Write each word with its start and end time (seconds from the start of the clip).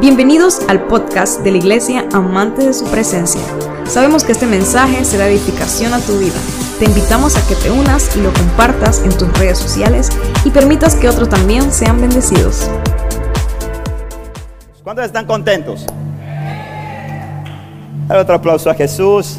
Bienvenidos 0.00 0.62
al 0.66 0.86
podcast 0.86 1.42
de 1.42 1.50
la 1.50 1.58
Iglesia 1.58 2.08
Amante 2.14 2.64
de 2.64 2.72
su 2.72 2.86
Presencia. 2.86 3.42
Sabemos 3.84 4.24
que 4.24 4.32
este 4.32 4.46
mensaje 4.46 5.04
será 5.04 5.28
edificación 5.28 5.92
a 5.92 6.00
tu 6.00 6.18
vida. 6.18 6.38
Te 6.78 6.86
invitamos 6.86 7.36
a 7.36 7.46
que 7.46 7.54
te 7.54 7.70
unas 7.70 8.16
y 8.16 8.22
lo 8.22 8.32
compartas 8.32 9.04
en 9.04 9.10
tus 9.10 9.30
redes 9.38 9.58
sociales 9.58 10.08
y 10.42 10.48
permitas 10.48 10.94
que 10.94 11.06
otros 11.06 11.28
también 11.28 11.70
sean 11.70 12.00
bendecidos. 12.00 12.70
¿Cuántos 14.82 15.04
están 15.04 15.26
contentos? 15.26 15.84
Dale 18.08 18.22
otro 18.22 18.36
aplauso 18.36 18.70
a 18.70 18.74
Jesús. 18.74 19.38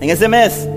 En 0.00 0.08
ese 0.08 0.28
mes 0.28 0.68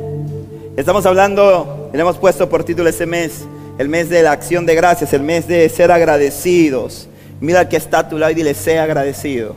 estamos 0.75 1.05
hablando, 1.05 1.72
le 1.93 2.01
hemos 2.01 2.17
puesto 2.17 2.49
por 2.49 2.63
título 2.63 2.89
ese 2.89 3.05
mes, 3.05 3.45
el 3.77 3.87
mes 3.87 4.09
de 4.09 4.23
la 4.23 4.31
acción 4.31 4.65
de 4.65 4.75
gracias, 4.75 5.13
el 5.13 5.21
mes 5.21 5.47
de 5.47 5.69
ser 5.69 5.91
agradecidos. 5.91 7.07
Mira 7.39 7.61
al 7.61 7.69
que 7.69 7.77
está 7.77 7.99
a 7.99 8.09
tu 8.09 8.17
lado 8.17 8.31
y 8.31 8.35
dile, 8.35 8.53
sea 8.53 8.83
agradecido. 8.83 9.55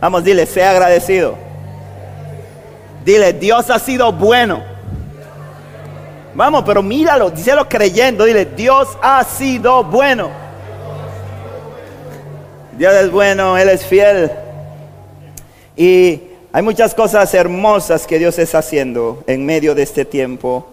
Vamos, 0.00 0.24
dile, 0.24 0.44
sea 0.46 0.70
agradecido. 0.70 1.36
Dile, 3.04 3.32
Dios 3.32 3.70
ha 3.70 3.78
sido 3.78 4.12
bueno. 4.12 4.62
Vamos, 6.34 6.64
pero 6.66 6.82
míralo, 6.82 7.30
díselo 7.30 7.68
creyendo, 7.68 8.24
dile, 8.24 8.44
Dios 8.44 8.88
ha 9.02 9.22
sido 9.24 9.84
bueno. 9.84 10.30
Dios 12.76 12.94
es 12.94 13.10
bueno, 13.10 13.56
Él 13.56 13.68
es 13.68 13.84
fiel. 13.84 14.30
Y 15.76 16.22
hay 16.52 16.62
muchas 16.62 16.94
cosas 16.94 17.32
hermosas 17.34 18.06
que 18.06 18.18
Dios 18.18 18.38
está 18.38 18.58
haciendo 18.58 19.22
en 19.26 19.46
medio 19.46 19.74
de 19.74 19.82
este 19.82 20.04
tiempo, 20.04 20.71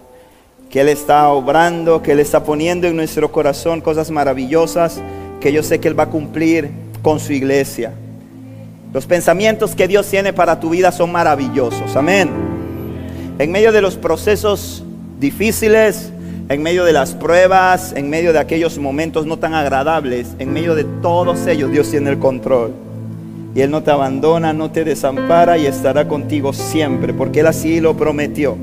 que 0.70 0.82
Él 0.82 0.90
está 0.90 1.30
obrando, 1.30 2.02
que 2.02 2.12
Él 2.12 2.20
está 2.20 2.44
poniendo 2.44 2.88
en 2.88 2.96
nuestro 2.96 3.32
corazón 3.32 3.82
cosas 3.82 4.12
maravillosas 4.12 5.02
que 5.40 5.52
yo 5.52 5.64
sé 5.64 5.80
que 5.80 5.88
Él 5.88 6.00
va 6.00 6.04
a 6.04 6.10
cumplir 6.10 6.70
con 7.02 7.20
su 7.20 7.34
iglesia. 7.34 7.94
Los 8.94 9.06
pensamientos 9.06 9.76
que 9.76 9.88
Dios 9.88 10.08
tiene 10.08 10.34
para 10.34 10.60
tu 10.60 10.70
vida 10.70 10.92
son 10.92 11.12
maravillosos, 11.12 11.96
amén. 11.96 12.30
En 13.40 13.52
medio 13.52 13.72
de 13.72 13.82
los 13.82 13.96
procesos 13.96 14.84
difíciles, 15.20 16.12
en 16.50 16.62
medio 16.62 16.84
de 16.84 16.94
las 16.94 17.14
pruebas, 17.14 17.94
en 17.96 18.10
medio 18.10 18.34
de 18.34 18.40
aquellos 18.40 18.78
momentos 18.78 19.26
no 19.26 19.38
tan 19.38 19.54
agradables, 19.54 20.30
en 20.40 20.52
medio 20.52 20.76
de 20.76 20.84
todos 20.84 21.48
ellos 21.48 21.72
Dios 21.72 21.90
tiene 21.90 22.10
el 22.10 22.20
control. 22.20 22.74
Y 23.56 23.62
Él 23.62 23.72
no 23.72 23.82
te 23.82 23.92
abandona, 23.92 24.54
no 24.54 24.72
te 24.72 24.84
desampara 24.84 25.58
y 25.58 25.66
estará 25.66 26.08
contigo 26.08 26.54
siempre, 26.54 27.14
porque 27.14 27.40
Él 27.40 27.48
así 27.48 27.80
lo 27.80 27.96
prometió. 27.96 28.58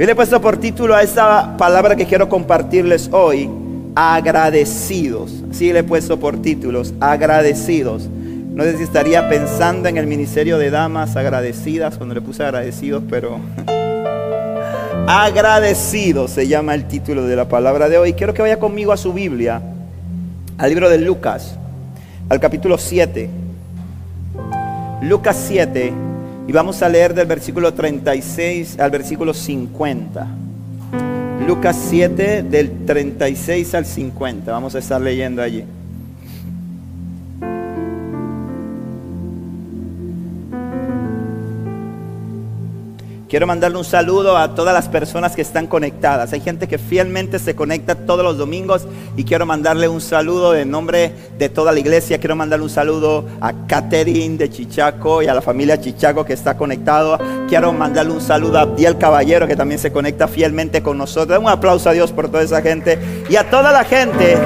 Yo 0.00 0.06
le 0.06 0.12
he 0.12 0.14
puesto 0.14 0.40
por 0.40 0.56
título 0.56 0.94
a 0.94 1.02
esta 1.02 1.58
palabra 1.58 1.94
que 1.94 2.06
quiero 2.06 2.26
compartirles 2.26 3.10
hoy, 3.12 3.50
agradecidos. 3.94 5.30
Así 5.50 5.74
le 5.74 5.80
he 5.80 5.82
puesto 5.82 6.18
por 6.18 6.40
títulos, 6.40 6.94
agradecidos. 7.00 8.08
No 8.08 8.64
sé 8.64 8.78
si 8.78 8.84
estaría 8.84 9.28
pensando 9.28 9.90
en 9.90 9.98
el 9.98 10.06
ministerio 10.06 10.56
de 10.56 10.70
damas 10.70 11.16
agradecidas 11.16 11.98
cuando 11.98 12.14
le 12.14 12.22
puse 12.22 12.42
agradecidos, 12.42 13.02
pero 13.10 13.40
agradecidos 15.06 16.30
se 16.30 16.48
llama 16.48 16.74
el 16.74 16.88
título 16.88 17.26
de 17.26 17.36
la 17.36 17.46
palabra 17.46 17.90
de 17.90 17.98
hoy. 17.98 18.14
Quiero 18.14 18.32
que 18.32 18.40
vaya 18.40 18.58
conmigo 18.58 18.92
a 18.92 18.96
su 18.96 19.12
Biblia, 19.12 19.60
al 20.56 20.70
libro 20.70 20.88
de 20.88 20.96
Lucas, 20.96 21.56
al 22.30 22.40
capítulo 22.40 22.78
7. 22.78 23.28
Lucas 25.02 25.44
7 25.46 25.92
y 26.50 26.52
vamos 26.52 26.82
a 26.82 26.88
leer 26.88 27.14
del 27.14 27.28
versículo 27.28 27.74
36 27.74 28.80
al 28.80 28.90
versículo 28.90 29.32
50. 29.32 30.26
Lucas 31.46 31.80
7 31.88 32.42
del 32.42 32.86
36 32.86 33.72
al 33.76 33.86
50. 33.86 34.50
Vamos 34.50 34.74
a 34.74 34.80
estar 34.80 35.00
leyendo 35.00 35.42
allí. 35.42 35.64
Quiero 43.30 43.46
mandarle 43.46 43.78
un 43.78 43.84
saludo 43.84 44.36
a 44.36 44.56
todas 44.56 44.74
las 44.74 44.88
personas 44.88 45.36
que 45.36 45.42
están 45.42 45.68
conectadas. 45.68 46.32
Hay 46.32 46.40
gente 46.40 46.66
que 46.66 46.78
fielmente 46.78 47.38
se 47.38 47.54
conecta 47.54 47.94
todos 47.94 48.24
los 48.24 48.36
domingos 48.36 48.88
y 49.16 49.22
quiero 49.22 49.46
mandarle 49.46 49.86
un 49.86 50.00
saludo 50.00 50.56
en 50.56 50.68
nombre 50.68 51.12
de 51.38 51.48
toda 51.48 51.70
la 51.70 51.78
iglesia. 51.78 52.18
Quiero 52.18 52.34
mandarle 52.34 52.64
un 52.64 52.70
saludo 52.70 53.24
a 53.40 53.52
Catherine 53.68 54.36
de 54.36 54.50
Chichaco 54.50 55.22
y 55.22 55.28
a 55.28 55.34
la 55.34 55.42
familia 55.42 55.80
Chichaco 55.80 56.24
que 56.24 56.32
está 56.32 56.56
conectado. 56.56 57.20
Quiero 57.48 57.72
mandarle 57.72 58.14
un 58.14 58.20
saludo 58.20 58.58
a 58.58 58.62
Abdiel 58.62 58.98
Caballero 58.98 59.46
que 59.46 59.54
también 59.54 59.78
se 59.78 59.92
conecta 59.92 60.26
fielmente 60.26 60.82
con 60.82 60.98
nosotros. 60.98 61.38
Un 61.38 61.48
aplauso 61.48 61.88
a 61.88 61.92
Dios 61.92 62.10
por 62.10 62.26
toda 62.26 62.42
esa 62.42 62.60
gente 62.62 62.98
y 63.28 63.36
a 63.36 63.48
toda 63.48 63.70
la 63.70 63.84
gente, 63.84 64.36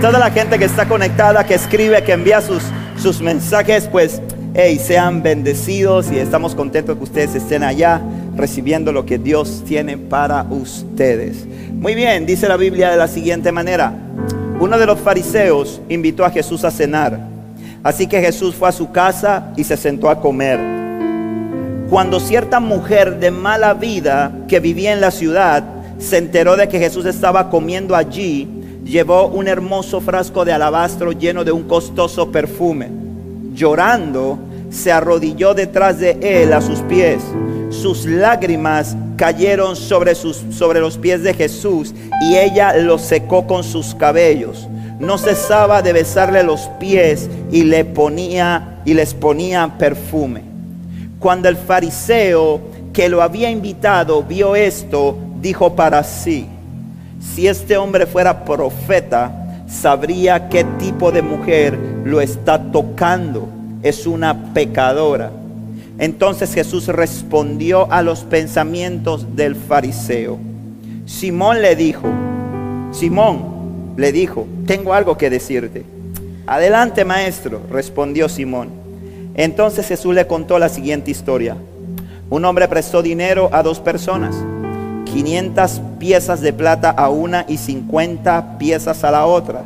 toda 0.00 0.20
la 0.20 0.30
gente 0.30 0.60
que 0.60 0.66
está 0.66 0.86
conectada, 0.86 1.44
que 1.44 1.54
escribe, 1.54 2.04
que 2.04 2.12
envía 2.12 2.40
sus, 2.40 2.62
sus 3.02 3.20
mensajes, 3.20 3.88
pues 3.90 4.22
hey, 4.58 4.78
sean 4.78 5.22
bendecidos 5.22 6.10
y 6.10 6.18
estamos 6.18 6.54
contentos 6.54 6.96
que 6.96 7.04
ustedes 7.04 7.34
estén 7.34 7.62
allá 7.62 8.00
recibiendo 8.36 8.90
lo 8.90 9.04
que 9.04 9.18
Dios 9.18 9.62
tiene 9.66 9.98
para 9.98 10.44
ustedes. 10.44 11.44
Muy 11.74 11.94
bien, 11.94 12.24
dice 12.24 12.48
la 12.48 12.56
Biblia 12.56 12.90
de 12.90 12.96
la 12.96 13.06
siguiente 13.06 13.52
manera. 13.52 13.92
Uno 14.58 14.78
de 14.78 14.86
los 14.86 14.98
fariseos 14.98 15.82
invitó 15.90 16.24
a 16.24 16.30
Jesús 16.30 16.64
a 16.64 16.70
cenar. 16.70 17.20
Así 17.82 18.06
que 18.06 18.22
Jesús 18.22 18.54
fue 18.54 18.70
a 18.70 18.72
su 18.72 18.90
casa 18.92 19.52
y 19.58 19.64
se 19.64 19.76
sentó 19.76 20.08
a 20.08 20.22
comer. 20.22 20.58
Cuando 21.90 22.18
cierta 22.18 22.58
mujer 22.58 23.20
de 23.20 23.30
mala 23.30 23.74
vida 23.74 24.32
que 24.48 24.58
vivía 24.58 24.94
en 24.94 25.02
la 25.02 25.10
ciudad 25.10 25.64
se 25.98 26.16
enteró 26.16 26.56
de 26.56 26.66
que 26.66 26.78
Jesús 26.78 27.04
estaba 27.04 27.50
comiendo 27.50 27.94
allí, 27.94 28.48
llevó 28.86 29.26
un 29.26 29.48
hermoso 29.48 30.00
frasco 30.00 30.46
de 30.46 30.54
alabastro 30.54 31.12
lleno 31.12 31.44
de 31.44 31.52
un 31.52 31.64
costoso 31.64 32.32
perfume. 32.32 32.88
Llorando, 33.54 34.38
se 34.70 34.92
arrodilló 34.92 35.54
detrás 35.54 35.98
de 35.98 36.18
él 36.20 36.52
a 36.52 36.60
sus 36.60 36.80
pies. 36.80 37.22
Sus 37.70 38.04
lágrimas 38.06 38.96
cayeron 39.16 39.76
sobre, 39.76 40.14
sus, 40.14 40.44
sobre 40.50 40.80
los 40.80 40.98
pies 40.98 41.22
de 41.22 41.34
Jesús 41.34 41.94
y 42.22 42.36
ella 42.36 42.76
los 42.76 43.02
secó 43.02 43.46
con 43.46 43.64
sus 43.64 43.94
cabellos. 43.94 44.68
No 44.98 45.18
cesaba 45.18 45.82
de 45.82 45.92
besarle 45.92 46.42
los 46.42 46.68
pies 46.78 47.28
y 47.50 47.64
le 47.64 47.84
ponía 47.84 48.80
y 48.84 48.94
les 48.94 49.14
ponía 49.14 49.76
perfume. 49.78 50.42
Cuando 51.18 51.48
el 51.48 51.56
fariseo 51.56 52.60
que 52.92 53.08
lo 53.08 53.22
había 53.22 53.50
invitado 53.50 54.22
vio 54.22 54.56
esto, 54.56 55.16
dijo 55.40 55.74
para 55.74 56.02
sí: 56.02 56.46
Si 57.20 57.46
este 57.46 57.76
hombre 57.76 58.06
fuera 58.06 58.44
profeta, 58.44 59.64
sabría 59.68 60.48
qué 60.48 60.64
tipo 60.78 61.12
de 61.12 61.20
mujer 61.20 61.78
lo 62.04 62.20
está 62.20 62.58
tocando 62.70 63.55
es 63.88 64.06
una 64.06 64.52
pecadora. 64.52 65.30
Entonces 65.98 66.52
Jesús 66.52 66.88
respondió 66.88 67.90
a 67.90 68.02
los 68.02 68.20
pensamientos 68.24 69.36
del 69.36 69.54
fariseo. 69.54 70.38
Simón 71.06 71.62
le 71.62 71.76
dijo, 71.76 72.08
Simón 72.92 73.94
le 73.96 74.12
dijo, 74.12 74.46
tengo 74.66 74.92
algo 74.92 75.16
que 75.16 75.30
decirte. 75.30 75.84
Adelante 76.46 77.04
maestro, 77.04 77.60
respondió 77.70 78.28
Simón. 78.28 78.68
Entonces 79.34 79.86
Jesús 79.86 80.14
le 80.14 80.26
contó 80.26 80.58
la 80.58 80.68
siguiente 80.68 81.10
historia. 81.10 81.56
Un 82.28 82.44
hombre 82.44 82.68
prestó 82.68 83.02
dinero 83.02 83.48
a 83.52 83.62
dos 83.62 83.80
personas, 83.80 84.34
500 85.04 85.80
piezas 85.98 86.40
de 86.40 86.52
plata 86.52 86.90
a 86.90 87.08
una 87.08 87.44
y 87.48 87.56
50 87.56 88.58
piezas 88.58 89.04
a 89.04 89.10
la 89.10 89.26
otra. 89.26 89.64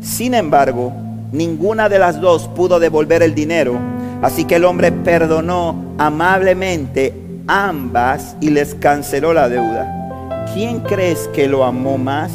Sin 0.00 0.34
embargo, 0.34 0.92
Ninguna 1.32 1.88
de 1.88 1.98
las 1.98 2.20
dos 2.20 2.46
pudo 2.48 2.78
devolver 2.78 3.22
el 3.22 3.34
dinero. 3.34 3.78
Así 4.20 4.44
que 4.44 4.56
el 4.56 4.66
hombre 4.66 4.92
perdonó 4.92 5.94
amablemente 5.96 7.14
ambas 7.46 8.36
y 8.42 8.50
les 8.50 8.74
canceló 8.74 9.32
la 9.32 9.48
deuda. 9.48 10.46
¿Quién 10.52 10.80
crees 10.80 11.30
que 11.34 11.48
lo 11.48 11.64
amó 11.64 11.96
más? 11.96 12.30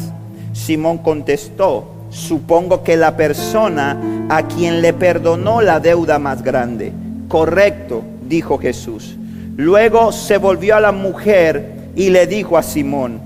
Simón 0.52 0.98
contestó, 0.98 1.86
supongo 2.10 2.82
que 2.82 2.96
la 2.96 3.16
persona 3.16 4.26
a 4.28 4.42
quien 4.48 4.82
le 4.82 4.92
perdonó 4.92 5.60
la 5.60 5.78
deuda 5.78 6.18
más 6.18 6.42
grande. 6.42 6.92
Correcto, 7.28 8.02
dijo 8.28 8.58
Jesús. 8.58 9.16
Luego 9.56 10.10
se 10.10 10.38
volvió 10.38 10.74
a 10.74 10.80
la 10.80 10.90
mujer 10.90 11.90
y 11.94 12.10
le 12.10 12.26
dijo 12.26 12.58
a 12.58 12.64
Simón, 12.64 13.20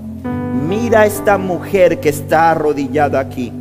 mira 0.69 1.07
esta 1.07 1.39
mujer 1.39 1.99
que 1.99 2.09
está 2.09 2.51
arrodillada 2.51 3.19
aquí 3.19 3.51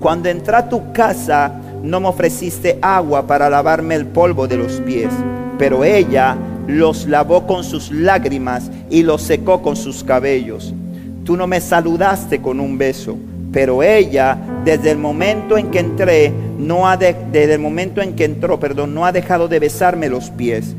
cuando 0.00 0.28
entré 0.28 0.56
a 0.56 0.68
tu 0.68 0.92
casa 0.92 1.52
no 1.82 2.00
me 2.00 2.08
ofreciste 2.08 2.78
agua 2.82 3.26
para 3.26 3.48
lavarme 3.48 3.94
el 3.94 4.06
polvo 4.06 4.46
de 4.46 4.56
los 4.56 4.80
pies, 4.80 5.10
pero 5.58 5.84
ella 5.84 6.36
los 6.66 7.06
lavó 7.06 7.46
con 7.46 7.64
sus 7.64 7.90
lágrimas 7.90 8.70
y 8.90 9.02
los 9.02 9.22
secó 9.22 9.62
con 9.62 9.76
sus 9.76 10.02
cabellos. 10.02 10.74
Tú 11.24 11.36
no 11.36 11.46
me 11.46 11.60
saludaste 11.60 12.40
con 12.40 12.60
un 12.60 12.76
beso, 12.78 13.16
pero 13.52 13.82
ella 13.82 14.36
desde 14.64 14.90
el 14.90 14.98
momento 14.98 15.56
en 15.56 15.70
que 15.70 15.78
entré 15.78 16.32
no 16.58 16.88
ha 16.88 16.96
desde 16.96 17.54
el 17.54 17.60
momento 17.60 18.02
en 18.02 18.14
que 18.14 18.24
entró, 18.24 18.58
perdón, 18.58 18.94
no 18.94 19.06
ha 19.06 19.12
dejado 19.12 19.48
de 19.48 19.60
besarme 19.60 20.08
los 20.08 20.30
pies. 20.30 20.74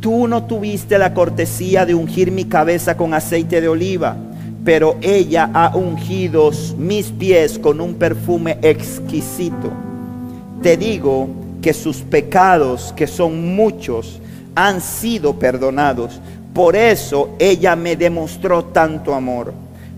tú 0.00 0.28
no 0.28 0.44
tuviste 0.44 0.98
la 0.98 1.14
cortesía 1.14 1.86
de 1.86 1.94
ungir 1.94 2.30
mi 2.30 2.44
cabeza 2.44 2.94
con 2.94 3.14
aceite 3.14 3.62
de 3.62 3.68
oliva, 3.68 4.16
pero 4.64 4.96
ella 5.02 5.50
ha 5.52 5.76
ungido 5.76 6.50
mis 6.78 7.06
pies 7.08 7.58
con 7.58 7.80
un 7.80 7.94
perfume 7.94 8.58
exquisito. 8.62 9.70
Te 10.62 10.76
digo 10.76 11.28
que 11.60 11.74
sus 11.74 11.98
pecados, 11.98 12.92
que 12.96 13.06
son 13.06 13.54
muchos, 13.54 14.20
han 14.54 14.80
sido 14.80 15.34
perdonados. 15.38 16.20
Por 16.54 16.76
eso 16.76 17.30
ella 17.38 17.76
me 17.76 17.96
demostró 17.96 18.64
tanto 18.64 19.14
amor. 19.14 19.52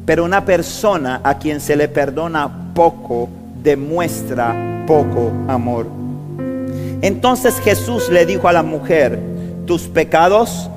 Pero 0.05 0.25
una 0.25 0.45
persona 0.45 1.21
a 1.23 1.39
quien 1.39 1.61
se 1.61 1.77
le 1.77 1.89
perdona 1.89 2.73
poco, 2.75 3.29
demuestra 3.63 4.85
poco 4.87 5.31
amor. 5.49 5.87
Entonces 7.03 7.61
Jesús 7.61 8.09
le 8.09 8.27
dijo 8.27 8.49
a 8.49 8.53
la 8.53 8.63
mujer, 8.63 9.19
tus 9.67 9.83
pecados 9.83 10.71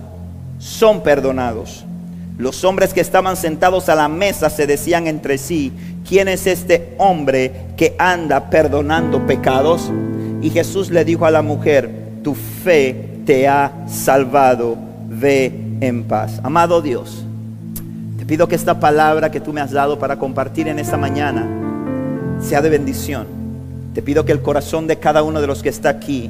son 0.59 1.01
perdonados. 1.01 1.85
Los 2.39 2.63
hombres 2.63 2.93
que 2.93 3.01
estaban 3.01 3.35
sentados 3.35 3.89
a 3.89 3.95
la 3.95 4.07
mesa 4.07 4.49
se 4.49 4.65
decían 4.65 5.07
entre 5.07 5.37
sí, 5.37 5.73
¿quién 6.07 6.29
es 6.29 6.47
este 6.47 6.95
hombre 6.97 7.51
que 7.75 7.95
anda 7.99 8.49
perdonando 8.49 9.27
pecados? 9.27 9.91
Y 10.41 10.49
Jesús 10.49 10.89
le 10.89 11.03
dijo 11.03 11.25
a 11.25 11.31
la 11.31 11.41
mujer, 11.41 11.91
tu 12.23 12.35
fe 12.35 13.19
te 13.25 13.49
ha 13.49 13.73
salvado, 13.89 14.77
ve 15.09 15.51
en 15.81 16.05
paz. 16.05 16.39
Amado 16.41 16.81
Dios, 16.81 17.25
te 18.17 18.25
pido 18.25 18.47
que 18.47 18.55
esta 18.55 18.79
palabra 18.79 19.31
que 19.31 19.41
tú 19.41 19.51
me 19.51 19.59
has 19.59 19.71
dado 19.71 19.99
para 19.99 20.17
compartir 20.17 20.69
en 20.69 20.79
esta 20.79 20.95
mañana 20.95 21.45
sea 22.39 22.61
de 22.61 22.69
bendición. 22.69 23.27
Te 23.93 24.01
pido 24.01 24.23
que 24.23 24.31
el 24.31 24.41
corazón 24.41 24.87
de 24.87 24.97
cada 24.97 25.23
uno 25.23 25.41
de 25.41 25.47
los 25.47 25.61
que 25.61 25.67
está 25.67 25.89
aquí 25.89 26.29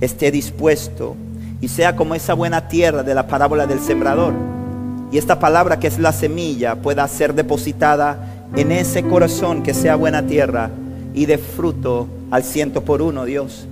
esté 0.00 0.30
dispuesto 0.30 1.16
y 1.60 1.68
sea 1.68 1.96
como 1.96 2.14
esa 2.14 2.32
buena 2.32 2.66
tierra 2.68 3.02
de 3.02 3.14
la 3.14 3.26
parábola 3.26 3.66
del 3.66 3.80
sembrador. 3.80 4.32
Y 5.12 5.18
esta 5.18 5.38
palabra 5.40 5.80
que 5.80 5.88
es 5.88 5.98
la 5.98 6.12
semilla 6.12 6.76
pueda 6.76 7.06
ser 7.08 7.34
depositada 7.34 8.28
en 8.54 8.70
ese 8.70 9.02
corazón 9.02 9.62
que 9.62 9.74
sea 9.74 9.96
buena 9.96 10.22
tierra 10.22 10.70
y 11.14 11.26
de 11.26 11.38
fruto 11.38 12.06
al 12.30 12.44
ciento 12.44 12.82
por 12.82 13.02
uno, 13.02 13.24
Dios. 13.24 13.66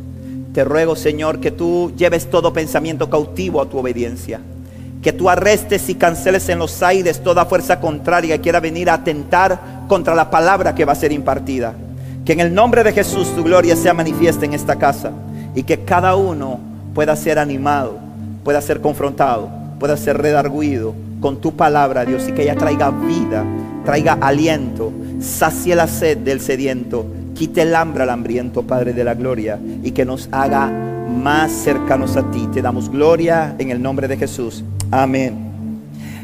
Te 0.52 0.64
ruego, 0.64 0.96
Señor, 0.96 1.38
que 1.38 1.52
tú 1.52 1.92
lleves 1.96 2.28
todo 2.28 2.52
pensamiento 2.52 3.08
cautivo 3.08 3.60
a 3.60 3.68
tu 3.68 3.78
obediencia. 3.78 4.40
Que 5.02 5.12
tú 5.12 5.30
arrestes 5.30 5.88
y 5.88 5.94
canceles 5.94 6.48
en 6.48 6.58
los 6.58 6.82
aires 6.82 7.22
toda 7.22 7.44
fuerza 7.44 7.78
contraria 7.78 8.36
que 8.36 8.42
quiera 8.42 8.58
venir 8.58 8.90
a 8.90 8.94
atentar 8.94 9.84
contra 9.86 10.16
la 10.16 10.30
palabra 10.30 10.74
que 10.74 10.84
va 10.84 10.92
a 10.92 10.96
ser 10.96 11.12
impartida. 11.12 11.74
Que 12.24 12.32
en 12.32 12.40
el 12.40 12.52
nombre 12.52 12.82
de 12.82 12.92
Jesús 12.92 13.32
tu 13.36 13.44
gloria 13.44 13.76
sea 13.76 13.94
manifiesta 13.94 14.44
en 14.44 14.54
esta 14.54 14.76
casa 14.76 15.12
y 15.54 15.62
que 15.62 15.84
cada 15.84 16.16
uno 16.16 16.58
pueda 16.94 17.14
ser 17.14 17.38
animado, 17.38 17.96
pueda 18.42 18.60
ser 18.60 18.80
confrontado, 18.80 19.48
pueda 19.78 19.96
ser 19.96 20.18
redarguido 20.18 20.94
con 21.20 21.40
tu 21.40 21.56
palabra, 21.56 22.04
Dios, 22.04 22.28
y 22.28 22.32
que 22.32 22.42
ella 22.42 22.56
traiga 22.56 22.90
vida, 22.90 23.44
traiga 23.84 24.18
aliento, 24.20 24.92
sacie 25.20 25.74
la 25.74 25.86
sed 25.86 26.18
del 26.18 26.40
sediento, 26.40 27.06
quite 27.34 27.62
el 27.62 27.74
hambre 27.74 28.02
al 28.02 28.10
hambriento, 28.10 28.62
Padre 28.62 28.92
de 28.92 29.04
la 29.04 29.14
gloria, 29.14 29.58
y 29.82 29.92
que 29.92 30.04
nos 30.04 30.28
haga 30.32 30.70
más 31.08 31.50
cercanos 31.50 32.16
a 32.16 32.30
ti. 32.30 32.48
Te 32.52 32.62
damos 32.62 32.90
gloria 32.90 33.54
en 33.58 33.70
el 33.70 33.82
nombre 33.82 34.08
de 34.08 34.16
Jesús. 34.16 34.64
Amén. 34.90 35.48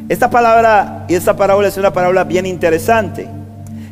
Esta 0.08 0.29
palabra 0.29 1.06
y 1.08 1.14
esta 1.14 1.35
parábola 1.37 1.69
es 1.69 1.79
una 1.79 1.93
parábola 1.93 2.25
bien 2.25 2.44
interesante 2.44 3.26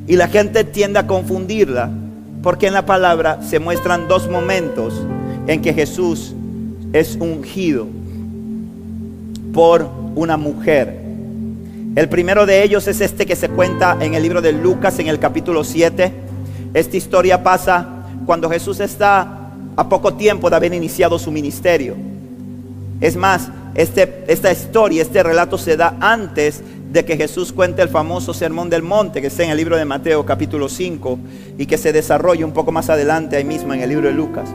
y 0.06 0.16
la 0.16 0.28
gente 0.28 0.64
tiende 0.64 0.99
a 0.99 1.06
confundirla 1.06 1.90
porque 2.43 2.66
en 2.66 2.75
la 2.75 2.84
palabra 2.84 3.38
se 3.43 3.58
muestran 3.58 4.08
dos 4.08 4.28
momentos 4.28 5.06
en 5.46 5.62
que 5.62 5.72
Jesús 5.72 6.34
es 6.93 7.16
ungido 7.19 7.87
por 9.52 9.88
una 10.14 10.37
mujer. 10.37 11.00
El 11.94 12.08
primero 12.08 12.46
de 12.46 12.62
ellos 12.62 12.88
es 12.88 13.00
este 13.00 13.26
que 13.26 13.37
se 13.37 13.50
cuenta 13.50 13.99
en 14.00 14.14
el 14.14 14.22
libro 14.22 14.40
de 14.40 14.52
Lucas 14.52 14.99
en 14.99 15.08
el 15.08 15.19
capítulo 15.19 15.62
7. 15.62 16.12
Esta 16.72 16.96
historia 16.96 17.43
pasa 17.43 17.87
cuando 18.25 18.49
Jesús 18.49 18.81
está 18.81 19.50
a 19.76 19.88
poco 19.88 20.14
tiempo 20.14 20.49
de 20.49 20.56
haber 20.56 20.72
iniciado 20.72 21.19
su 21.19 21.31
ministerio. 21.31 21.94
Es 23.00 23.16
más, 23.16 23.50
este, 23.75 24.25
esta 24.26 24.50
historia, 24.50 25.02
este 25.02 25.22
relato 25.22 25.58
se 25.58 25.76
da 25.76 25.96
antes 26.00 26.62
de 26.90 27.04
que 27.04 27.16
Jesús 27.16 27.52
cuente 27.52 27.82
el 27.82 27.88
famoso 27.88 28.32
sermón 28.32 28.70
del 28.70 28.82
monte 28.82 29.20
que 29.20 29.26
está 29.26 29.44
en 29.44 29.50
el 29.50 29.56
libro 29.56 29.76
de 29.76 29.84
Mateo 29.84 30.25
capítulo 30.25 30.69
5 30.69 31.19
y 31.58 31.66
que 31.66 31.78
se 31.78 31.93
desarrolla 31.93 32.44
un 32.44 32.52
poco 32.52 32.70
más 32.70 32.90
adelante 32.90 33.37
ahí 33.37 33.44
mismo 33.44 33.72
en 33.75 33.81
el 33.81 33.88
libro 33.88 34.08
de 34.08 34.14
Lucas. 34.14 34.49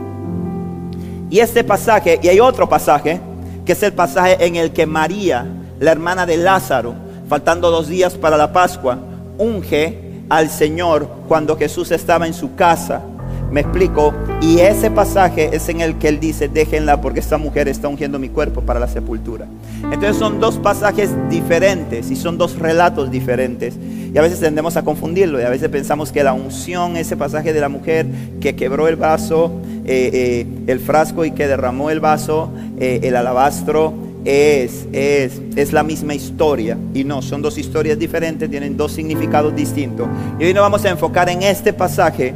Y 1.30 1.40
este 1.40 1.62
pasaje, 1.62 2.18
y 2.22 2.28
hay 2.28 2.40
otro 2.40 2.68
pasaje, 2.68 3.20
que 3.68 3.72
es 3.72 3.82
el 3.82 3.92
pasaje 3.92 4.46
en 4.46 4.56
el 4.56 4.72
que 4.72 4.86
María, 4.86 5.46
la 5.78 5.92
hermana 5.92 6.24
de 6.24 6.38
Lázaro, 6.38 6.94
faltando 7.28 7.70
dos 7.70 7.86
días 7.86 8.14
para 8.14 8.38
la 8.38 8.50
Pascua, 8.50 8.98
unge 9.36 10.22
al 10.30 10.48
Señor 10.48 11.06
cuando 11.28 11.54
Jesús 11.54 11.90
estaba 11.90 12.26
en 12.26 12.32
su 12.32 12.54
casa. 12.54 13.02
Me 13.50 13.60
explico. 13.60 14.14
Y 14.40 14.60
ese 14.60 14.90
pasaje 14.90 15.50
es 15.54 15.68
en 15.68 15.82
el 15.82 15.98
que 15.98 16.08
él 16.08 16.18
dice, 16.18 16.48
déjenla 16.48 17.02
porque 17.02 17.20
esta 17.20 17.36
mujer 17.36 17.68
está 17.68 17.88
ungiendo 17.88 18.18
mi 18.18 18.30
cuerpo 18.30 18.62
para 18.62 18.80
la 18.80 18.88
sepultura. 18.88 19.44
Entonces 19.82 20.16
son 20.16 20.40
dos 20.40 20.56
pasajes 20.56 21.10
diferentes 21.28 22.10
y 22.10 22.16
son 22.16 22.38
dos 22.38 22.58
relatos 22.58 23.10
diferentes. 23.10 23.74
Y 24.12 24.16
a 24.16 24.22
veces 24.22 24.40
tendemos 24.40 24.76
a 24.76 24.82
confundirlo 24.84 25.40
y 25.40 25.44
a 25.44 25.50
veces 25.50 25.68
pensamos 25.68 26.12
que 26.12 26.22
la 26.22 26.32
unción, 26.32 26.96
ese 26.96 27.16
pasaje 27.16 27.52
de 27.52 27.60
la 27.60 27.68
mujer 27.68 28.06
que 28.40 28.56
quebró 28.56 28.88
el 28.88 28.96
vaso, 28.96 29.52
eh, 29.84 30.10
eh, 30.12 30.46
el 30.66 30.80
frasco 30.80 31.24
y 31.24 31.32
que 31.32 31.46
derramó 31.46 31.90
el 31.90 32.00
vaso, 32.00 32.50
eh, 32.78 33.00
el 33.02 33.16
alabastro, 33.16 33.92
es, 34.24 34.86
es, 34.92 35.40
es 35.56 35.72
la 35.72 35.82
misma 35.82 36.14
historia. 36.14 36.78
Y 36.94 37.04
no, 37.04 37.22
son 37.22 37.42
dos 37.42 37.58
historias 37.58 37.98
diferentes, 37.98 38.50
tienen 38.50 38.76
dos 38.76 38.92
significados 38.92 39.54
distintos. 39.54 40.08
Y 40.38 40.44
hoy 40.44 40.54
nos 40.54 40.62
vamos 40.62 40.84
a 40.84 40.90
enfocar 40.90 41.28
en 41.28 41.42
este 41.42 41.72
pasaje 41.72 42.34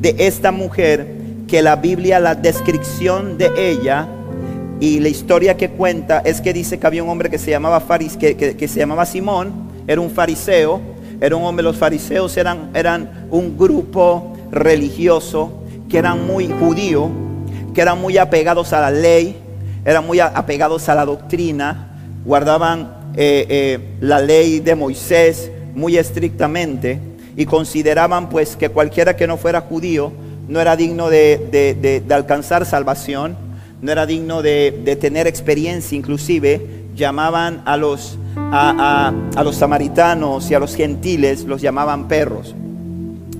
de 0.00 0.14
esta 0.18 0.52
mujer 0.52 1.06
que 1.48 1.62
la 1.62 1.76
Biblia, 1.76 2.20
la 2.20 2.34
descripción 2.34 3.38
de 3.38 3.50
ella 3.56 4.08
y 4.80 5.00
la 5.00 5.08
historia 5.08 5.56
que 5.56 5.70
cuenta 5.70 6.20
es 6.20 6.40
que 6.40 6.52
dice 6.52 6.78
que 6.78 6.86
había 6.86 7.02
un 7.02 7.08
hombre 7.08 7.30
que 7.30 7.38
se 7.38 7.50
llamaba, 7.50 7.80
Faris, 7.80 8.16
que, 8.16 8.36
que 8.36 8.68
se 8.68 8.78
llamaba 8.78 9.06
Simón, 9.06 9.52
era 9.86 10.00
un 10.00 10.10
fariseo, 10.10 10.93
era 11.24 11.36
un 11.36 11.44
hombre, 11.44 11.62
los 11.62 11.78
fariseos 11.78 12.36
eran, 12.36 13.28
un 13.30 13.56
grupo 13.56 14.36
religioso 14.50 15.62
que 15.88 15.96
eran 15.96 16.26
muy 16.26 16.48
judíos, 16.48 17.08
que 17.72 17.80
eran 17.80 17.98
muy 17.98 18.18
apegados 18.18 18.74
a 18.74 18.82
la 18.82 18.90
ley, 18.90 19.34
eran 19.86 20.06
muy 20.06 20.20
apegados 20.20 20.86
a 20.90 20.94
la 20.94 21.06
doctrina, 21.06 21.96
guardaban 22.26 23.12
eh, 23.16 23.46
eh, 23.48 23.78
la 24.00 24.20
ley 24.20 24.60
de 24.60 24.74
Moisés 24.74 25.50
muy 25.74 25.96
estrictamente 25.96 27.00
y 27.38 27.46
consideraban 27.46 28.28
pues 28.28 28.54
que 28.54 28.68
cualquiera 28.68 29.16
que 29.16 29.26
no 29.26 29.38
fuera 29.38 29.62
judío 29.62 30.12
no 30.46 30.60
era 30.60 30.76
digno 30.76 31.08
de, 31.08 32.02
alcanzar 32.10 32.66
salvación, 32.66 33.34
no 33.80 33.90
era 33.90 34.04
digno 34.04 34.42
de, 34.42 34.98
tener 35.00 35.26
experiencia, 35.26 35.96
inclusive 35.96 36.73
llamaban 36.94 37.62
a 37.64 37.76
los, 37.76 38.18
a, 38.36 39.12
los 39.42 39.56
samaritanos 39.56 40.50
y 40.50 40.54
a 40.54 40.58
los 40.58 40.74
gentiles, 40.74 41.44
los 41.44 41.60
llamaban 41.60 42.08
perros. 42.08 42.54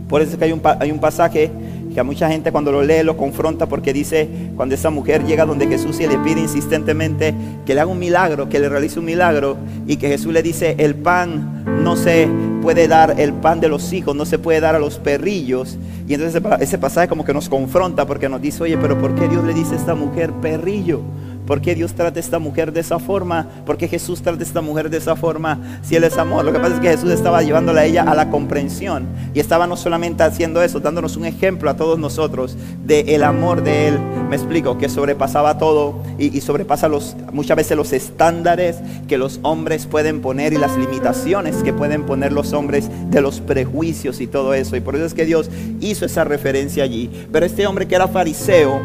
Por 0.08 0.23
eso 0.23 0.32
es 0.32 0.38
que 0.38 0.44
hay 0.44 0.52
un, 0.52 0.61
hay 0.64 0.90
un 0.90 1.00
pasaje 1.00 1.50
que 1.94 2.00
a 2.00 2.04
mucha 2.04 2.28
gente 2.28 2.50
cuando 2.50 2.73
lo 2.73 2.82
lee 2.82 3.04
lo 3.04 3.16
confronta 3.16 3.66
porque 3.66 3.92
dice, 3.92 4.28
cuando 4.56 4.75
esa 4.75 4.90
mujer 4.90 5.25
llega 5.25 5.46
donde 5.46 5.68
Jesús 5.68 6.00
y 6.00 6.08
le 6.08 6.18
pide 6.18 6.40
insistentemente 6.40 7.32
que 7.64 7.75
le 7.75 7.80
haga 7.80 7.90
un 7.90 8.00
milagro, 8.00 8.49
que 8.49 8.58
le 8.58 8.68
realice 8.68 8.99
un 8.99 9.04
milagro, 9.04 9.56
y 9.87 9.96
que 9.96 10.08
Jesús 10.08 10.32
le 10.32 10.42
dice, 10.42 10.75
el 10.78 10.96
pan 10.96 11.64
no 11.82 11.94
se 11.94 12.28
puede 12.62 12.88
dar, 12.88 13.14
el 13.18 13.32
pan 13.32 13.61
de 13.61 13.68
los 13.68 13.92
hijos 13.92 14.16
no 14.16 14.25
se 14.25 14.38
puede 14.38 14.61
dar 14.61 14.75
a 14.75 14.80
los 14.80 14.99
perrillos. 14.99 15.78
Y 16.08 16.14
entonces 16.14 16.42
ese 16.61 16.78
pasaje 16.78 17.06
como 17.06 17.25
que 17.25 17.32
nos 17.32 17.49
confronta 17.49 18.06
porque 18.06 18.28
nos 18.28 18.42
dice, 18.42 18.64
oye, 18.64 18.76
pero 18.76 18.99
¿por 18.99 19.14
qué 19.14 19.28
Dios 19.28 19.44
le 19.44 19.54
dice 19.54 19.75
a 19.75 19.78
esta 19.78 19.94
mujer 19.94 20.32
perrillo? 20.32 21.00
¿Por 21.47 21.61
qué 21.61 21.75
Dios 21.75 21.93
trata 21.95 22.19
a 22.19 22.21
esta 22.21 22.39
mujer 22.39 22.73
de 22.73 22.81
esa 22.81 22.99
forma? 22.99 23.47
¿Por 23.67 23.77
qué 23.77 23.87
Jesús 23.87 24.23
trata 24.23 24.41
a 24.41 24.43
esta 24.43 24.63
mujer 24.63 24.89
de 24.89 24.97
esa 24.97 25.15
forma 25.15 25.59
si 25.83 25.95
Él 25.97 26.05
es 26.05 26.17
amor? 26.17 26.45
Lo 26.45 26.53
que 26.53 26.59
pasa 26.59 26.77
es 26.77 26.81
que 26.81 26.89
Jesús 26.89 27.11
estaba 27.11 27.43
llevándola 27.43 27.83
a 27.83 27.85
ella 27.85 28.03
a 28.03 28.15
la 28.15 28.31
comprensión 28.31 29.07
y 29.35 29.41
estaba 29.41 29.67
no 29.67 29.77
solamente 29.77 30.23
haciendo 30.23 30.63
eso, 30.63 30.81
dándonos 30.81 31.17
un 31.17 31.27
ejemplo 31.27 31.69
a 31.69 31.77
todos 31.77 31.99
nosotros 31.99 32.57
del 32.85 33.09
el 33.09 33.23
amor 33.23 33.63
de 33.63 33.89
Él, 33.89 33.99
me 34.29 34.37
explico, 34.37 34.79
que 34.79 34.89
sobrepasaba 34.89 35.59
todo 35.59 36.03
y, 36.19 36.37
y, 36.37 36.41
sobrepasa 36.41 36.89
los, 36.89 37.17
muchas 37.33 37.57
veces 37.57 37.77
los 37.77 37.93
estándares 37.93 38.79
que 39.07 39.19
los 39.19 39.39
hombres 39.43 39.87
pueden 39.87 40.21
poner 40.21 40.53
y 40.53 40.59
las 40.59 40.77
limitaciones 40.77 41.57
que 41.63 41.73
pueden 41.73 42.05
poner 42.05 42.33
los 42.33 42.53
hombres 42.53 42.89
de 43.11 43.21
los 43.21 43.41
prejuicios 43.41 44.21
y 44.21 44.27
todo 44.27 44.55
eso. 44.55 44.77
Y 44.77 44.81
por 44.81 44.97
eso 44.97 45.05
es 45.05 45.15
que 45.15 45.25
Dios 45.25 45.51
hizo 45.81 46.07
esa 46.07 46.25
referencia 46.25 46.85
allí. 46.85 47.11
Pero 47.31 47.47
este 47.47 47.67
hombre 47.67 47.87
que 47.87 47.95
era 47.95 48.09
fariseo, 48.09 48.81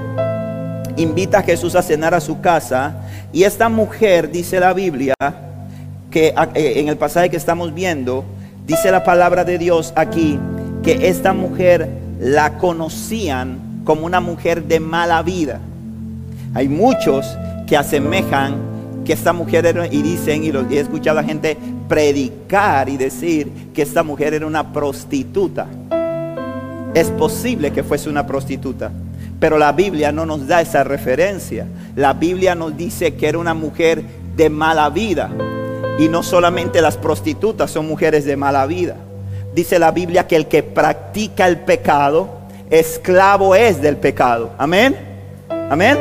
invita 1.01 1.39
a 1.39 1.43
Jesús 1.43 1.75
a 1.75 1.81
cenar 1.81 2.13
a 2.13 2.19
su 2.19 2.41
casa 2.41 3.01
y 3.31 3.43
esta 3.43 3.69
mujer, 3.69 4.31
dice 4.31 4.59
la 4.59 4.73
Biblia, 4.73 5.15
que 6.11 6.33
eh, 6.55 6.73
en 6.77 6.87
el 6.87 6.97
pasaje 6.97 7.29
que 7.29 7.37
estamos 7.37 7.73
viendo, 7.73 8.25
dice 8.65 8.91
la 8.91 9.03
palabra 9.03 9.43
de 9.43 9.57
Dios 9.57 9.93
aquí, 9.95 10.39
que 10.83 11.07
esta 11.07 11.33
mujer 11.33 11.89
la 12.19 12.57
conocían 12.57 13.81
como 13.83 14.05
una 14.05 14.19
mujer 14.19 14.63
de 14.63 14.79
mala 14.79 15.21
vida. 15.21 15.59
Hay 16.53 16.67
muchos 16.67 17.25
que 17.67 17.77
asemejan 17.77 18.55
que 19.05 19.13
esta 19.13 19.33
mujer 19.33 19.65
era, 19.65 19.87
y 19.87 20.01
dicen, 20.01 20.43
y, 20.43 20.49
he 20.49 20.79
escuchado 20.79 21.19
a 21.19 21.23
gente 21.23 21.57
predicar 21.87 22.89
y 22.89 22.97
decir 22.97 23.49
que 23.73 23.81
esta 23.81 24.03
mujer 24.03 24.33
era 24.33 24.45
una 24.45 24.71
prostituta. 24.71 25.67
Es 26.93 27.09
posible 27.11 27.71
que 27.71 27.83
fuese 27.83 28.09
una 28.09 28.25
prostituta, 28.25 28.91
pero 29.39 29.57
la 29.57 29.71
Biblia 29.71 30.11
no 30.11 30.25
nos 30.25 30.47
da 30.47 30.61
esa 30.61 30.83
referencia. 30.83 31.65
La 31.95 32.13
Biblia 32.13 32.55
nos 32.55 32.75
dice 32.75 33.15
que 33.15 33.27
era 33.27 33.37
una 33.37 33.53
mujer 33.53 34.03
de 34.35 34.49
mala 34.49 34.89
vida. 34.89 35.29
Y 35.97 36.07
no 36.09 36.23
solamente 36.23 36.81
las 36.81 36.97
prostitutas 36.97 37.71
son 37.71 37.87
mujeres 37.87 38.25
de 38.25 38.35
mala 38.35 38.65
vida. 38.65 38.95
Dice 39.53 39.79
la 39.79 39.91
Biblia 39.91 40.27
que 40.27 40.35
el 40.35 40.47
que 40.47 40.63
practica 40.63 41.47
el 41.47 41.59
pecado, 41.59 42.29
esclavo 42.69 43.55
es 43.55 43.81
del 43.81 43.97
pecado. 43.97 44.51
Amén. 44.57 44.95
Amén. 45.69 45.97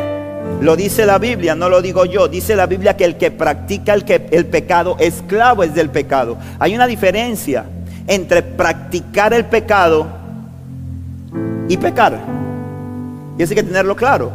Lo 0.60 0.74
dice 0.74 1.06
la 1.06 1.18
Biblia, 1.18 1.54
no 1.54 1.68
lo 1.68 1.80
digo 1.80 2.04
yo. 2.04 2.26
Dice 2.26 2.56
la 2.56 2.66
Biblia 2.66 2.96
que 2.96 3.04
el 3.04 3.16
que 3.16 3.30
practica 3.30 3.94
el, 3.94 4.04
pecado, 4.46 4.96
esclavo 4.98 5.62
es 5.62 5.74
del 5.74 5.90
pecado. 5.90 6.36
Hay 6.58 6.74
una 6.74 6.86
diferencia 6.86 7.64
entre 8.06 8.42
practicar 8.42 9.32
el 9.32 9.44
pecado 9.44 10.06
y 11.68 11.76
pecar. 11.76 12.37
Y 13.38 13.42
eso 13.42 13.52
hay 13.52 13.56
que 13.56 13.62
tenerlo 13.62 13.94
claro. 13.94 14.32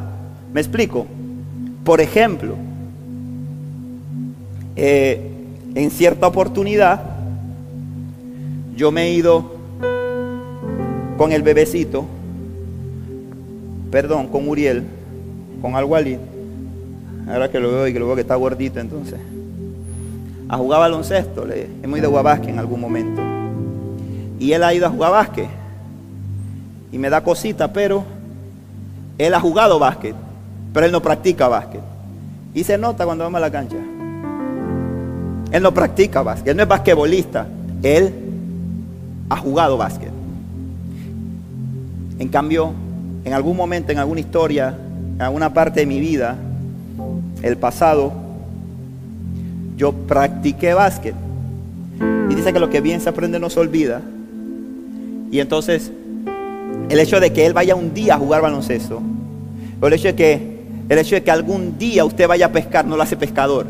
Me 0.54 0.62
explico. 0.62 1.06
Por 1.84 2.00
ejemplo, 2.00 2.56
eh, 4.78 5.30
en 5.76 5.92
cierta 5.92 6.26
oportunidad, 6.26 7.02
yo 8.78 8.92
me 8.92 9.04
he 9.04 9.14
ido 9.14 9.54
con 11.18 11.34
el 11.34 11.44
bebecito, 11.44 12.06
perdón, 13.92 14.28
con 14.28 14.48
Uriel, 14.48 14.84
con 15.62 15.76
Algualí, 15.76 16.18
ahora 17.28 17.52
que 17.52 17.60
lo 17.60 17.72
veo 17.72 17.88
y 17.88 17.94
que 17.94 18.00
lo 18.00 18.08
veo 18.08 18.16
que 18.16 18.22
está 18.22 18.36
gordito 18.36 18.80
entonces, 18.80 19.20
a 20.48 20.58
jugar 20.58 20.80
baloncesto, 20.80 21.46
le, 21.46 21.68
hemos 21.84 22.00
ido 22.00 22.08
a 22.08 22.22
jugar 22.22 22.50
en 22.50 22.58
algún 22.58 22.80
momento, 22.80 23.22
y 24.40 24.54
él 24.54 24.64
ha 24.64 24.74
ido 24.74 24.88
a 24.88 24.90
jugar 24.90 25.12
básquet, 25.12 25.48
y 26.92 26.98
me 26.98 27.10
da 27.10 27.22
cosita, 27.22 27.72
pero 27.72 28.04
él 29.18 29.34
ha 29.34 29.40
jugado 29.40 29.80
básquet, 29.80 30.16
pero 30.74 30.86
él 30.86 30.92
no 30.92 31.02
practica 31.02 31.48
básquet, 31.48 31.82
y 32.54 32.64
se 32.64 32.78
nota 32.78 33.06
cuando 33.06 33.24
vamos 33.24 33.38
a 33.38 33.42
la 33.42 33.52
cancha. 33.52 33.78
Él 35.52 35.62
no 35.62 35.74
practica 35.74 36.22
básquet, 36.24 36.50
él 36.50 36.58
no 36.58 36.64
es 36.64 36.70
basquetbolista, 36.70 37.48
él 37.84 38.14
ha 39.30 39.38
jugado 39.38 39.78
básquet. 39.78 40.12
En 42.20 42.28
cambio, 42.30 42.72
en 43.26 43.34
algún 43.34 43.56
momento, 43.56 43.92
en 43.92 44.00
alguna 44.00 44.20
historia, 44.20 44.76
en 45.16 45.22
alguna 45.22 45.54
parte 45.54 45.82
de 45.82 45.86
mi 45.86 46.00
vida, 46.00 46.36
el 47.42 47.58
pasado, 47.58 48.14
yo 49.78 49.92
practiqué 49.92 50.74
básquet. 50.74 51.16
Y 52.30 52.36
dice 52.36 52.54
que 52.54 52.60
lo 52.60 52.70
que 52.70 52.82
bien 52.82 53.02
se 53.02 53.10
aprende 53.10 53.40
no 53.40 53.50
se 53.50 53.60
olvida. 53.60 54.02
Y 55.32 55.40
entonces, 55.40 55.92
el 56.94 57.00
hecho 57.00 57.20
de 57.20 57.34
que 57.34 57.46
él 57.46 57.54
vaya 57.54 57.76
un 57.76 57.94
día 57.94 58.16
a 58.16 58.18
jugar 58.20 58.42
baloncesto, 58.42 59.02
o 59.82 59.88
el 59.88 59.94
hecho 59.94 60.10
de 60.10 60.16
que, 60.16 60.60
el 60.90 60.98
hecho 61.00 61.16
de 61.16 61.24
que 61.24 61.32
algún 61.32 61.78
día 61.78 62.06
usted 62.06 62.28
vaya 62.28 62.46
a 62.46 62.52
pescar, 62.52 62.86
no 62.86 62.96
lo 62.96 63.02
hace 63.02 63.18
pescador. 63.18 63.66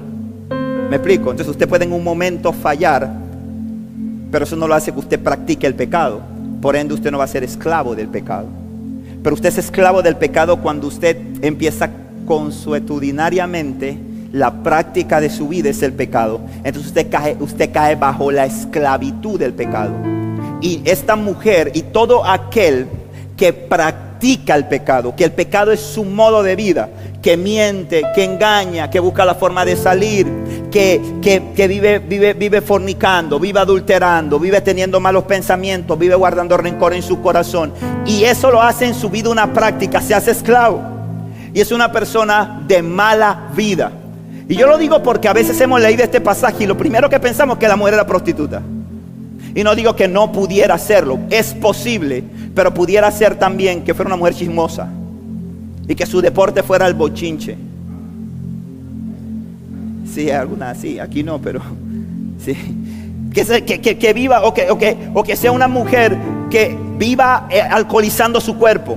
¿Me 0.89 0.97
explico? 0.97 1.31
Entonces 1.31 1.47
usted 1.47 1.67
puede 1.67 1.85
en 1.85 1.93
un 1.93 2.03
momento 2.03 2.51
fallar, 2.51 3.09
pero 4.29 4.43
eso 4.43 4.57
no 4.57 4.67
lo 4.67 4.75
hace 4.75 4.91
que 4.91 4.99
usted 4.99 5.19
practique 5.19 5.65
el 5.65 5.73
pecado. 5.73 6.21
Por 6.61 6.75
ende 6.75 6.93
usted 6.93 7.11
no 7.11 7.17
va 7.17 7.23
a 7.23 7.27
ser 7.27 7.43
esclavo 7.43 7.95
del 7.95 8.09
pecado. 8.09 8.47
Pero 9.23 9.35
usted 9.35 9.49
es 9.49 9.57
esclavo 9.57 10.01
del 10.01 10.17
pecado 10.17 10.57
cuando 10.57 10.87
usted 10.87 11.17
empieza 11.41 11.89
consuetudinariamente 12.25 13.97
la 14.33 14.51
práctica 14.63 15.21
de 15.21 15.29
su 15.29 15.47
vida 15.47 15.69
es 15.69 15.81
el 15.81 15.93
pecado. 15.93 16.41
Entonces 16.57 16.87
usted 16.87 17.09
cae, 17.09 17.37
usted 17.39 17.71
cae 17.71 17.95
bajo 17.95 18.31
la 18.31 18.45
esclavitud 18.45 19.39
del 19.39 19.53
pecado. 19.53 19.93
Y 20.59 20.81
esta 20.83 21.15
mujer 21.15 21.71
y 21.73 21.83
todo 21.83 22.25
aquel 22.25 22.87
que 23.43 23.51
practica 23.51 24.55
el 24.55 24.69
pecado, 24.69 25.13
que 25.17 25.25
el 25.25 25.33
pecado 25.33 25.73
es 25.73 25.81
su 25.81 26.05
modo 26.05 26.43
de 26.43 26.55
vida, 26.55 26.87
que 27.21 27.35
miente, 27.35 28.01
que 28.15 28.23
engaña, 28.23 28.89
que 28.89 29.01
busca 29.01 29.25
la 29.25 29.35
forma 29.35 29.65
de 29.65 29.75
salir, 29.75 30.25
que, 30.71 31.01
vive, 31.67 31.99
vive, 31.99 32.33
vive 32.35 32.61
fornicando, 32.61 33.41
vive 33.41 33.59
adulterando, 33.59 34.39
vive 34.39 34.61
teniendo 34.61 35.01
malos 35.01 35.25
pensamientos, 35.25 35.99
vive 35.99 36.15
guardando 36.15 36.55
rencor 36.55 36.93
en 36.93 37.03
su 37.03 37.21
corazón. 37.21 37.73
Y 38.05 38.23
eso 38.23 38.49
lo 38.49 38.61
hace 38.61 38.85
en 38.85 38.93
su 38.93 39.09
vida 39.09 39.29
una 39.29 39.51
práctica, 39.51 39.99
se 39.99 40.15
hace 40.15 40.31
esclavo. 40.31 40.81
Y 41.53 41.59
es 41.59 41.73
una 41.73 41.91
persona 41.91 42.63
de 42.65 42.81
mala 42.81 43.49
vida. 43.53 43.91
Y 44.47 44.55
yo 44.55 44.67
lo 44.67 44.77
digo 44.77 45.03
porque 45.03 45.27
a 45.27 45.33
veces 45.33 45.59
hemos 45.59 45.81
leído 45.81 46.01
este 46.01 46.21
pasaje 46.21 46.63
y 46.63 46.67
lo 46.67 46.77
primero 46.77 47.09
que 47.09 47.19
pensamos 47.19 47.57
es 47.57 47.59
que 47.59 47.67
la 47.67 47.75
mujer 47.75 47.95
era 47.95 48.07
prostituta. 48.07 48.61
Y 49.53 49.65
no 49.65 49.75
digo 49.75 49.97
que 49.97 50.07
no 50.07 50.31
pudiera 50.31 50.75
hacerlo, 50.75 51.19
es 51.29 51.53
posible, 51.53 52.23
pero 52.53 52.73
pudiera 52.73 53.09
ser 53.11 53.37
también 53.37 53.83
que 53.83 53.93
fuera 53.93 54.09
una 54.09 54.17
mujer 54.17 54.35
chismosa 54.35 54.89
y 55.87 55.95
que 55.95 56.05
su 56.05 56.21
deporte 56.21 56.63
fuera 56.63 56.87
el 56.87 56.93
bochinche 56.93 57.57
Sí, 60.13 60.29
alguna 60.29 60.75
sí, 60.75 60.99
aquí 60.99 61.23
no, 61.23 61.39
pero 61.39 61.59
sí. 62.39 62.55
Que, 63.33 63.97
que, 63.97 64.13
viva 64.13 64.43
o 64.43 64.53
que, 64.53 64.69
o, 64.69 64.77
que, 64.77 64.95
o 65.15 65.23
que 65.23 65.35
sea 65.35 65.51
una 65.51 65.67
mujer 65.67 66.15
que 66.51 66.77
viva 66.99 67.47
eh, 67.49 67.61
alcoholizando 67.61 68.39
su 68.39 68.57
cuerpo. 68.59 68.95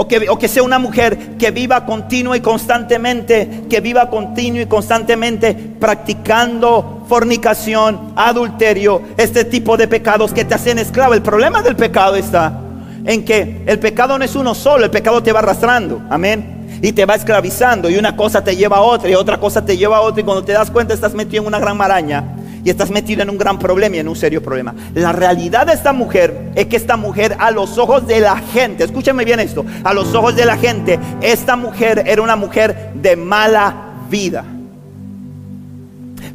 O 0.00 0.08
que, 0.08 0.30
o 0.30 0.38
que, 0.38 0.48
sea 0.48 0.62
una 0.62 0.78
mujer 0.78 1.36
que 1.38 1.50
viva 1.50 1.84
continuo 1.84 2.34
y 2.34 2.40
constantemente, 2.40 3.64
que 3.68 3.80
viva 3.80 4.08
continuo 4.08 4.62
y 4.62 4.64
constantemente 4.64 5.54
practicando 5.78 7.04
fornicación, 7.06 8.14
adulterio, 8.16 9.02
este 9.18 9.44
tipo 9.44 9.76
de 9.76 9.88
pecados 9.88 10.32
que 10.32 10.46
te 10.46 10.54
hacen 10.54 10.78
esclavo. 10.78 11.12
El 11.12 11.20
problema 11.20 11.60
del 11.60 11.76
pecado 11.76 12.16
está 12.16 12.62
en 13.04 13.26
que 13.26 13.62
el 13.66 13.78
pecado 13.78 14.16
no 14.16 14.24
es 14.24 14.34
uno 14.36 14.54
solo, 14.54 14.86
el 14.86 14.90
pecado 14.90 15.22
te 15.22 15.32
va 15.32 15.40
arrastrando. 15.40 16.00
Amén 16.08 16.56
y 16.80 16.92
te 16.92 17.04
va 17.04 17.14
esclavizando 17.14 17.90
y 17.90 17.98
una 17.98 18.16
cosa 18.16 18.42
te 18.42 18.56
lleva 18.56 18.78
a 18.78 18.80
otra 18.80 19.10
y 19.10 19.14
otra 19.14 19.38
cosa 19.38 19.62
te 19.62 19.76
lleva 19.76 19.98
a 19.98 20.00
otra 20.00 20.22
y 20.22 20.24
cuando 20.24 20.44
te 20.44 20.52
das 20.52 20.70
cuenta 20.70 20.94
estás 20.94 21.12
metido 21.12 21.42
en 21.42 21.48
una 21.48 21.58
gran 21.58 21.76
maraña 21.76 22.24
y 22.64 22.70
estás 22.70 22.90
metido 22.90 23.22
en 23.22 23.30
un 23.30 23.38
gran 23.38 23.58
problema 23.58 23.96
y 23.96 23.98
en 24.00 24.08
un 24.08 24.16
serio 24.16 24.42
problema. 24.42 24.74
La 24.94 25.12
realidad 25.12 25.66
de 25.66 25.72
esta 25.72 25.92
mujer 25.92 26.52
es 26.54 26.66
que 26.66 26.76
esta 26.76 26.96
mujer 26.96 27.36
a 27.38 27.50
los 27.50 27.78
ojos 27.78 28.06
de 28.06 28.20
la 28.20 28.36
gente, 28.36 28.84
escúchame 28.84 29.24
bien 29.24 29.40
esto, 29.40 29.64
a 29.84 29.94
los 29.94 30.14
ojos 30.14 30.36
de 30.36 30.44
la 30.44 30.56
gente, 30.56 30.98
esta 31.20 31.56
mujer 31.56 32.02
era 32.06 32.22
una 32.22 32.36
mujer 32.36 32.92
de 32.94 33.16
mala 33.16 33.74
vida. 34.10 34.44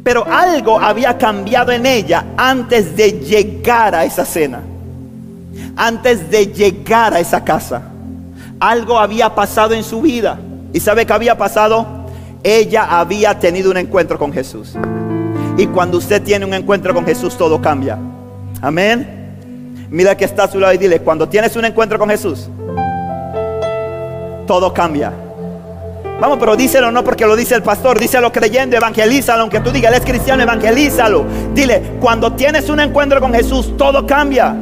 Pero 0.02 0.24
algo 0.26 0.80
había 0.80 1.18
cambiado 1.18 1.72
en 1.72 1.84
ella 1.84 2.24
antes 2.36 2.96
de 2.96 3.12
llegar 3.12 3.94
a 3.94 4.04
esa 4.04 4.24
cena, 4.24 4.60
antes 5.76 6.30
de 6.30 6.46
llegar 6.46 7.12
a 7.12 7.20
esa 7.20 7.42
casa 7.42 7.90
algo 8.60 8.98
había 8.98 9.34
pasado 9.34 9.74
en 9.74 9.84
su 9.84 10.00
vida. 10.00 10.38
¿Y 10.72 10.80
sabe 10.80 11.06
qué 11.06 11.12
había 11.12 11.36
pasado? 11.36 11.86
Ella 12.42 12.98
había 12.98 13.38
tenido 13.38 13.70
un 13.70 13.76
encuentro 13.76 14.18
con 14.18 14.32
Jesús. 14.32 14.74
Y 15.56 15.66
cuando 15.68 15.98
usted 15.98 16.22
tiene 16.22 16.44
un 16.44 16.52
encuentro 16.52 16.92
con 16.92 17.06
Jesús, 17.06 17.36
todo 17.36 17.60
cambia. 17.60 17.98
Amén. 18.60 19.86
Mira 19.90 20.16
que 20.16 20.24
está 20.24 20.44
a 20.44 20.48
su 20.48 20.58
lado 20.60 20.74
y 20.74 20.78
dile, 20.78 21.00
cuando 21.00 21.28
tienes 21.28 21.56
un 21.56 21.64
encuentro 21.64 21.98
con 21.98 22.10
Jesús, 22.10 22.48
todo 24.46 24.74
cambia. 24.74 25.12
Vamos, 26.20 26.38
pero 26.38 26.56
díselo 26.56 26.90
no 26.90 27.04
porque 27.04 27.26
lo 27.26 27.36
dice 27.36 27.54
el 27.54 27.62
pastor, 27.62 27.98
díselo 27.98 28.32
creyendo, 28.32 28.76
evangelízalo, 28.76 29.42
aunque 29.42 29.60
tú 29.60 29.70
digas, 29.70 29.92
él 29.92 29.98
es 29.98 30.04
cristiano, 30.04 30.42
evangelízalo. 30.42 31.24
Dile, 31.54 31.82
cuando 32.00 32.32
tienes 32.32 32.68
un 32.68 32.80
encuentro 32.80 33.20
con 33.20 33.32
Jesús, 33.32 33.76
todo 33.76 34.06
cambia. 34.06 34.54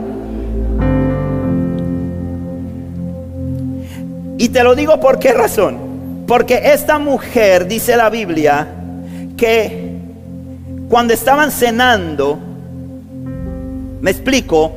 Y 4.36 4.48
te 4.48 4.62
lo 4.62 4.74
digo 4.74 5.00
por 5.00 5.18
qué 5.18 5.32
razón. 5.32 6.24
Porque 6.26 6.60
esta 6.72 6.98
mujer, 6.98 7.66
dice 7.66 7.96
la 7.96 8.10
Biblia, 8.10 8.66
que 9.36 9.83
cuando 10.88 11.14
estaban 11.14 11.50
cenando, 11.50 12.38
me 14.00 14.10
explico, 14.10 14.72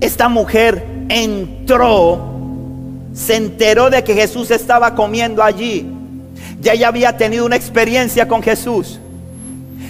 esta 0.00 0.28
mujer 0.28 0.84
entró, 1.08 2.20
se 3.14 3.36
enteró 3.36 3.90
de 3.90 4.02
que 4.02 4.14
Jesús 4.14 4.50
estaba 4.50 4.94
comiendo 4.94 5.42
allí. 5.42 5.86
Ya 6.60 6.72
ella 6.72 6.88
había 6.88 7.16
tenido 7.16 7.46
una 7.46 7.56
experiencia 7.56 8.26
con 8.26 8.42
Jesús. 8.42 8.98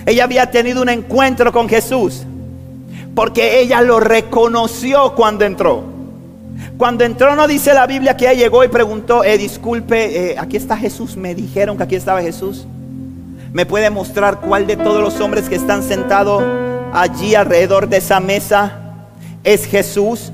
Ella 0.05 0.25
había 0.25 0.51
tenido 0.51 0.83
un 0.83 0.89
encuentro 0.89 1.53
con 1.53 1.69
Jesús. 1.69 2.25
Porque 3.15 3.61
ella 3.61 3.81
lo 3.83 4.01
reconoció 4.01 5.15
cuando 5.15 5.45
entró. 5.45 5.85
Cuando 6.77 7.05
entró 7.05 7.37
no 7.37 7.47
dice 7.47 7.75
la 7.75 7.87
Biblia 7.87 8.17
que 8.17 8.25
ella 8.25 8.35
llegó 8.35 8.65
y 8.65 8.69
preguntó, 8.69 9.25
eh, 9.25 9.39
disculpe, 9.39 10.33
eh, 10.33 10.35
aquí 10.39 10.57
está 10.57 10.77
Jesús, 10.77 11.17
me 11.17 11.35
dijeron 11.35 11.77
que 11.77 11.83
aquí 11.83 11.95
estaba 11.95 12.23
Jesús. 12.23 12.67
¿Me 13.53 13.67
puede 13.67 13.91
mostrar 13.91 14.41
cuál 14.41 14.67
de 14.67 14.77
todos 14.77 15.03
los 15.03 15.21
hombres 15.21 15.49
que 15.49 15.57
están 15.57 15.83
sentados 15.83 16.43
allí 16.95 17.35
alrededor 17.35 17.87
de 17.87 17.99
esa 17.99 18.19
mesa 18.19 18.79
es 19.45 19.67
Jesús? 19.67 20.33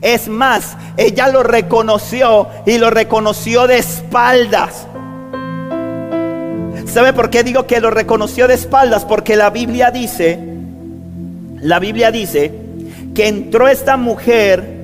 Es 0.00 0.28
más, 0.28 0.76
ella 0.96 1.28
lo 1.28 1.42
reconoció 1.42 2.48
y 2.64 2.78
lo 2.78 2.88
reconoció 2.88 3.66
de 3.66 3.76
espaldas. 3.76 4.86
¿Sabe 6.86 7.12
por 7.12 7.28
qué 7.28 7.44
digo 7.44 7.66
que 7.66 7.80
lo 7.80 7.90
reconoció 7.90 8.48
de 8.48 8.54
espaldas? 8.54 9.04
Porque 9.04 9.36
la 9.36 9.50
Biblia 9.50 9.90
dice, 9.90 10.38
la 11.60 11.78
Biblia 11.78 12.10
dice 12.10 12.54
que 13.14 13.28
entró 13.28 13.68
esta 13.68 13.98
mujer, 13.98 14.78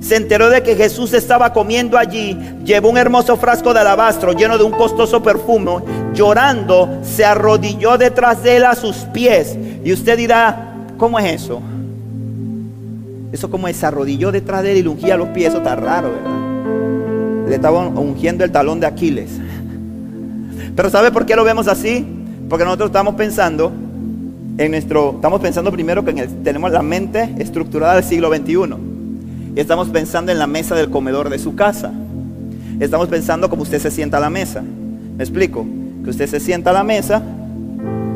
se 0.00 0.16
enteró 0.16 0.48
de 0.48 0.62
que 0.62 0.76
Jesús 0.76 1.12
estaba 1.12 1.52
comiendo 1.52 1.98
allí, 1.98 2.38
llevó 2.64 2.88
un 2.88 2.96
hermoso 2.96 3.36
frasco 3.36 3.74
de 3.74 3.80
alabastro 3.80 4.32
lleno 4.32 4.56
de 4.56 4.64
un 4.64 4.72
costoso 4.72 5.22
perfume, 5.22 5.82
llorando, 6.16 7.00
se 7.04 7.24
arrodilló 7.24 7.96
detrás 7.96 8.42
de 8.42 8.56
él 8.56 8.64
a 8.64 8.74
sus 8.74 8.96
pies. 9.12 9.56
Y 9.84 9.92
usted 9.92 10.16
dirá, 10.16 10.74
¿cómo 10.98 11.18
es 11.20 11.42
eso? 11.42 11.60
Eso 13.32 13.50
como 13.50 13.68
se 13.68 13.86
arrodilló 13.86 14.32
detrás 14.32 14.62
de 14.62 14.72
él 14.72 14.78
y 14.78 14.82
le 14.82 14.88
ungía 14.88 15.16
los 15.16 15.28
pies, 15.28 15.48
eso 15.48 15.58
está 15.58 15.76
raro, 15.76 16.10
¿verdad? 16.10 17.48
Le 17.48 17.54
estaba 17.54 17.86
ungiendo 17.86 18.44
el 18.44 18.50
talón 18.50 18.80
de 18.80 18.86
Aquiles. 18.86 19.30
Pero 20.74 20.90
¿sabe 20.90 21.12
por 21.12 21.26
qué 21.26 21.36
lo 21.36 21.44
vemos 21.44 21.68
así? 21.68 22.04
Porque 22.48 22.64
nosotros 22.64 22.88
estamos 22.88 23.14
pensando 23.14 23.72
en 24.58 24.70
nuestro, 24.70 25.12
estamos 25.16 25.40
pensando 25.40 25.70
primero 25.70 26.04
que 26.04 26.12
tenemos 26.42 26.72
la 26.72 26.82
mente 26.82 27.34
estructurada 27.38 27.94
del 27.94 28.04
siglo 28.04 28.34
XXI. 28.34 28.54
Y 29.54 29.60
estamos 29.60 29.88
pensando 29.88 30.32
en 30.32 30.38
la 30.38 30.46
mesa 30.46 30.74
del 30.74 30.90
comedor 30.90 31.30
de 31.30 31.38
su 31.38 31.54
casa. 31.54 31.92
Estamos 32.80 33.08
pensando 33.08 33.48
como 33.48 33.62
usted 33.62 33.80
se 33.80 33.90
sienta 33.90 34.18
a 34.18 34.20
la 34.20 34.30
mesa. 34.30 34.62
¿Me 34.62 35.24
explico? 35.24 35.64
Usted 36.06 36.28
se 36.28 36.40
sienta 36.40 36.70
a 36.70 36.72
la 36.72 36.84
mesa, 36.84 37.22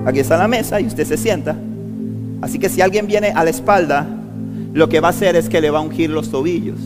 aquí 0.07 0.21
está 0.21 0.37
la 0.37 0.49
mesa 0.49 0.81
y 0.81 0.87
usted 0.87 1.07
se 1.07 1.17
sienta. 1.17 1.57
Así 2.41 2.59
que 2.59 2.69
si 2.69 2.81
alguien 2.81 3.07
viene 3.07 3.33
a 3.35 3.45
la 3.45 3.51
espalda, 3.51 4.07
lo 4.73 4.89
que 4.89 5.01
va 5.01 5.09
a 5.09 5.11
hacer 5.11 5.37
es 5.37 5.49
que 5.49 5.61
le 5.61 5.71
va 5.71 5.79
a 5.79 5.83
ungir 5.83 6.11
los 6.11 6.31
tobillos 6.31 6.79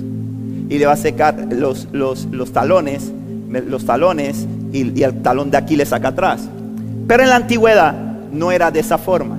y 0.68 0.78
le 0.78 0.86
va 0.86 0.92
a 0.92 0.96
secar 0.96 1.48
los, 1.52 1.88
los, 1.92 2.24
los 2.26 2.52
talones, 2.52 3.12
los 3.50 3.84
talones 3.84 4.46
y, 4.72 5.02
el 5.02 5.22
talón 5.22 5.50
de 5.50 5.58
Aquiles 5.58 5.92
acá 5.92 6.08
atrás. 6.08 6.48
Pero 7.06 7.22
en 7.22 7.28
la 7.28 7.36
antigüedad 7.36 7.94
no 8.32 8.50
era 8.50 8.70
de 8.70 8.80
esa 8.80 8.98
forma. 8.98 9.36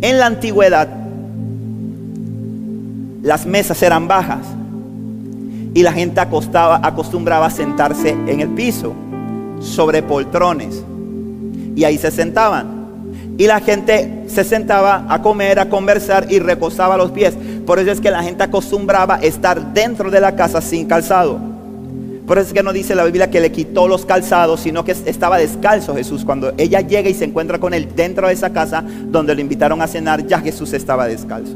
En 0.00 0.18
la 0.18 0.26
antigüedad 0.26 0.88
las 3.22 3.46
mesas 3.46 3.82
eran 3.82 4.06
bajas 4.06 4.46
y 5.74 5.82
la 5.82 5.92
gente 5.92 6.20
acostaba, 6.20 6.80
acostumbraba 6.82 7.46
a 7.46 7.50
sentarse 7.50 8.10
en 8.10 8.40
el 8.40 8.48
piso, 8.50 8.94
sobre 9.60 10.02
poltrones. 10.02 10.82
Y 11.74 11.84
ahí 11.84 11.98
se 11.98 12.10
sentaban. 12.10 12.78
Y 13.38 13.46
la 13.46 13.60
gente 13.60 14.24
se 14.26 14.42
sentaba 14.42 15.06
a 15.08 15.22
comer, 15.22 15.60
a 15.60 15.68
conversar 15.68 16.26
y 16.30 16.40
recostaba 16.40 16.96
los 16.96 17.12
pies. 17.12 17.34
Por 17.66 17.78
eso 17.78 17.90
es 17.92 18.00
que 18.00 18.10
la 18.10 18.22
gente 18.22 18.42
acostumbraba 18.42 19.16
estar 19.16 19.72
dentro 19.72 20.10
de 20.10 20.20
la 20.20 20.34
casa 20.34 20.60
sin 20.60 20.86
calzado. 20.86 21.38
Por 22.26 22.36
eso 22.36 22.48
es 22.48 22.52
que 22.52 22.62
no 22.62 22.74
dice 22.74 22.94
la 22.94 23.04
Biblia 23.04 23.30
que 23.30 23.40
le 23.40 23.50
quitó 23.50 23.88
los 23.88 24.04
calzados, 24.04 24.60
sino 24.60 24.84
que 24.84 24.92
estaba 24.92 25.38
descalzo 25.38 25.94
Jesús. 25.94 26.24
Cuando 26.24 26.52
ella 26.58 26.80
llega 26.82 27.08
y 27.08 27.14
se 27.14 27.24
encuentra 27.24 27.58
con 27.58 27.72
él 27.72 27.88
dentro 27.96 28.26
de 28.26 28.34
esa 28.34 28.50
casa 28.50 28.84
donde 29.06 29.34
lo 29.34 29.40
invitaron 29.40 29.80
a 29.80 29.86
cenar, 29.86 30.26
ya 30.26 30.40
Jesús 30.40 30.72
estaba 30.74 31.06
descalzo. 31.06 31.54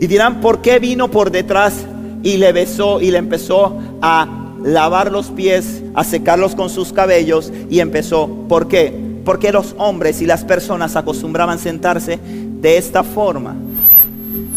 Y 0.00 0.06
dirán, 0.06 0.40
¿por 0.40 0.60
qué 0.60 0.78
vino 0.80 1.10
por 1.10 1.30
detrás 1.30 1.86
y 2.22 2.36
le 2.36 2.52
besó 2.52 3.00
y 3.00 3.10
le 3.10 3.18
empezó 3.18 3.78
a 4.02 4.41
lavar 4.64 5.10
los 5.12 5.28
pies, 5.30 5.82
a 5.94 6.04
secarlos 6.04 6.54
con 6.54 6.70
sus 6.70 6.92
cabellos 6.92 7.52
y 7.70 7.80
empezó? 7.80 8.28
¿Por 8.48 8.68
qué? 8.68 8.92
Porque 9.24 9.52
los 9.52 9.74
hombres 9.78 10.20
y 10.20 10.26
las 10.26 10.44
personas 10.44 10.96
acostumbraban 10.96 11.58
sentarse 11.58 12.18
de 12.60 12.76
esta 12.76 13.02
forma. 13.02 13.54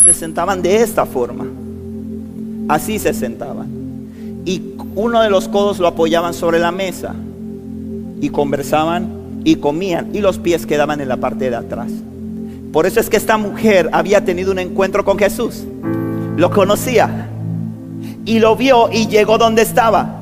Se 0.05 0.13
sentaban 0.13 0.61
de 0.61 0.77
esta 0.81 1.05
forma. 1.05 1.45
Así 2.67 2.97
se 2.99 3.13
sentaban 3.13 3.75
y 4.45 4.75
uno 4.93 5.21
de 5.21 5.29
los 5.29 5.47
codos 5.49 5.79
lo 5.79 5.87
apoyaban 5.87 6.33
sobre 6.33 6.59
la 6.59 6.71
mesa 6.71 7.15
y 8.21 8.29
conversaban 8.29 9.41
y 9.43 9.55
comían 9.55 10.15
y 10.15 10.21
los 10.21 10.37
pies 10.37 10.65
quedaban 10.65 11.01
en 11.01 11.09
la 11.09 11.17
parte 11.17 11.49
de 11.49 11.55
atrás. 11.55 11.91
Por 12.71 12.85
eso 12.85 12.99
es 12.99 13.09
que 13.09 13.17
esta 13.17 13.37
mujer 13.37 13.89
había 13.91 14.23
tenido 14.23 14.51
un 14.51 14.59
encuentro 14.59 15.03
con 15.03 15.17
Jesús. 15.17 15.63
Lo 16.37 16.51
conocía 16.51 17.29
y 18.25 18.39
lo 18.39 18.55
vio 18.55 18.89
y 18.91 19.07
llegó 19.07 19.37
donde 19.37 19.61
estaba. 19.61 20.19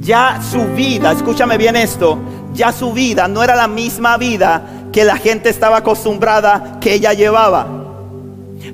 Ya 0.00 0.40
su 0.42 0.64
vida, 0.74 1.12
escúchame 1.12 1.56
bien 1.56 1.76
esto, 1.76 2.18
ya 2.54 2.72
su 2.72 2.92
vida 2.92 3.28
no 3.28 3.42
era 3.42 3.54
la 3.54 3.68
misma 3.68 4.16
vida 4.16 4.62
que 4.92 5.04
la 5.04 5.16
gente 5.16 5.48
estaba 5.48 5.78
acostumbrada 5.78 6.78
que 6.80 6.94
ella 6.94 7.12
llevaba. 7.12 7.66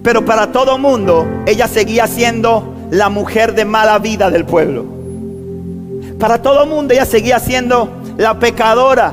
Pero 0.02 0.24
para 0.24 0.52
todo 0.52 0.78
mundo 0.78 1.26
ella 1.46 1.68
seguía 1.68 2.06
siendo 2.06 2.74
la 2.90 3.08
mujer 3.08 3.54
de 3.54 3.64
mala 3.64 3.98
vida 3.98 4.30
del 4.30 4.44
pueblo. 4.44 4.84
Para 6.18 6.40
todo 6.40 6.66
mundo 6.66 6.94
ella 6.94 7.04
seguía 7.04 7.38
siendo 7.38 7.88
la 8.16 8.38
pecadora. 8.38 9.12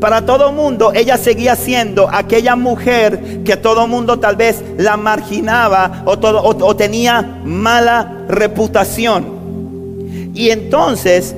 Para 0.00 0.24
todo 0.24 0.52
mundo 0.52 0.92
ella 0.94 1.18
seguía 1.18 1.56
siendo 1.56 2.08
aquella 2.10 2.56
mujer 2.56 3.42
que 3.44 3.56
todo 3.56 3.86
mundo 3.86 4.18
tal 4.18 4.36
vez 4.36 4.62
la 4.78 4.96
marginaba 4.96 6.02
o, 6.06 6.74
tenía 6.74 7.22
mala 7.44 8.24
reputación. 8.28 10.30
Y 10.34 10.50
entonces 10.50 11.34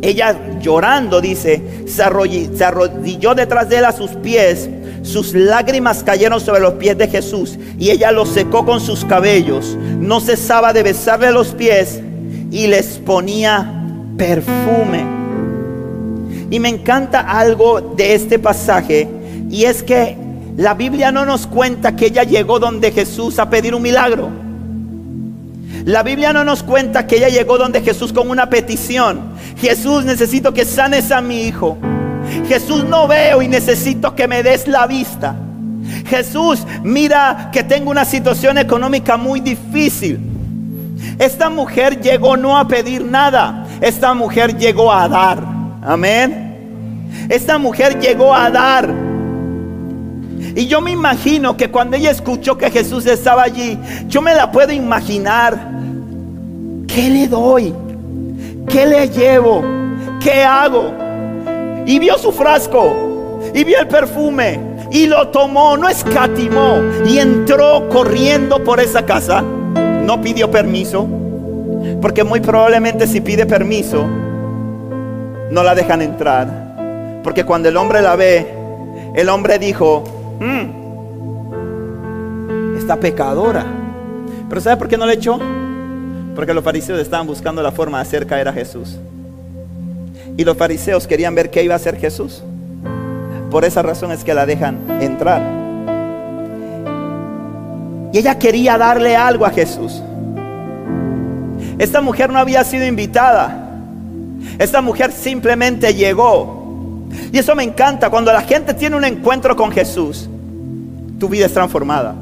ella 0.00 0.36
llorando 0.60 1.20
dice, 1.20 1.84
se 1.86 2.02
arrodilló 2.02 3.34
detrás 3.34 3.68
de 3.68 3.78
él 3.78 3.84
a 3.84 3.92
sus 3.92 4.12
pies 4.12 4.68
sus 5.06 5.34
lágrimas 5.34 6.02
cayeron 6.02 6.40
sobre 6.40 6.60
los 6.60 6.74
pies 6.74 6.98
de 6.98 7.06
Jesús 7.06 7.56
y 7.78 7.90
ella 7.90 8.10
los 8.10 8.28
secó 8.28 8.66
con 8.66 8.80
sus 8.80 9.04
cabellos. 9.04 9.76
No 10.00 10.20
cesaba 10.20 10.72
de 10.72 10.82
besarle 10.82 11.30
los 11.30 11.48
pies 11.48 12.00
y 12.50 12.66
les 12.66 12.98
ponía 12.98 13.84
perfume. 14.18 15.15
Y 16.50 16.60
me 16.60 16.68
encanta 16.68 17.20
algo 17.20 17.80
de 17.80 18.14
este 18.14 18.38
pasaje 18.38 19.08
y 19.50 19.64
es 19.64 19.82
que 19.82 20.16
la 20.56 20.74
Biblia 20.74 21.12
no 21.12 21.24
nos 21.24 21.46
cuenta 21.46 21.96
que 21.96 22.06
ella 22.06 22.22
llegó 22.22 22.58
donde 22.58 22.92
Jesús 22.92 23.38
a 23.38 23.50
pedir 23.50 23.74
un 23.74 23.82
milagro. 23.82 24.30
La 25.84 26.02
Biblia 26.02 26.32
no 26.32 26.44
nos 26.44 26.62
cuenta 26.62 27.06
que 27.06 27.16
ella 27.16 27.28
llegó 27.28 27.58
donde 27.58 27.82
Jesús 27.82 28.12
con 28.12 28.30
una 28.30 28.48
petición. 28.50 29.20
Jesús, 29.58 30.04
necesito 30.04 30.52
que 30.52 30.64
sanes 30.64 31.12
a 31.12 31.20
mi 31.20 31.42
hijo. 31.42 31.78
Jesús, 32.48 32.84
no 32.84 33.06
veo 33.06 33.42
y 33.42 33.48
necesito 33.48 34.14
que 34.14 34.26
me 34.26 34.42
des 34.42 34.66
la 34.66 34.86
vista. 34.86 35.36
Jesús, 36.06 36.66
mira 36.82 37.50
que 37.52 37.62
tengo 37.62 37.90
una 37.90 38.04
situación 38.04 38.58
económica 38.58 39.16
muy 39.16 39.40
difícil. 39.40 40.18
Esta 41.18 41.50
mujer 41.50 42.00
llegó 42.00 42.36
no 42.36 42.58
a 42.58 42.66
pedir 42.66 43.04
nada, 43.04 43.66
esta 43.80 44.12
mujer 44.14 44.56
llegó 44.56 44.92
a 44.92 45.08
dar. 45.08 45.55
Amén. 45.86 47.06
Esta 47.28 47.56
mujer 47.58 47.98
llegó 47.98 48.34
a 48.34 48.50
dar. 48.50 48.92
Y 50.54 50.66
yo 50.66 50.80
me 50.80 50.90
imagino 50.90 51.56
que 51.56 51.70
cuando 51.70 51.96
ella 51.96 52.10
escuchó 52.10 52.58
que 52.58 52.70
Jesús 52.70 53.06
estaba 53.06 53.42
allí, 53.42 53.78
yo 54.08 54.20
me 54.20 54.34
la 54.34 54.50
puedo 54.50 54.72
imaginar. 54.72 55.58
¿Qué 56.86 57.08
le 57.08 57.28
doy? 57.28 57.72
¿Qué 58.68 58.84
le 58.84 59.08
llevo? 59.08 59.62
¿Qué 60.20 60.42
hago? 60.42 61.06
y 61.86 62.00
vio 62.00 62.18
su 62.18 62.32
frasco 62.32 63.40
y 63.54 63.64
vio 63.64 63.78
el 63.78 63.86
perfume 63.86 64.58
y 64.90 65.06
lo 65.06 65.28
tomó, 65.28 65.76
no 65.76 65.88
escatimó 65.88 66.80
y 67.06 67.18
entró 67.18 67.88
corriendo 67.88 68.62
por 68.62 68.80
esa 68.80 69.04
casa. 69.04 69.42
No 69.42 70.20
pidió 70.20 70.50
permiso, 70.50 71.08
porque 72.00 72.22
muy 72.22 72.40
probablemente 72.40 73.06
si 73.06 73.20
pide 73.20 73.46
permiso, 73.46 74.06
no 75.50 75.62
la 75.62 75.74
dejan 75.74 76.02
entrar. 76.02 77.20
Porque 77.22 77.44
cuando 77.44 77.68
el 77.68 77.76
hombre 77.76 78.02
la 78.02 78.16
ve, 78.16 78.46
el 79.14 79.28
hombre 79.28 79.58
dijo, 79.58 80.04
mm, 80.40 80.86
esta 82.76 82.96
pecadora. 82.96 83.64
Pero 84.48 84.60
¿sabe 84.60 84.76
por 84.76 84.88
qué 84.88 84.96
no 84.96 85.06
le 85.06 85.14
echó? 85.14 85.38
Porque 86.34 86.54
los 86.54 86.62
fariseos 86.62 87.00
estaban 87.00 87.26
buscando 87.26 87.62
la 87.62 87.72
forma 87.72 87.98
de 87.98 88.02
hacer 88.02 88.26
caer 88.26 88.48
a 88.48 88.52
Jesús. 88.52 88.98
Y 90.36 90.44
los 90.44 90.56
fariseos 90.56 91.06
querían 91.06 91.34
ver 91.34 91.50
qué 91.50 91.62
iba 91.62 91.74
a 91.74 91.76
hacer 91.76 91.96
Jesús. 91.96 92.42
Por 93.50 93.64
esa 93.64 93.82
razón 93.82 94.12
es 94.12 94.22
que 94.22 94.34
la 94.34 94.44
dejan 94.44 94.78
entrar. 95.00 95.42
Y 98.12 98.18
ella 98.18 98.38
quería 98.38 98.76
darle 98.78 99.16
algo 99.16 99.46
a 99.46 99.50
Jesús. 99.50 100.02
Esta 101.78 102.00
mujer 102.00 102.30
no 102.30 102.38
había 102.38 102.64
sido 102.64 102.86
invitada. 102.86 103.65
Esta 104.58 104.80
mujer 104.80 105.12
simplemente 105.12 105.94
llegó. 105.94 107.08
Y 107.32 107.38
eso 107.38 107.54
me 107.54 107.62
encanta. 107.62 108.10
Cuando 108.10 108.32
la 108.32 108.42
gente 108.42 108.74
tiene 108.74 108.96
un 108.96 109.04
encuentro 109.04 109.56
con 109.56 109.70
Jesús, 109.70 110.28
tu 111.18 111.28
vida 111.28 111.46
es 111.46 111.52
transformada. 111.52 112.14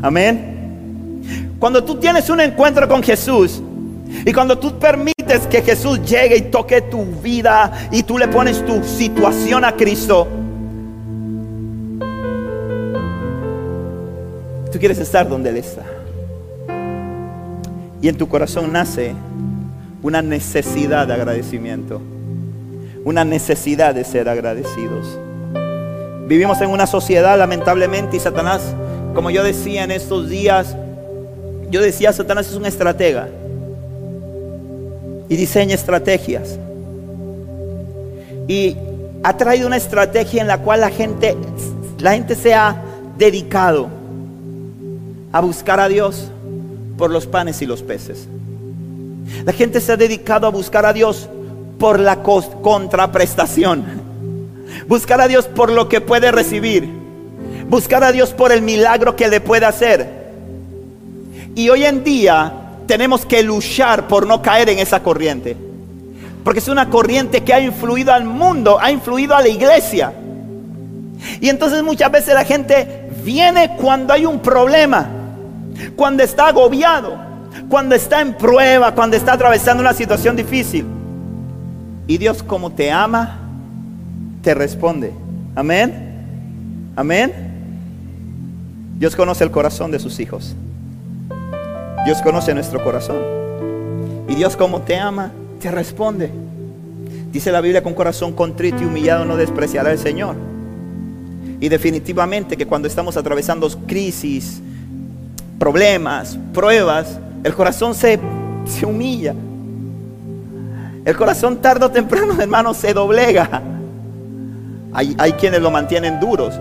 Amén. 0.00 1.52
Cuando 1.58 1.84
tú 1.84 1.96
tienes 1.96 2.28
un 2.28 2.40
encuentro 2.40 2.88
con 2.88 3.02
Jesús, 3.02 3.62
y 4.24 4.32
cuando 4.32 4.58
tú 4.58 4.78
permites 4.78 5.46
que 5.50 5.62
Jesús 5.62 6.00
llegue 6.04 6.36
y 6.36 6.42
toque 6.42 6.82
tu 6.82 7.04
vida 7.04 7.88
y 7.90 8.02
tú 8.02 8.18
le 8.18 8.28
pones 8.28 8.64
tu 8.64 8.82
situación 8.84 9.64
a 9.64 9.72
Cristo, 9.72 10.28
tú 14.70 14.78
quieres 14.78 14.98
estar 14.98 15.28
donde 15.28 15.50
Él 15.50 15.56
está. 15.56 15.82
Y 18.00 18.08
en 18.08 18.16
tu 18.16 18.28
corazón 18.28 18.72
nace 18.72 19.14
una 20.02 20.22
necesidad 20.22 21.06
de 21.06 21.14
agradecimiento. 21.14 22.00
una 23.04 23.24
necesidad 23.24 23.96
de 23.96 24.04
ser 24.04 24.28
agradecidos. 24.28 25.18
Vivimos 26.28 26.60
en 26.60 26.70
una 26.70 26.86
sociedad 26.86 27.36
lamentablemente 27.36 28.16
y 28.16 28.20
Satanás, 28.20 28.62
como 29.12 29.28
yo 29.30 29.42
decía 29.42 29.82
en 29.82 29.90
estos 29.90 30.28
días, 30.28 30.76
yo 31.68 31.80
decía, 31.80 32.12
Satanás 32.12 32.48
es 32.48 32.54
un 32.54 32.64
estratega 32.64 33.28
y 35.28 35.36
diseña 35.36 35.74
estrategias. 35.74 36.58
Y 38.46 38.76
ha 39.24 39.36
traído 39.36 39.66
una 39.66 39.78
estrategia 39.78 40.42
en 40.42 40.46
la 40.46 40.58
cual 40.58 40.80
la 40.80 40.90
gente, 40.90 41.36
la 41.98 42.12
gente 42.12 42.36
se 42.36 42.54
ha 42.54 42.76
dedicado 43.18 43.88
a 45.32 45.40
buscar 45.40 45.80
a 45.80 45.88
Dios 45.88 46.30
por 46.96 47.10
los 47.10 47.26
panes 47.26 47.62
y 47.62 47.66
los 47.66 47.82
peces. 47.82 48.28
La 49.44 49.52
gente 49.52 49.80
se 49.80 49.92
ha 49.92 49.96
dedicado 49.96 50.46
a 50.46 50.50
buscar 50.50 50.86
a 50.86 50.92
Dios 50.92 51.28
por 51.78 51.98
la 51.98 52.22
contraprestación. 52.22 53.84
Buscar 54.86 55.20
a 55.20 55.28
Dios 55.28 55.46
por 55.46 55.70
lo 55.70 55.88
que 55.88 56.00
puede 56.00 56.30
recibir. 56.30 56.88
Buscar 57.68 58.04
a 58.04 58.12
Dios 58.12 58.30
por 58.30 58.52
el 58.52 58.62
milagro 58.62 59.16
que 59.16 59.28
le 59.28 59.40
puede 59.40 59.66
hacer. 59.66 60.22
Y 61.54 61.68
hoy 61.68 61.84
en 61.84 62.04
día 62.04 62.52
tenemos 62.86 63.26
que 63.26 63.42
luchar 63.42 64.08
por 64.08 64.26
no 64.26 64.42
caer 64.42 64.68
en 64.68 64.78
esa 64.78 65.02
corriente. 65.02 65.56
Porque 66.44 66.60
es 66.60 66.68
una 66.68 66.90
corriente 66.90 67.42
que 67.42 67.54
ha 67.54 67.60
influido 67.60 68.12
al 68.12 68.24
mundo, 68.24 68.78
ha 68.80 68.90
influido 68.90 69.36
a 69.36 69.42
la 69.42 69.48
iglesia. 69.48 70.12
Y 71.40 71.48
entonces 71.48 71.82
muchas 71.82 72.10
veces 72.10 72.34
la 72.34 72.44
gente 72.44 73.10
viene 73.22 73.76
cuando 73.80 74.12
hay 74.12 74.26
un 74.26 74.40
problema, 74.40 75.08
cuando 75.94 76.22
está 76.22 76.48
agobiado, 76.48 77.16
cuando 77.72 77.94
está 77.94 78.20
en 78.20 78.34
prueba, 78.34 78.94
cuando 78.94 79.16
está 79.16 79.32
atravesando 79.32 79.80
una 79.80 79.94
situación 79.94 80.36
difícil. 80.36 80.84
Y 82.06 82.18
Dios 82.18 82.42
como 82.42 82.70
te 82.70 82.90
ama, 82.90 83.38
te 84.42 84.52
responde. 84.52 85.10
Amén. 85.54 86.92
Amén. 86.94 87.32
Dios 88.98 89.16
conoce 89.16 89.42
el 89.44 89.50
corazón 89.50 89.90
de 89.90 89.98
sus 89.98 90.20
hijos. 90.20 90.54
Dios 92.04 92.20
conoce 92.20 92.52
nuestro 92.52 92.84
corazón. 92.84 93.16
Y 94.28 94.34
Dios 94.34 94.54
como 94.54 94.82
te 94.82 94.98
ama, 94.98 95.32
te 95.58 95.70
responde. 95.70 96.30
Dice 97.32 97.50
la 97.52 97.62
Biblia 97.62 97.82
con 97.82 97.94
corazón 97.94 98.34
contrito 98.34 98.82
y 98.82 98.84
humillado 98.84 99.24
no 99.24 99.38
despreciará 99.38 99.92
al 99.92 99.98
Señor. 99.98 100.36
Y 101.58 101.70
definitivamente 101.70 102.58
que 102.58 102.66
cuando 102.66 102.86
estamos 102.86 103.16
atravesando 103.16 103.66
crisis, 103.86 104.60
problemas, 105.58 106.38
pruebas, 106.52 107.18
el 107.44 107.54
corazón 107.54 107.94
se, 107.94 108.18
se 108.66 108.86
humilla. 108.86 109.34
El 111.04 111.16
corazón 111.16 111.56
tarde 111.56 111.84
o 111.86 111.90
temprano, 111.90 112.34
hermano, 112.40 112.74
se 112.74 112.94
doblega. 112.94 113.62
Hay, 114.92 115.14
hay, 115.18 115.32
quienes 115.32 115.60
lo 115.60 115.70
mantienen 115.70 116.20
duros, 116.20 116.54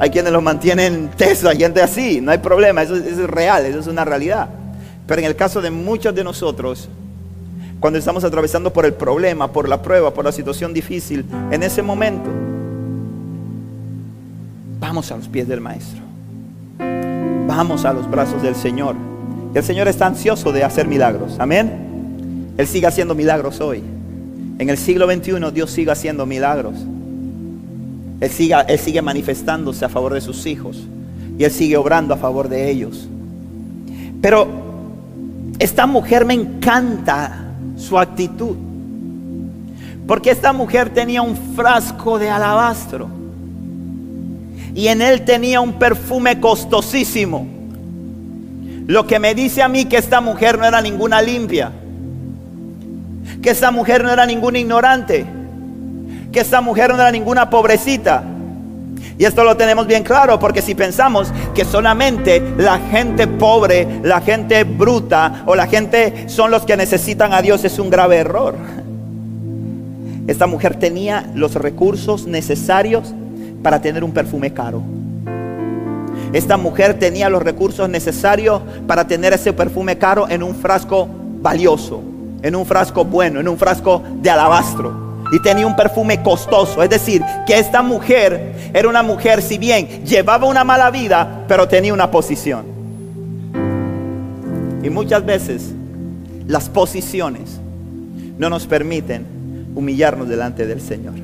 hay 0.00 0.10
quienes 0.10 0.32
lo 0.32 0.40
mantienen 0.40 1.10
tesos, 1.16 1.50
hay 1.50 1.58
gente 1.58 1.80
así, 1.80 2.20
no 2.20 2.30
hay 2.30 2.38
problema, 2.38 2.82
eso 2.82 2.94
es 2.94 3.16
real, 3.18 3.64
eso 3.64 3.78
es 3.78 3.86
una 3.86 4.04
realidad. 4.04 4.48
Pero 5.06 5.20
en 5.20 5.26
el 5.26 5.34
caso 5.34 5.60
de 5.60 5.70
muchos 5.70 6.14
de 6.14 6.22
nosotros, 6.22 6.88
cuando 7.80 7.98
estamos 7.98 8.22
atravesando 8.22 8.72
por 8.72 8.84
el 8.84 8.92
problema, 8.92 9.50
por 9.50 9.68
la 9.68 9.80
prueba, 9.80 10.12
por 10.12 10.24
la 10.24 10.32
situación 10.32 10.74
difícil, 10.74 11.24
en 11.50 11.62
ese 11.62 11.82
momento, 11.82 12.28
vamos 14.78 15.10
a 15.10 15.16
los 15.16 15.26
pies 15.26 15.48
del 15.48 15.60
Maestro. 15.60 16.00
Vamos 17.48 17.84
a 17.84 17.92
los 17.92 18.08
brazos 18.08 18.42
del 18.42 18.54
Señor. 18.54 19.09
El 19.54 19.64
Señor 19.64 19.88
está 19.88 20.06
ansioso 20.06 20.52
de 20.52 20.62
hacer 20.62 20.86
milagros. 20.86 21.36
Amén. 21.38 22.52
Él 22.56 22.66
sigue 22.66 22.86
haciendo 22.86 23.14
milagros 23.14 23.60
hoy. 23.60 23.82
En 24.58 24.70
el 24.70 24.78
siglo 24.78 25.10
XXI 25.10 25.50
Dios 25.52 25.70
sigue 25.70 25.90
haciendo 25.90 26.26
milagros. 26.26 26.74
Él 28.20 28.30
sigue, 28.30 28.54
él 28.68 28.78
sigue 28.78 29.02
manifestándose 29.02 29.84
a 29.84 29.88
favor 29.88 30.14
de 30.14 30.20
sus 30.20 30.46
hijos. 30.46 30.86
Y 31.38 31.44
Él 31.44 31.50
sigue 31.50 31.76
obrando 31.78 32.12
a 32.12 32.18
favor 32.18 32.48
de 32.50 32.70
ellos. 32.70 33.08
Pero 34.20 34.46
esta 35.58 35.86
mujer 35.86 36.26
me 36.26 36.34
encanta 36.34 37.46
su 37.78 37.98
actitud. 37.98 38.56
Porque 40.06 40.30
esta 40.30 40.52
mujer 40.52 40.90
tenía 40.90 41.22
un 41.22 41.36
frasco 41.56 42.18
de 42.18 42.28
alabastro. 42.28 43.08
Y 44.74 44.88
en 44.88 45.02
él 45.02 45.24
tenía 45.24 45.60
un 45.60 45.74
perfume 45.74 46.38
costosísimo. 46.40 47.59
Lo 48.90 49.06
que 49.06 49.20
me 49.20 49.36
dice 49.36 49.62
a 49.62 49.68
mí 49.68 49.84
que 49.84 49.98
esta 49.98 50.20
mujer 50.20 50.58
no 50.58 50.64
era 50.64 50.80
ninguna 50.80 51.22
limpia. 51.22 51.70
Que 53.40 53.50
esta 53.50 53.70
mujer 53.70 54.02
no 54.02 54.10
era 54.10 54.26
ninguna 54.26 54.58
ignorante. 54.58 55.24
Que 56.32 56.40
esta 56.40 56.60
mujer 56.60 56.90
no 56.90 56.96
era 56.96 57.12
ninguna 57.12 57.48
pobrecita. 57.48 58.24
Y 59.16 59.24
esto 59.24 59.44
lo 59.44 59.56
tenemos 59.56 59.86
bien 59.86 60.02
claro 60.02 60.40
porque 60.40 60.60
si 60.60 60.74
pensamos 60.74 61.32
que 61.54 61.64
solamente 61.64 62.42
la 62.56 62.80
gente 62.80 63.28
pobre, 63.28 64.00
la 64.02 64.20
gente 64.22 64.64
bruta 64.64 65.44
o 65.46 65.54
la 65.54 65.68
gente 65.68 66.28
son 66.28 66.50
los 66.50 66.64
que 66.64 66.76
necesitan 66.76 67.32
a 67.32 67.42
Dios 67.42 67.62
es 67.64 67.78
un 67.78 67.90
grave 67.90 68.16
error. 68.16 68.56
Esta 70.26 70.48
mujer 70.48 70.80
tenía 70.80 71.30
los 71.36 71.54
recursos 71.54 72.26
necesarios 72.26 73.14
para 73.62 73.80
tener 73.80 74.02
un 74.02 74.10
perfume 74.10 74.52
caro. 74.52 74.82
Esta 76.32 76.56
mujer 76.56 76.98
tenía 76.98 77.28
los 77.28 77.42
recursos 77.42 77.88
necesarios 77.88 78.62
para 78.86 79.06
tener 79.06 79.32
ese 79.32 79.52
perfume 79.52 79.98
caro 79.98 80.28
en 80.28 80.42
un 80.42 80.54
frasco 80.54 81.08
valioso, 81.40 82.00
en 82.42 82.54
un 82.54 82.64
frasco 82.66 83.04
bueno, 83.04 83.40
en 83.40 83.48
un 83.48 83.58
frasco 83.58 84.02
de 84.20 84.30
alabastro 84.30 85.10
y 85.32 85.40
tenía 85.40 85.66
un 85.66 85.76
perfume 85.76 86.22
costoso. 86.22 86.82
Es 86.82 86.90
decir, 86.90 87.22
que 87.46 87.58
esta 87.58 87.82
mujer 87.82 88.70
era 88.72 88.88
una 88.88 89.02
mujer, 89.02 89.42
si 89.42 89.58
bien 89.58 90.04
llevaba 90.04 90.46
una 90.46 90.64
mala 90.64 90.90
vida, 90.90 91.44
pero 91.48 91.68
tenía 91.68 91.94
una 91.94 92.10
posición. 92.10 92.64
Y 94.82 94.90
muchas 94.90 95.24
veces 95.24 95.72
las 96.46 96.68
posiciones 96.68 97.58
no 98.38 98.50
nos 98.50 98.66
permiten 98.66 99.26
humillarnos 99.74 100.28
delante 100.28 100.66
del 100.66 100.80
Señor. 100.80 101.14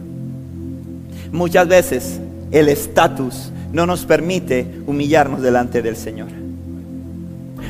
Muchas 1.33 1.67
veces 1.67 2.21
el 2.51 2.69
estatus 2.69 3.51
no 3.77 3.85
nos 3.85 4.07
permite 4.07 4.67
humillarnos 4.87 5.43
delante 5.43 5.83
del 5.83 5.99
Señor. 5.99 6.29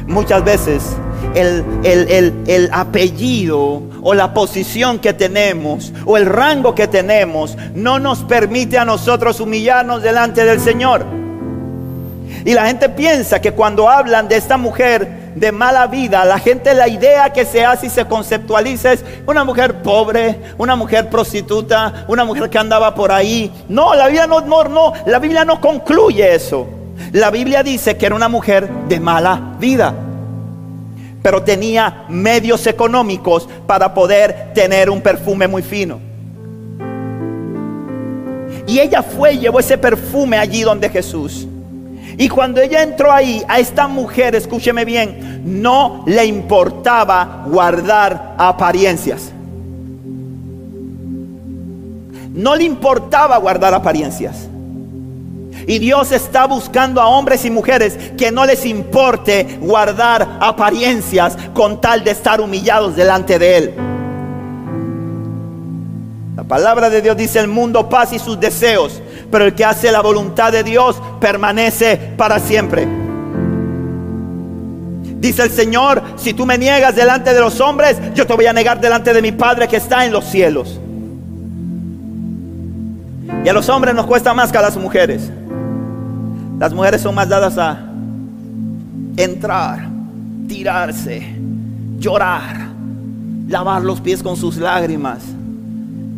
Muchas 0.06 0.44
veces 0.44 0.96
el, 1.34 1.64
el, 2.46 2.68
apellido 2.72 3.82
o 4.02 4.14
la 4.14 4.32
posición 4.32 5.00
que 5.00 5.12
tenemos 5.14 5.92
o 6.04 6.16
el 6.16 6.26
rango 6.26 6.76
que 6.76 6.86
tenemos 6.86 7.58
no 7.74 7.98
nos 7.98 8.22
permite 8.22 8.78
a 8.78 8.84
nosotros 8.84 9.40
humillarnos 9.40 10.00
delante 10.00 10.44
del 10.44 10.60
Señor. 10.60 11.04
Y 12.44 12.54
la 12.54 12.68
gente 12.68 12.88
piensa 12.88 13.40
que 13.40 13.50
cuando 13.50 13.90
hablan 13.90 14.28
de 14.28 14.36
esta 14.36 14.56
mujer 14.56 15.08
de 15.36 15.52
mala 15.52 15.86
vida, 15.86 16.24
la 16.24 16.38
gente 16.38 16.74
la 16.74 16.88
idea 16.88 17.30
que 17.30 17.44
se 17.44 17.64
hace 17.64 17.86
y 17.86 17.90
se 17.90 18.06
conceptualiza 18.06 18.92
es 18.92 19.04
una 19.26 19.44
mujer 19.44 19.82
pobre, 19.82 20.40
una 20.56 20.74
mujer 20.76 21.10
prostituta, 21.10 22.06
una 22.08 22.24
mujer 22.24 22.48
que 22.48 22.58
andaba 22.58 22.94
por 22.94 23.12
ahí. 23.12 23.52
No, 23.68 23.94
la 23.94 24.06
Biblia 24.06 24.26
no, 24.26 24.40
no, 24.40 24.92
la 25.04 25.18
Biblia 25.18 25.44
no 25.44 25.60
concluye 25.60 26.34
eso. 26.34 26.66
La 27.12 27.30
Biblia 27.30 27.62
dice 27.62 27.98
que 27.98 28.06
era 28.06 28.14
una 28.14 28.28
mujer 28.28 28.68
de 28.88 28.98
mala 28.98 29.54
vida 29.60 29.94
pero 31.22 31.42
tenía 31.42 32.04
medios 32.08 32.68
económicos 32.68 33.48
para 33.66 33.92
poder 33.92 34.52
tener 34.54 34.88
un 34.88 35.00
perfume 35.00 35.48
muy 35.48 35.60
fino. 35.60 35.98
Y 38.64 38.78
ella 38.78 39.02
fue 39.02 39.32
y 39.32 39.40
llevó 39.40 39.58
ese 39.58 39.76
perfume 39.76 40.38
allí 40.38 40.62
donde 40.62 40.88
Jesús. 40.88 41.48
Y 42.18 42.28
cuando 42.28 42.60
ella 42.60 42.82
entró 42.82 43.12
ahí, 43.12 43.44
a 43.46 43.58
esta 43.58 43.88
mujer, 43.88 44.34
escúcheme 44.34 44.84
bien, 44.84 45.42
no 45.62 46.02
le 46.06 46.24
importaba 46.24 47.44
guardar 47.46 48.34
apariencias. 48.38 49.32
No 52.32 52.56
le 52.56 52.64
importaba 52.64 53.36
guardar 53.38 53.74
apariencias. 53.74 54.48
Y 55.66 55.78
Dios 55.78 56.12
está 56.12 56.46
buscando 56.46 57.00
a 57.00 57.08
hombres 57.08 57.44
y 57.44 57.50
mujeres 57.50 57.98
que 58.16 58.30
no 58.30 58.46
les 58.46 58.64
importe 58.64 59.58
guardar 59.60 60.38
apariencias 60.40 61.36
con 61.54 61.80
tal 61.80 62.04
de 62.04 62.12
estar 62.12 62.40
humillados 62.40 62.94
delante 62.94 63.38
de 63.38 63.56
Él. 63.56 63.74
La 66.36 66.44
palabra 66.44 66.88
de 66.88 67.02
Dios 67.02 67.16
dice 67.16 67.40
el 67.40 67.48
mundo 67.48 67.88
paz 67.88 68.12
y 68.12 68.18
sus 68.18 68.38
deseos, 68.38 69.00
pero 69.30 69.44
el 69.44 69.54
que 69.54 69.64
hace 69.64 69.90
la 69.92 70.00
voluntad 70.00 70.52
de 70.52 70.62
Dios 70.62 71.00
permanece 71.20 71.96
para 72.16 72.38
siempre. 72.38 72.86
Dice 75.18 75.42
el 75.42 75.50
Señor, 75.50 76.02
si 76.16 76.34
tú 76.34 76.46
me 76.46 76.58
niegas 76.58 76.94
delante 76.94 77.32
de 77.32 77.40
los 77.40 77.60
hombres, 77.60 77.98
yo 78.14 78.26
te 78.26 78.34
voy 78.34 78.46
a 78.46 78.52
negar 78.52 78.80
delante 78.80 79.12
de 79.12 79.22
mi 79.22 79.32
Padre 79.32 79.66
que 79.66 79.76
está 79.76 80.04
en 80.04 80.12
los 80.12 80.24
cielos. 80.24 80.78
Y 83.44 83.48
a 83.48 83.52
los 83.52 83.68
hombres 83.68 83.94
nos 83.94 84.06
cuesta 84.06 84.34
más 84.34 84.52
que 84.52 84.58
a 84.58 84.62
las 84.62 84.76
mujeres. 84.76 85.30
Las 86.58 86.72
mujeres 86.72 87.00
son 87.00 87.14
más 87.14 87.28
dadas 87.28 87.58
a 87.58 87.78
entrar, 89.16 89.88
tirarse, 90.48 91.36
llorar, 91.98 92.68
lavar 93.48 93.82
los 93.82 94.00
pies 94.00 94.22
con 94.22 94.36
sus 94.36 94.56
lágrimas, 94.56 95.18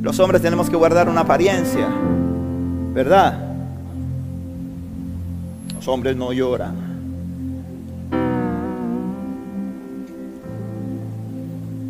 Los 0.01 0.18
hombres 0.21 0.40
tenemos 0.40 0.71
que 0.71 0.77
guardar 0.77 1.09
una 1.09 1.23
apariencia, 1.23 1.88
¿verdad? 2.92 3.38
Los 5.74 5.87
hombres 5.88 6.16
no 6.16 6.33
lloran. 6.33 6.74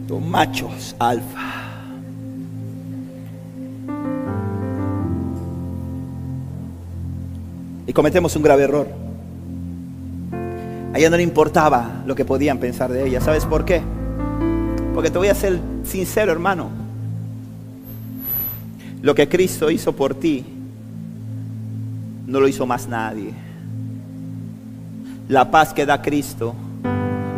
Los 0.08 0.22
machos 0.22 0.94
alfa. 0.98 1.58
Y 7.86 7.92
cometemos 7.92 8.36
un 8.36 8.42
grave 8.42 8.64
error. 8.64 8.88
A 10.92 10.98
ella 10.98 11.10
no 11.10 11.16
le 11.16 11.22
importaba 11.22 12.02
lo 12.06 12.14
que 12.14 12.24
podían 12.24 12.58
pensar 12.58 12.92
de 12.92 13.06
ella. 13.06 13.20
¿Sabes 13.20 13.46
por 13.46 13.64
qué? 13.64 13.80
Porque 14.94 15.10
te 15.10 15.18
voy 15.18 15.28
a 15.28 15.34
ser 15.34 15.58
sincero, 15.84 16.32
hermano. 16.32 16.68
Lo 19.00 19.14
que 19.14 19.28
Cristo 19.28 19.70
hizo 19.70 19.94
por 19.94 20.14
ti, 20.14 20.44
no 22.28 22.40
lo 22.40 22.46
hizo 22.46 22.66
más 22.66 22.86
nadie. 22.86 23.32
La 25.28 25.50
paz 25.50 25.72
que 25.72 25.86
da 25.86 26.00
Cristo, 26.00 26.54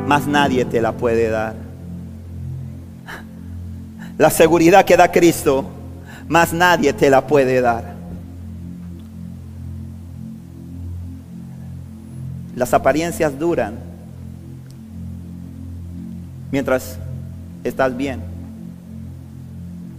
más 0.07 0.27
nadie 0.27 0.65
te 0.65 0.81
la 0.81 0.93
puede 0.93 1.31
dar. 1.31 1.55
La 4.19 4.31
seguridad 4.31 4.85
que 4.85 4.97
da 4.97 5.11
Cristo, 5.11 5.65
más 6.29 6.53
nadie 6.53 6.93
te 6.93 7.09
la 7.09 7.25
puede 7.25 7.61
dar. 7.61 7.95
Las 12.57 12.75
apariencias 12.75 13.39
duran 13.39 13.75
mientras 16.51 16.99
estás 17.63 17.97
bien, 17.97 18.21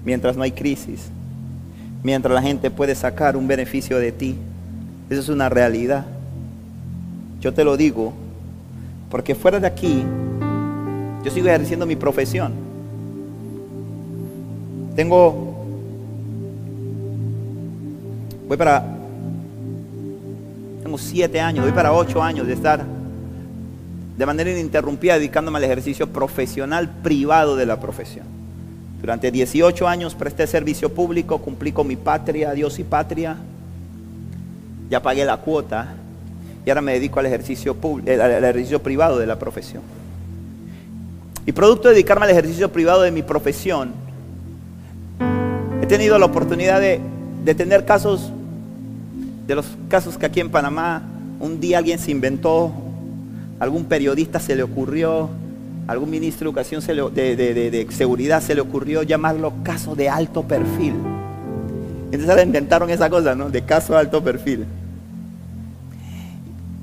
mientras 0.04 0.36
no 0.36 0.44
hay 0.44 0.52
crisis, 0.52 1.08
mientras 2.04 2.36
la 2.36 2.42
gente 2.42 2.70
puede 2.70 2.94
sacar 2.94 3.38
un 3.38 3.48
beneficio 3.48 3.98
de 3.98 4.12
ti. 4.12 4.36
Esa 5.12 5.20
es 5.20 5.28
una 5.28 5.50
realidad. 5.50 6.06
Yo 7.42 7.54
te 7.54 7.66
lo 7.66 7.76
digo, 7.76 8.14
porque 9.10 9.36
fuera 9.36 9.60
de 9.60 9.68
aquí, 9.68 10.06
yo 11.22 11.30
sigo 11.30 11.48
ejerciendo 11.50 11.86
mi 11.86 11.98
profesión. 11.98 12.54
Tengo, 14.96 15.66
voy 18.48 18.56
para, 18.56 18.86
tengo 20.82 20.98
siete 20.98 21.42
años, 21.42 21.66
voy 21.66 21.74
para 21.74 21.92
ocho 21.92 22.24
años 22.24 22.48
de 22.48 22.54
estar 22.54 22.86
de 24.18 24.26
manera 24.26 24.50
ininterrumpida 24.50 25.16
dedicándome 25.16 25.58
al 25.58 25.66
ejercicio 25.66 26.08
profesional 26.08 26.90
privado 26.90 27.58
de 27.58 27.66
la 27.66 27.82
profesión. 27.82 28.28
Durante 29.02 29.30
18 29.30 29.90
años 29.90 30.16
presté 30.16 30.48
servicio 30.48 30.94
público, 30.94 31.40
cumplí 31.40 31.74
con 31.74 31.86
mi 31.86 31.98
patria, 31.98 32.54
Dios 32.54 32.80
y 32.80 32.86
patria, 32.86 33.36
ya 34.92 35.02
pagué 35.02 35.26
la 35.26 35.38
cuota 35.38 35.96
y 36.64 36.70
ahora 36.70 36.82
me 36.82 36.94
dedico 36.94 37.20
al 37.20 37.26
ejercicio, 37.26 37.76
eh, 38.06 38.22
al 38.22 38.44
ejercicio 38.44 38.84
privado 38.84 39.18
de 39.18 39.26
la 39.26 39.40
profesión. 39.40 39.82
Y 41.48 41.52
producto 41.54 41.88
de 41.88 41.96
dedicarme 41.96 42.26
al 42.26 42.32
ejercicio 42.32 42.72
privado 42.72 43.02
de 43.02 43.10
mi 43.10 43.24
profesión, 43.24 43.94
he 45.82 45.88
tenido 45.88 46.20
la 46.20 46.28
oportunidad 46.28 46.80
de, 46.80 47.00
de 47.44 47.56
tener 47.56 47.86
casos, 47.86 48.32
de 49.48 49.56
los 49.56 49.66
casos 49.90 50.20
que 50.20 50.28
aquí 50.28 50.40
en 50.40 50.52
Panamá 50.52 51.02
un 51.40 51.60
día 51.60 51.80
alguien 51.80 51.98
se 51.98 52.12
inventó 52.12 52.72
algún 53.62 53.86
periodista 53.86 54.40
se 54.40 54.56
le 54.56 54.64
ocurrió, 54.64 55.30
algún 55.86 56.10
ministro 56.10 56.46
de 56.46 56.50
educación 56.50 56.82
de, 57.14 57.88
seguridad 57.92 58.42
se 58.42 58.56
le 58.56 58.62
ocurrió 58.62 59.04
llamarlo 59.04 59.54
caso 59.62 59.96
de 59.96 60.10
alto 60.10 60.42
perfil. 60.42 60.96
Entonces 62.12 62.44
inventaron 62.44 62.90
esa 62.90 63.08
cosa, 63.08 63.36
¿no? 63.36 63.52
De 63.52 63.62
caso 63.62 63.94
de 63.94 64.00
alto 64.00 64.24
perfil. 64.24 64.66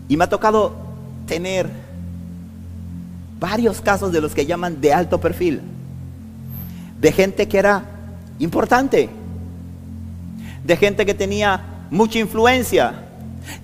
Y 0.09 0.17
me 0.17 0.25
ha 0.25 0.29
tocado 0.29 0.75
tener 1.27 1.69
varios 3.39 3.81
casos 3.81 4.13
de 4.13 4.21
los 4.21 4.35
que 4.35 4.47
llaman 4.47 4.81
de 4.81 4.93
alto 4.93 5.21
perfil. 5.21 5.61
De 7.01 7.13
gente 7.13 7.47
que 7.47 7.59
era 7.59 7.85
importante. 8.39 9.11
De 10.65 10.77
gente 10.77 11.07
que 11.07 11.15
tenía 11.15 11.63
mucha 11.91 12.19
influencia. 12.19 12.95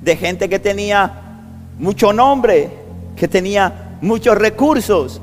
De 0.01 0.17
gente 0.17 0.49
que 0.49 0.59
tenía 0.59 1.21
mucho 1.79 2.13
nombre 2.13 2.85
que 3.17 3.29
tenía 3.29 3.97
muchos 4.01 4.37
recursos. 4.37 5.21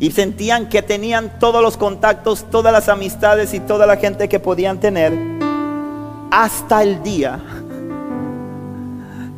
Y 0.00 0.10
sentían 0.10 0.68
que 0.68 0.82
tenían 0.82 1.38
todos 1.38 1.62
los 1.62 1.76
contactos, 1.76 2.44
todas 2.50 2.72
las 2.72 2.88
amistades 2.88 3.54
y 3.54 3.60
toda 3.60 3.86
la 3.86 3.96
gente 3.96 4.28
que 4.28 4.40
podían 4.40 4.80
tener 4.80 5.12
hasta 6.30 6.82
el 6.82 7.02
día 7.02 7.40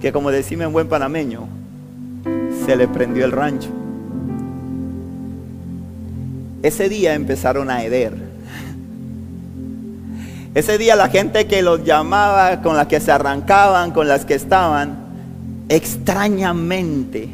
que, 0.07 0.13
como 0.13 0.31
decimos 0.31 0.67
en 0.67 0.73
buen 0.73 0.87
panameño, 0.87 1.49
se 2.65 2.77
le 2.77 2.87
prendió 2.87 3.25
el 3.25 3.33
rancho. 3.33 3.71
Ese 6.63 6.89
día 6.89 7.15
empezaron 7.15 7.69
a 7.71 7.83
heder. 7.83 8.15
Ese 10.55 10.79
día 10.79 10.95
la 10.95 11.09
gente 11.09 11.49
que 11.49 11.61
los 11.61 11.83
llamaba, 11.83 12.63
con 12.63 12.77
las 12.77 12.87
que 12.87 13.01
se 13.01 13.11
arrancaban, 13.11 13.91
con 13.91 14.07
las 14.07 14.25
que 14.25 14.35
estaban, 14.35 14.97
extrañamente 15.69 17.29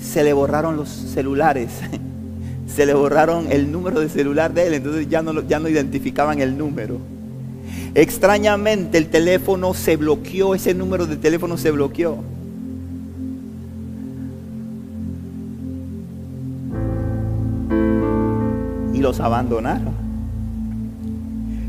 se 0.00 0.22
le 0.22 0.32
borraron 0.32 0.76
los 0.76 0.88
celulares, 0.88 1.70
se 2.72 2.86
le 2.86 2.94
borraron 2.94 3.50
el 3.50 3.72
número 3.72 3.98
de 3.98 4.08
celular 4.08 4.54
de 4.54 4.68
él, 4.68 4.74
entonces 4.74 5.08
ya 5.08 5.22
no, 5.22 5.42
ya 5.42 5.58
no 5.58 5.68
identificaban 5.68 6.38
el 6.38 6.56
número. 6.56 7.00
Extrañamente 7.94 8.98
el 8.98 9.08
teléfono 9.08 9.72
se 9.72 9.96
bloqueó, 9.96 10.54
ese 10.54 10.74
número 10.74 11.06
de 11.06 11.16
teléfono 11.16 11.56
se 11.56 11.70
bloqueó. 11.70 12.18
Y 18.92 18.98
los 18.98 19.20
abandonaron. 19.20 19.94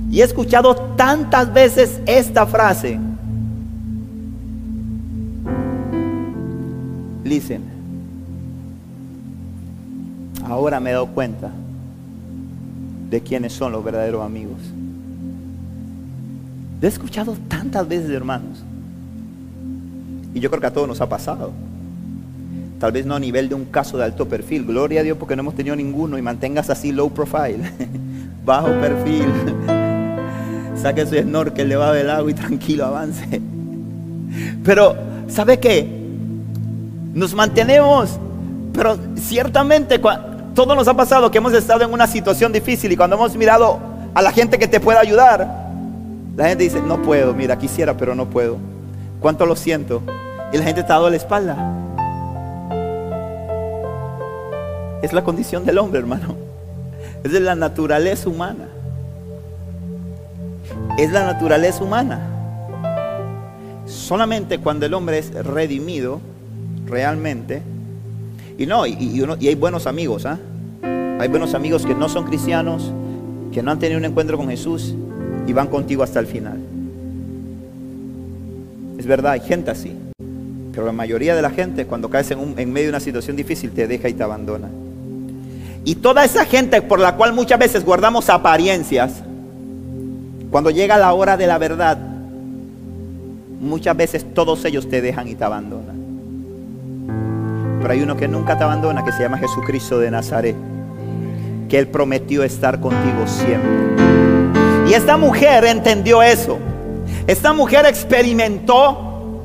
Y 0.10 0.22
he 0.22 0.24
escuchado 0.24 0.76
tantas 0.96 1.54
veces 1.54 2.00
esta 2.08 2.48
frase. 2.48 3.00
Listen, 7.24 7.62
ahora 10.44 10.80
me 10.80 10.90
he 10.90 10.94
dado 10.94 11.08
cuenta 11.08 11.52
de 13.12 13.22
quiénes 13.22 13.54
son 13.54 13.72
los 13.72 13.84
verdaderos 13.84 14.24
amigos. 14.24 14.60
He 16.86 16.90
escuchado 16.90 17.36
tantas 17.48 17.88
veces, 17.88 18.12
hermanos. 18.12 18.64
Y 20.34 20.40
yo 20.40 20.50
creo 20.50 20.62
que 20.62 20.68
a 20.68 20.74
todos 20.74 20.88
nos 20.88 21.02
ha 21.02 21.10
pasado. 21.10 21.52
Tal 22.80 22.92
vez 22.92 23.06
no 23.06 23.16
a 23.16 23.20
nivel 23.20 23.50
de 23.50 23.56
un 23.56 23.66
caso 23.66 23.98
de 23.98 24.04
alto 24.04 24.28
perfil. 24.28 24.66
Gloria 24.66 25.00
a 25.00 25.04
Dios 25.04 25.18
porque 25.18 25.36
no 25.36 25.42
hemos 25.42 25.56
tenido 25.56 25.76
ninguno 25.76 26.18
y 26.18 26.22
mantengas 26.22 26.70
así 26.70 26.92
low 26.92 27.10
profile. 27.10 27.72
Bajo 28.46 28.68
perfil. 28.80 29.26
Saque 30.76 31.08
su 31.08 31.16
snorkel 31.16 31.70
debajo 31.70 31.94
del 31.94 32.10
agua 32.10 32.30
y 32.30 32.34
tranquilo 32.36 32.86
avance. 32.86 33.42
Pero, 34.64 34.96
¿sabe 35.28 35.60
qué? 35.60 36.06
nos 37.16 37.34
mantenemos, 37.34 38.20
pero 38.74 38.98
ciertamente 39.16 40.00
todo 40.54 40.76
nos 40.76 40.88
ha 40.88 40.94
pasado 40.94 41.32
que 41.32 41.38
hemos 41.38 41.54
estado 41.54 41.84
en 41.86 41.94
una 41.94 42.08
situación 42.08 42.52
difícil 42.52 42.92
y 42.92 42.98
cuando 42.98 43.16
hemos 43.16 43.36
mirado 43.38 43.80
a 44.14 44.22
la 44.22 44.34
gente 44.34 44.60
que 44.60 44.68
te 44.68 44.82
puede 44.82 45.00
ayudar, 45.00 45.65
la 46.36 46.50
gente 46.50 46.66
dice, 46.66 46.82
no 46.82 47.02
puedo, 47.02 47.34
mira, 47.34 47.58
quisiera, 47.58 47.96
pero 47.96 48.14
no 48.14 48.26
puedo. 48.26 48.58
¿Cuánto 49.22 49.46
lo 49.46 49.56
siento? 49.56 50.02
Y 50.52 50.58
la 50.58 50.66
gente 50.66 50.82
está 50.82 50.96
dado 50.96 51.10
la 51.10 51.16
espalda. 51.16 51.56
Es 55.02 55.14
la 55.14 55.24
condición 55.24 55.66
del 55.66 55.78
hombre, 55.78 56.00
hermano. 56.00 56.36
Es 57.24 57.32
de 57.32 57.40
la 57.40 57.56
naturaleza 57.56 58.28
humana. 58.28 58.66
Es 60.98 61.12
la 61.12 61.26
naturaleza 61.26 61.84
humana. 61.84 62.20
Solamente 63.86 64.60
cuando 64.60 64.86
el 64.86 64.94
hombre 64.94 65.20
es 65.20 65.34
redimido, 65.34 66.20
realmente. 66.86 67.62
Y 68.58 68.66
no, 68.66 68.86
y, 68.86 69.22
hay 69.48 69.56
buenos 69.56 69.88
amigos, 69.88 70.26
¿ah? 70.26 70.38
Hay 70.84 71.30
buenos 71.30 71.54
amigos 71.54 71.86
que 71.86 71.96
no 71.96 72.10
son 72.10 72.26
cristianos, 72.26 72.92
que 73.54 73.64
no 73.64 73.72
han 73.72 73.80
tenido 73.80 74.00
un 74.00 74.06
encuentro 74.06 74.36
con 74.38 74.50
Jesús 74.50 74.96
y 75.48 75.54
van 75.54 75.68
contigo 75.68 76.04
hasta 76.04 76.20
el 76.20 76.28
final. 76.28 76.60
Es 78.98 79.06
verdad, 79.06 79.34
hay 79.34 79.42
gente 79.42 79.72
así. 79.72 79.96
Pero 80.72 80.86
la 80.86 80.92
mayoría 80.92 81.36
de 81.36 81.42
la 81.42 81.52
gente, 81.52 81.86
cuando 81.86 82.10
caes 82.10 82.32
en, 82.32 82.74
medio 82.74 82.88
de 82.88 82.90
una 82.90 83.00
situación 83.00 83.36
difícil, 83.36 83.72
te 83.72 83.88
deja 83.88 84.10
y 84.10 84.14
te 84.14 84.24
abandona. 84.24 84.70
Y 85.84 85.96
toda 85.96 86.26
esa 86.26 86.46
gente 86.46 86.82
por 86.82 87.00
la 87.00 87.16
cual 87.16 87.34
muchas 87.34 87.60
veces 87.60 87.86
guardamos 87.86 88.30
apariencias, 88.30 89.22
cuando 90.52 90.70
llega 90.70 90.98
la 90.98 91.14
hora 91.14 91.38
de 91.38 91.48
la 91.48 91.58
verdad, 91.58 91.98
muchas 93.60 93.96
veces 93.96 94.26
todos 94.34 94.66
ellos 94.66 94.90
te 94.90 95.02
dejan 95.02 95.28
y 95.28 95.36
te 95.36 95.44
abandonan 95.44 96.06
pero 97.86 97.94
hay 97.94 98.02
uno 98.02 98.18
que 98.18 98.28
nunca 98.28 98.58
te 98.58 98.64
abandona, 98.64 99.06
que 99.06 99.12
se 99.12 99.22
llama 99.22 99.38
Jesucristo 99.38 100.00
de 100.00 100.10
Nazaret, 100.10 100.56
que 101.70 101.78
Él 101.78 101.88
prometió 101.88 102.42
estar 102.42 102.80
contigo 102.80 103.28
siempre. 103.28 103.95
Y 104.88 104.94
esta 104.94 105.18
mujer 105.18 105.66
entendió 105.66 106.22
eso. 106.22 106.58
Esta 107.28 107.54
mujer 107.54 107.86
experimentó 107.86 109.44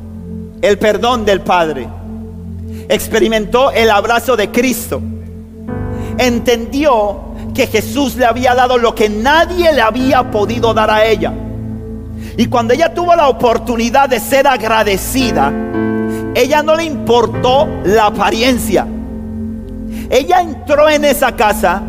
el 0.60 0.78
perdón 0.78 1.24
del 1.24 1.40
Padre. 1.40 1.88
Experimentó 2.88 3.70
el 3.70 3.90
abrazo 3.90 4.36
de 4.36 4.50
Cristo. 4.50 5.00
Entendió 6.18 7.20
que 7.54 7.66
Jesús 7.66 8.16
le 8.16 8.26
había 8.26 8.54
dado 8.54 8.76
lo 8.78 8.94
que 8.94 9.08
nadie 9.08 9.72
le 9.72 9.80
había 9.80 10.30
podido 10.30 10.74
dar 10.74 10.90
a 10.90 11.04
ella. 11.06 11.32
Y 12.36 12.46
cuando 12.46 12.74
ella 12.74 12.92
tuvo 12.92 13.14
la 13.14 13.28
oportunidad 13.28 14.08
de 14.08 14.20
ser 14.20 14.46
agradecida, 14.46 15.52
ella 16.34 16.62
no 16.62 16.76
le 16.76 16.84
importó 16.84 17.66
la 17.84 18.06
apariencia. 18.06 18.86
Ella 20.10 20.40
entró 20.40 20.88
en 20.88 21.04
esa 21.04 21.34
casa 21.34 21.82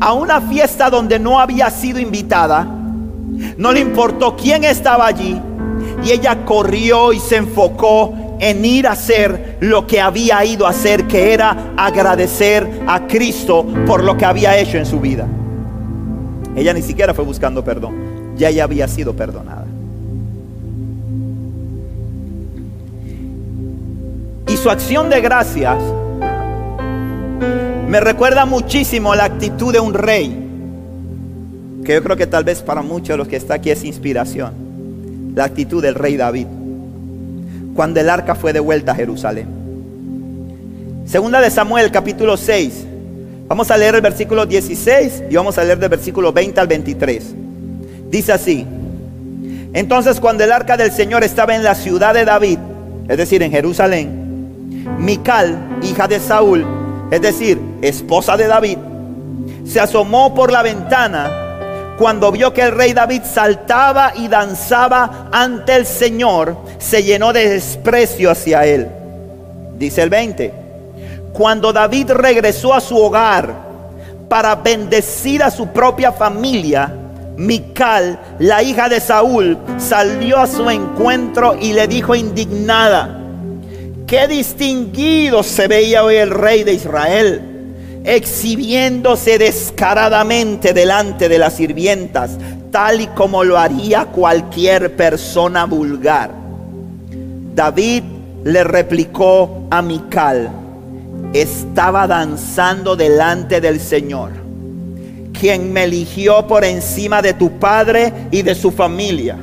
a 0.00 0.12
una 0.12 0.40
fiesta 0.40 0.90
donde 0.90 1.18
no 1.18 1.38
había 1.38 1.70
sido 1.70 1.98
invitada. 1.98 2.66
No 3.56 3.72
le 3.72 3.80
importó 3.80 4.36
quién 4.36 4.64
estaba 4.64 5.06
allí. 5.06 5.40
Y 6.04 6.12
ella 6.12 6.44
corrió 6.44 7.12
y 7.12 7.18
se 7.20 7.36
enfocó 7.36 8.14
en 8.38 8.64
ir 8.64 8.86
a 8.86 8.92
hacer 8.92 9.56
lo 9.60 9.86
que 9.86 10.00
había 10.00 10.44
ido 10.44 10.66
a 10.66 10.70
hacer, 10.70 11.06
que 11.06 11.32
era 11.32 11.72
agradecer 11.76 12.82
a 12.86 13.06
Cristo 13.06 13.66
por 13.86 14.04
lo 14.04 14.16
que 14.16 14.24
había 14.24 14.58
hecho 14.58 14.78
en 14.78 14.86
su 14.86 15.00
vida. 15.00 15.26
Ella 16.54 16.72
ni 16.72 16.82
siquiera 16.82 17.14
fue 17.14 17.24
buscando 17.24 17.64
perdón, 17.64 17.94
ya 18.36 18.48
ella 18.48 18.64
había 18.64 18.88
sido 18.88 19.14
perdonada. 19.14 19.66
Y 24.48 24.56
su 24.56 24.70
acción 24.70 25.10
de 25.10 25.20
gracias 25.20 25.76
me 27.88 28.00
recuerda 28.00 28.46
muchísimo 28.46 29.14
la 29.14 29.24
actitud 29.24 29.72
de 29.72 29.80
un 29.80 29.94
rey, 29.94 30.45
que 31.86 31.94
yo 31.94 32.02
creo 32.02 32.16
que 32.16 32.26
tal 32.26 32.42
vez 32.42 32.62
para 32.62 32.82
muchos 32.82 33.10
de 33.10 33.16
los 33.16 33.28
que 33.28 33.36
está 33.36 33.54
aquí 33.54 33.70
es 33.70 33.84
inspiración, 33.84 35.32
la 35.36 35.44
actitud 35.44 35.80
del 35.80 35.94
rey 35.94 36.16
David, 36.16 36.48
cuando 37.76 38.00
el 38.00 38.10
arca 38.10 38.34
fue 38.34 38.52
devuelta 38.52 38.90
a 38.90 38.94
Jerusalén. 38.96 39.46
Segunda 41.06 41.40
de 41.40 41.48
Samuel 41.48 41.92
capítulo 41.92 42.36
6, 42.36 42.84
vamos 43.46 43.70
a 43.70 43.76
leer 43.76 43.94
el 43.94 44.00
versículo 44.00 44.46
16 44.46 45.24
y 45.30 45.36
vamos 45.36 45.56
a 45.58 45.64
leer 45.64 45.78
del 45.78 45.88
versículo 45.88 46.32
20 46.32 46.58
al 46.58 46.66
23. 46.66 47.24
Dice 48.10 48.32
así, 48.32 48.66
entonces 49.72 50.18
cuando 50.18 50.42
el 50.42 50.50
arca 50.50 50.76
del 50.76 50.90
Señor 50.90 51.22
estaba 51.22 51.54
en 51.54 51.62
la 51.62 51.76
ciudad 51.76 52.14
de 52.14 52.24
David, 52.24 52.58
es 53.08 53.16
decir, 53.16 53.44
en 53.44 53.52
Jerusalén, 53.52 54.88
Mical, 54.98 55.78
hija 55.82 56.08
de 56.08 56.18
Saúl, 56.18 56.66
es 57.12 57.22
decir, 57.22 57.60
esposa 57.80 58.36
de 58.36 58.48
David, 58.48 58.78
se 59.64 59.78
asomó 59.78 60.34
por 60.34 60.50
la 60.50 60.62
ventana 60.62 61.45
cuando 61.98 62.30
vio 62.30 62.52
que 62.52 62.62
el 62.62 62.72
rey 62.72 62.92
David 62.92 63.22
saltaba 63.24 64.12
y 64.14 64.28
danzaba 64.28 65.28
ante 65.32 65.76
el 65.76 65.86
Señor, 65.86 66.56
se 66.78 67.02
llenó 67.02 67.32
de 67.32 67.48
desprecio 67.48 68.30
hacia 68.30 68.66
él. 68.66 68.88
Dice 69.78 70.02
el 70.02 70.10
20. 70.10 70.52
Cuando 71.32 71.72
David 71.72 72.10
regresó 72.12 72.74
a 72.74 72.80
su 72.80 72.96
hogar 72.96 73.54
para 74.28 74.54
bendecir 74.56 75.42
a 75.42 75.50
su 75.50 75.68
propia 75.68 76.12
familia, 76.12 76.92
Mical, 77.36 78.18
la 78.38 78.62
hija 78.62 78.88
de 78.88 78.98
Saúl, 78.98 79.58
salió 79.76 80.38
a 80.38 80.46
su 80.46 80.70
encuentro 80.70 81.56
y 81.60 81.74
le 81.74 81.86
dijo 81.86 82.14
indignada, 82.14 83.20
Qué 84.06 84.26
distinguido 84.26 85.42
se 85.42 85.68
veía 85.68 86.04
hoy 86.04 86.16
el 86.16 86.30
rey 86.30 86.64
de 86.64 86.72
Israel, 86.72 87.55
exhibiéndose 88.06 89.36
descaradamente 89.36 90.72
delante 90.72 91.28
de 91.28 91.38
las 91.38 91.54
sirvientas, 91.54 92.38
tal 92.70 93.00
y 93.00 93.08
como 93.08 93.42
lo 93.42 93.58
haría 93.58 94.06
cualquier 94.06 94.94
persona 94.94 95.66
vulgar. 95.66 96.30
David 97.54 98.04
le 98.44 98.62
replicó 98.62 99.66
a 99.70 99.82
Mical, 99.82 100.48
estaba 101.32 102.06
danzando 102.06 102.94
delante 102.94 103.60
del 103.60 103.80
Señor, 103.80 104.30
quien 105.38 105.72
me 105.72 105.84
eligió 105.84 106.46
por 106.46 106.64
encima 106.64 107.20
de 107.22 107.34
tu 107.34 107.58
padre 107.58 108.12
y 108.30 108.42
de 108.42 108.54
su 108.54 108.70
familia. 108.70 109.36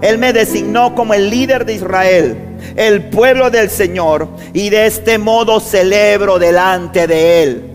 Él 0.00 0.18
me 0.18 0.32
designó 0.32 0.94
como 0.96 1.14
el 1.14 1.30
líder 1.30 1.64
de 1.64 1.74
Israel 1.74 2.36
el 2.76 3.04
pueblo 3.04 3.50
del 3.50 3.70
Señor 3.70 4.28
y 4.52 4.70
de 4.70 4.86
este 4.86 5.18
modo 5.18 5.60
celebro 5.60 6.38
delante 6.38 7.06
de 7.06 7.42
Él. 7.42 7.67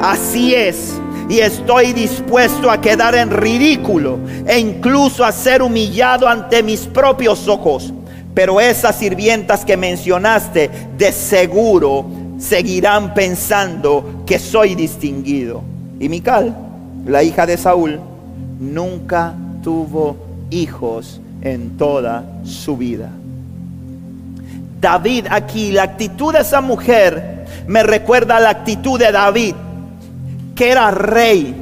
Así 0.00 0.54
es. 0.54 0.94
Y 1.28 1.38
estoy 1.38 1.92
dispuesto 1.92 2.70
a 2.70 2.80
quedar 2.80 3.14
en 3.14 3.30
ridículo 3.30 4.18
e 4.46 4.58
incluso 4.58 5.24
a 5.24 5.32
ser 5.32 5.62
humillado 5.62 6.28
ante 6.28 6.62
mis 6.62 6.80
propios 6.80 7.48
ojos. 7.48 7.92
Pero 8.34 8.60
esas 8.60 8.96
sirvientas 8.96 9.64
que 9.64 9.76
mencionaste 9.76 10.70
de 10.98 11.12
seguro 11.12 12.04
seguirán 12.38 13.14
pensando 13.14 14.24
que 14.26 14.38
soy 14.38 14.74
distinguido. 14.74 15.62
Y 16.00 16.08
Mical, 16.08 16.54
la 17.06 17.22
hija 17.22 17.46
de 17.46 17.56
Saúl, 17.56 18.00
nunca 18.60 19.34
tuvo 19.62 20.16
hijos 20.50 21.20
en 21.42 21.76
toda 21.76 22.24
su 22.44 22.76
vida. 22.76 23.10
David 24.80 25.26
aquí, 25.30 25.72
la 25.72 25.84
actitud 25.84 26.34
de 26.34 26.40
esa 26.40 26.60
mujer 26.60 27.46
me 27.66 27.82
recuerda 27.82 28.36
a 28.36 28.40
la 28.40 28.50
actitud 28.50 28.98
de 28.98 29.10
David, 29.10 29.54
que 30.54 30.70
era 30.70 30.90
rey, 30.90 31.54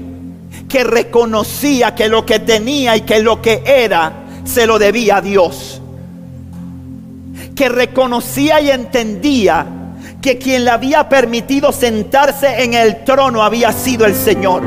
que 0.69 0.85
reconocía 0.85 1.95
que 1.95 2.09
lo 2.09 2.25
que 2.27 2.39
tenía 2.39 2.97
y 2.97 3.03
que 3.03 3.21
lo 3.23 3.41
que 3.41 3.63
era 3.65 4.13
se 4.45 4.67
lo 4.67 4.79
debía 4.79 5.17
a 5.17 5.21
Dios. 5.21 5.81
Que 7.55 7.69
reconocía 7.69 8.61
y 8.61 8.71
entendía 8.71 9.67
que 10.21 10.39
quien 10.39 10.65
le 10.65 10.71
había 10.71 11.09
permitido 11.09 11.73
sentarse 11.73 12.63
en 12.63 12.75
el 12.75 13.05
trono 13.05 13.43
había 13.43 13.73
sido 13.73 14.07
el 14.07 14.15
Señor. 14.15 14.63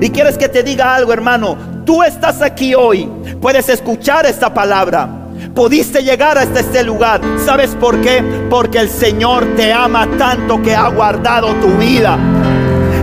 Y 0.00 0.10
quieres 0.10 0.36
que 0.36 0.48
te 0.48 0.62
diga 0.62 0.94
algo, 0.94 1.12
hermano. 1.12 1.56
Tú 1.84 2.02
estás 2.02 2.42
aquí 2.42 2.74
hoy, 2.74 3.08
puedes 3.40 3.68
escuchar 3.68 4.26
esta 4.26 4.52
palabra 4.52 5.22
pudiste 5.54 6.02
llegar 6.02 6.36
hasta 6.38 6.60
este 6.60 6.84
lugar. 6.84 7.20
¿Sabes 7.44 7.74
por 7.80 8.00
qué? 8.02 8.22
Porque 8.50 8.78
el 8.78 8.90
Señor 8.90 9.56
te 9.56 9.72
ama 9.72 10.06
tanto 10.18 10.62
que 10.62 10.74
ha 10.74 10.88
guardado 10.88 11.54
tu 11.54 11.68
vida. 11.78 12.18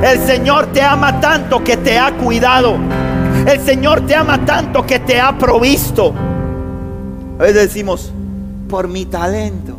El 0.04 0.20
Señor 0.20 0.68
te 0.68 0.82
ama 0.82 1.20
tanto 1.22 1.64
que 1.64 1.78
te 1.78 1.98
ha 1.98 2.12
cuidado. 2.18 2.78
El 3.48 3.60
Señor 3.62 4.06
te 4.06 4.16
ama 4.16 4.46
tanto 4.46 4.86
que 4.86 5.00
te 5.00 5.20
ha 5.20 5.38
provisto. 5.38 6.14
A 7.40 7.44
veces 7.44 7.56
decimos, 7.56 8.12
por 8.70 8.88
mi 8.88 9.06
talento, 9.06 9.78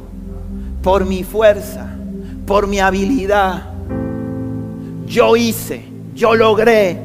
por 0.82 1.04
mi 1.04 1.24
fuerza, 1.24 1.86
por 2.46 2.66
mi 2.66 2.80
habilidad, 2.80 3.64
yo 5.06 5.36
hice, 5.36 5.84
yo 6.14 6.34
logré, 6.34 6.98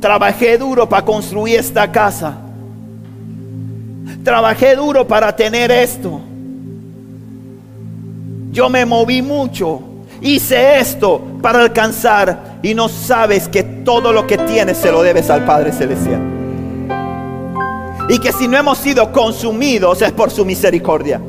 trabajé 0.00 0.58
duro 0.58 0.88
para 0.88 1.04
construir 1.04 1.60
esta 1.60 1.90
casa 1.92 2.38
trabajé 4.28 4.76
duro 4.76 5.06
para 5.06 5.34
tener 5.34 5.70
esto. 5.70 6.20
Yo 8.52 8.68
me 8.68 8.84
moví 8.84 9.22
mucho. 9.22 9.87
Hice 10.20 10.78
esto 10.78 11.22
para 11.42 11.60
alcanzar. 11.60 12.58
Y 12.62 12.74
no 12.74 12.88
sabes 12.88 13.48
que 13.48 13.62
todo 13.62 14.12
lo 14.12 14.26
que 14.26 14.38
tienes 14.38 14.76
se 14.78 14.90
lo 14.90 15.02
debes 15.02 15.30
al 15.30 15.44
Padre 15.44 15.72
Celestial. 15.72 16.20
Y 18.08 18.18
que 18.18 18.32
si 18.32 18.48
no 18.48 18.56
hemos 18.56 18.78
sido 18.78 19.12
consumidos 19.12 20.02
es 20.02 20.12
por 20.12 20.30
su 20.30 20.44
misericordia. 20.44 21.20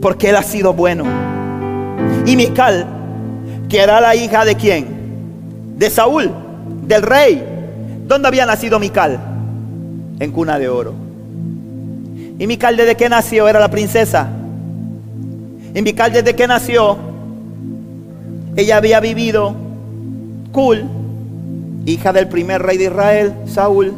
Porque 0.00 0.30
Él 0.30 0.36
ha 0.36 0.42
sido 0.42 0.72
bueno. 0.72 1.04
Y 2.24 2.36
Mical, 2.36 2.86
que 3.68 3.80
era 3.80 4.00
la 4.00 4.14
hija 4.14 4.44
de 4.44 4.54
quién? 4.54 4.86
De 5.76 5.90
Saúl, 5.90 6.30
del 6.82 7.02
rey. 7.02 7.42
¿Dónde 8.06 8.28
había 8.28 8.46
nacido 8.46 8.78
Mical? 8.78 9.18
En 10.20 10.30
cuna 10.30 10.58
de 10.58 10.68
oro. 10.68 10.94
¿Y 12.38 12.46
Mical 12.46 12.76
desde 12.76 12.94
que 12.94 13.08
nació 13.08 13.48
era 13.48 13.58
la 13.58 13.70
princesa? 13.70 14.28
¿Y 15.74 15.82
Mical 15.82 16.12
desde 16.12 16.36
que 16.36 16.46
nació? 16.46 17.07
Ella 18.56 18.76
había 18.76 19.00
vivido 19.00 19.54
cool, 20.52 20.84
hija 21.86 22.12
del 22.12 22.28
primer 22.28 22.62
rey 22.62 22.76
de 22.76 22.84
Israel, 22.84 23.34
Saúl, 23.46 23.92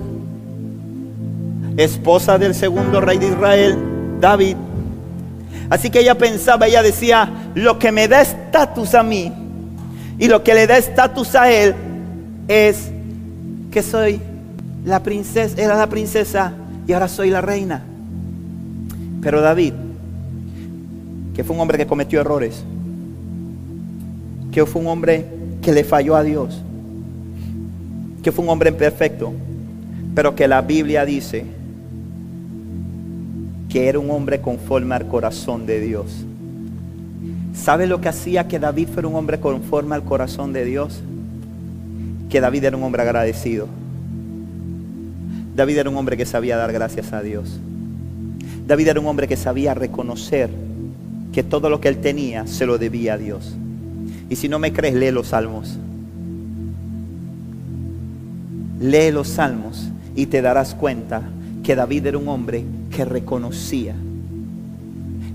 esposa 1.77 2.39
del 2.39 2.55
segundo 2.55 3.01
rey 3.01 3.19
de 3.19 3.29
Israel, 3.29 3.79
David. 4.21 4.57
Así 5.71 5.91
que 5.91 6.01
ella 6.01 6.17
pensaba, 6.17 6.67
ella 6.67 6.83
decía, 6.83 7.31
lo 7.55 7.79
que 7.79 7.93
me 7.93 8.09
da 8.09 8.21
estatus 8.21 8.95
a 8.95 9.03
mí 9.03 9.33
y 10.19 10.29
lo 10.29 10.43
que 10.43 10.55
le 10.55 10.67
da 10.67 10.77
estatus 10.77 11.35
a 11.35 11.51
él 11.51 11.75
es 12.49 12.91
que 13.71 13.83
soy 13.83 14.21
la 14.85 15.03
princesa, 15.03 15.61
era 15.61 15.77
la 15.77 15.89
princesa 15.89 16.53
y 16.87 16.93
ahora 16.93 17.09
soy 17.09 17.31
la 17.31 17.41
reina. 17.41 17.83
Pero 19.23 19.41
David, 19.41 19.75
que 21.35 21.45
fue 21.45 21.55
un 21.55 21.63
hombre 21.63 21.79
que 21.79 21.87
cometió 21.87 22.21
errores, 22.21 22.65
que 24.53 24.65
fue 24.67 24.83
un 24.83 24.89
hombre 24.89 25.25
que 25.63 25.73
le 25.73 25.85
falló 25.85 26.17
a 26.17 26.23
Dios, 26.23 26.61
que 28.23 28.33
fue 28.33 28.45
un 28.45 28.51
hombre 28.51 28.71
imperfecto, 28.71 29.33
pero 30.15 30.35
que 30.35 30.49
la 30.49 30.63
Biblia 30.63 31.05
dice 31.05 31.45
que 33.69 33.89
era 33.89 33.99
un 33.99 34.11
hombre 34.11 34.41
conforme 34.41 34.95
al 34.95 35.07
corazón 35.07 35.67
de 35.67 35.81
Dios. 35.81 36.25
¿Sabe 37.55 37.87
lo 37.87 38.01
que 38.01 38.09
hacía 38.09 38.49
que 38.49 38.59
David 38.59 38.89
fuera 38.89 39.09
un 39.09 39.15
hombre 39.15 39.39
conforme 39.39 39.95
al 39.95 40.03
corazón 40.03 40.53
de 40.53 40.65
Dios? 40.65 41.01
Que 42.29 42.41
David 42.41 42.65
era 42.65 42.77
un 42.77 42.83
hombre 42.83 43.03
agradecido. 43.03 43.69
David 45.55 45.79
era 45.79 45.91
un 45.91 45.97
hombre 45.97 46.17
que 46.17 46.27
sabía 46.27 46.57
dar 46.57 46.73
gracias 46.73 47.13
a 47.13 47.23
Dios. 47.23 47.61
David 48.67 48.89
era 48.89 49.01
un 49.01 49.07
hombre 49.07 49.29
que 49.29 49.37
sabía 49.37 49.75
reconocer 49.75 50.51
que 51.33 51.43
todo 51.43 51.71
lo 51.71 51.81
que 51.81 51.89
él 51.89 51.99
tenía 51.99 52.47
se 52.47 52.67
lo 52.67 52.79
debía 52.79 53.15
a 53.15 53.19
Dios. 53.19 53.55
Y 54.31 54.37
si 54.37 54.49
no 54.49 54.59
me 54.59 54.73
crees, 54.73 54.95
lee 54.95 55.11
los 55.11 55.27
salmos. 55.29 55.77
Lee 58.81 59.11
los 59.11 59.29
salmos 59.29 59.89
y 60.15 60.27
te 60.27 60.41
darás 60.41 60.75
cuenta 60.75 61.23
que 61.63 61.75
David 61.75 62.07
era 62.07 62.17
un 62.17 62.29
hombre 62.29 62.65
que 62.95 63.05
reconocía. 63.05 63.95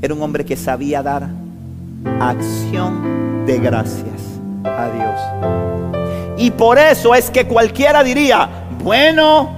Era 0.01 0.13
un 0.13 0.21
hombre 0.21 0.45
que 0.45 0.55
sabía 0.55 1.03
dar 1.03 1.29
acción 2.19 3.45
de 3.45 3.59
gracias 3.59 4.21
a 4.63 4.89
Dios. 4.89 6.39
Y 6.39 6.51
por 6.51 6.77
eso 6.77 7.13
es 7.13 7.29
que 7.29 7.45
cualquiera 7.45 8.01
diría, 8.01 8.49
bueno, 8.81 9.49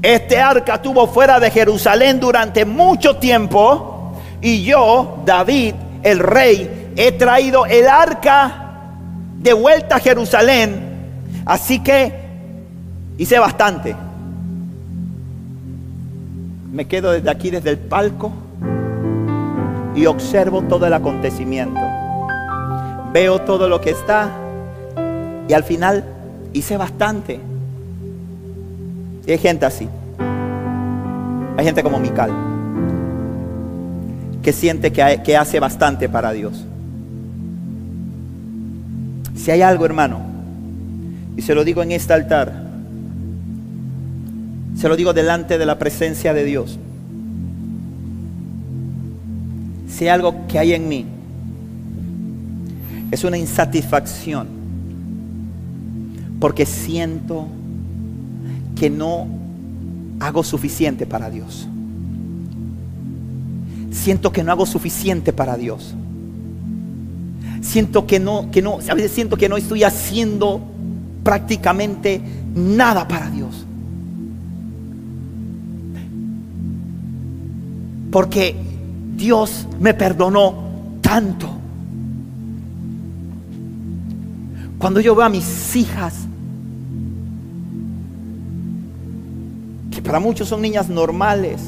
este 0.00 0.38
arca 0.38 0.76
estuvo 0.76 1.06
fuera 1.08 1.40
de 1.40 1.50
Jerusalén 1.50 2.20
durante 2.20 2.64
mucho 2.64 3.16
tiempo 3.16 4.16
y 4.40 4.62
yo, 4.62 5.22
David, 5.24 5.74
el 6.02 6.18
rey, 6.18 6.92
he 6.96 7.12
traído 7.12 7.66
el 7.66 7.86
arca 7.86 8.59
de 9.40 9.52
vuelta 9.52 9.96
a 9.96 10.00
Jerusalén. 10.00 10.90
Así 11.44 11.82
que 11.82 12.12
hice 13.18 13.38
bastante. 13.38 13.96
Me 16.72 16.86
quedo 16.86 17.12
desde 17.12 17.30
aquí, 17.30 17.50
desde 17.50 17.70
el 17.70 17.78
palco, 17.78 18.32
y 19.94 20.06
observo 20.06 20.62
todo 20.62 20.86
el 20.86 20.92
acontecimiento. 20.92 21.80
Veo 23.12 23.40
todo 23.40 23.68
lo 23.68 23.80
que 23.80 23.90
está 23.90 24.30
y 25.48 25.52
al 25.52 25.64
final 25.64 26.04
hice 26.52 26.76
bastante. 26.76 27.40
Y 29.26 29.32
hay 29.32 29.38
gente 29.38 29.66
así. 29.66 29.88
Hay 31.56 31.64
gente 31.64 31.82
como 31.82 31.98
Mical, 31.98 32.30
que 34.42 34.52
siente 34.52 34.92
que, 34.92 35.20
que 35.24 35.36
hace 35.36 35.60
bastante 35.60 36.08
para 36.08 36.30
Dios. 36.32 36.64
Si 39.42 39.50
hay 39.50 39.62
algo, 39.62 39.86
hermano, 39.86 40.20
y 41.34 41.40
se 41.40 41.54
lo 41.54 41.64
digo 41.64 41.82
en 41.82 41.92
este 41.92 42.12
altar, 42.12 42.52
se 44.76 44.86
lo 44.86 44.96
digo 44.96 45.14
delante 45.14 45.56
de 45.56 45.64
la 45.64 45.78
presencia 45.78 46.34
de 46.34 46.44
Dios. 46.44 46.78
Si 49.88 50.04
hay 50.04 50.10
algo 50.10 50.46
que 50.46 50.58
hay 50.58 50.74
en 50.74 50.88
mí, 50.90 51.06
es 53.10 53.24
una 53.24 53.38
insatisfacción, 53.38 54.46
porque 56.38 56.66
siento 56.66 57.46
que 58.76 58.90
no 58.90 59.26
hago 60.20 60.44
suficiente 60.44 61.06
para 61.06 61.30
Dios. 61.30 61.66
Siento 63.90 64.32
que 64.32 64.44
no 64.44 64.52
hago 64.52 64.66
suficiente 64.66 65.32
para 65.32 65.56
Dios. 65.56 65.94
Siento 67.60 68.06
que 68.06 68.18
no, 68.18 68.50
que 68.50 68.62
no, 68.62 68.78
a 68.88 68.94
veces 68.94 69.12
siento 69.12 69.36
que 69.36 69.48
no 69.48 69.56
estoy 69.56 69.84
haciendo 69.84 70.60
prácticamente 71.22 72.20
nada 72.54 73.06
para 73.06 73.30
Dios. 73.30 73.66
Porque 78.10 78.56
Dios 79.16 79.66
me 79.78 79.94
perdonó 79.94 80.54
tanto. 81.00 81.48
Cuando 84.78 85.00
yo 85.00 85.14
veo 85.14 85.26
a 85.26 85.28
mis 85.28 85.76
hijas, 85.76 86.14
que 89.90 90.00
para 90.00 90.18
muchos 90.18 90.48
son 90.48 90.62
niñas 90.62 90.88
normales, 90.88 91.60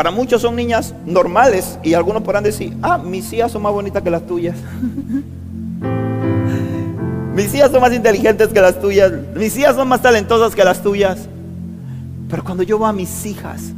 para 0.00 0.10
muchos 0.10 0.40
son 0.40 0.56
niñas 0.56 0.94
normales 1.04 1.78
y 1.82 1.92
algunos 1.92 2.22
podrán 2.22 2.42
decir, 2.42 2.74
ah, 2.80 2.96
mis 2.96 3.30
hijas 3.34 3.52
son 3.52 3.60
más 3.60 3.70
bonitas 3.70 4.02
que 4.02 4.08
las 4.08 4.26
tuyas. 4.26 4.56
mis 7.34 7.54
hijas 7.54 7.70
son 7.70 7.82
más 7.82 7.92
inteligentes 7.92 8.48
que 8.48 8.62
las 8.62 8.80
tuyas. 8.80 9.12
Mis 9.36 9.54
hijas 9.58 9.76
son 9.76 9.88
más 9.88 10.00
talentosas 10.00 10.54
que 10.54 10.64
las 10.64 10.82
tuyas. 10.82 11.28
Pero 12.30 12.42
cuando 12.42 12.62
yo 12.62 12.78
veo 12.78 12.86
a 12.86 12.94
mis 12.94 13.26
hijas, 13.26 13.74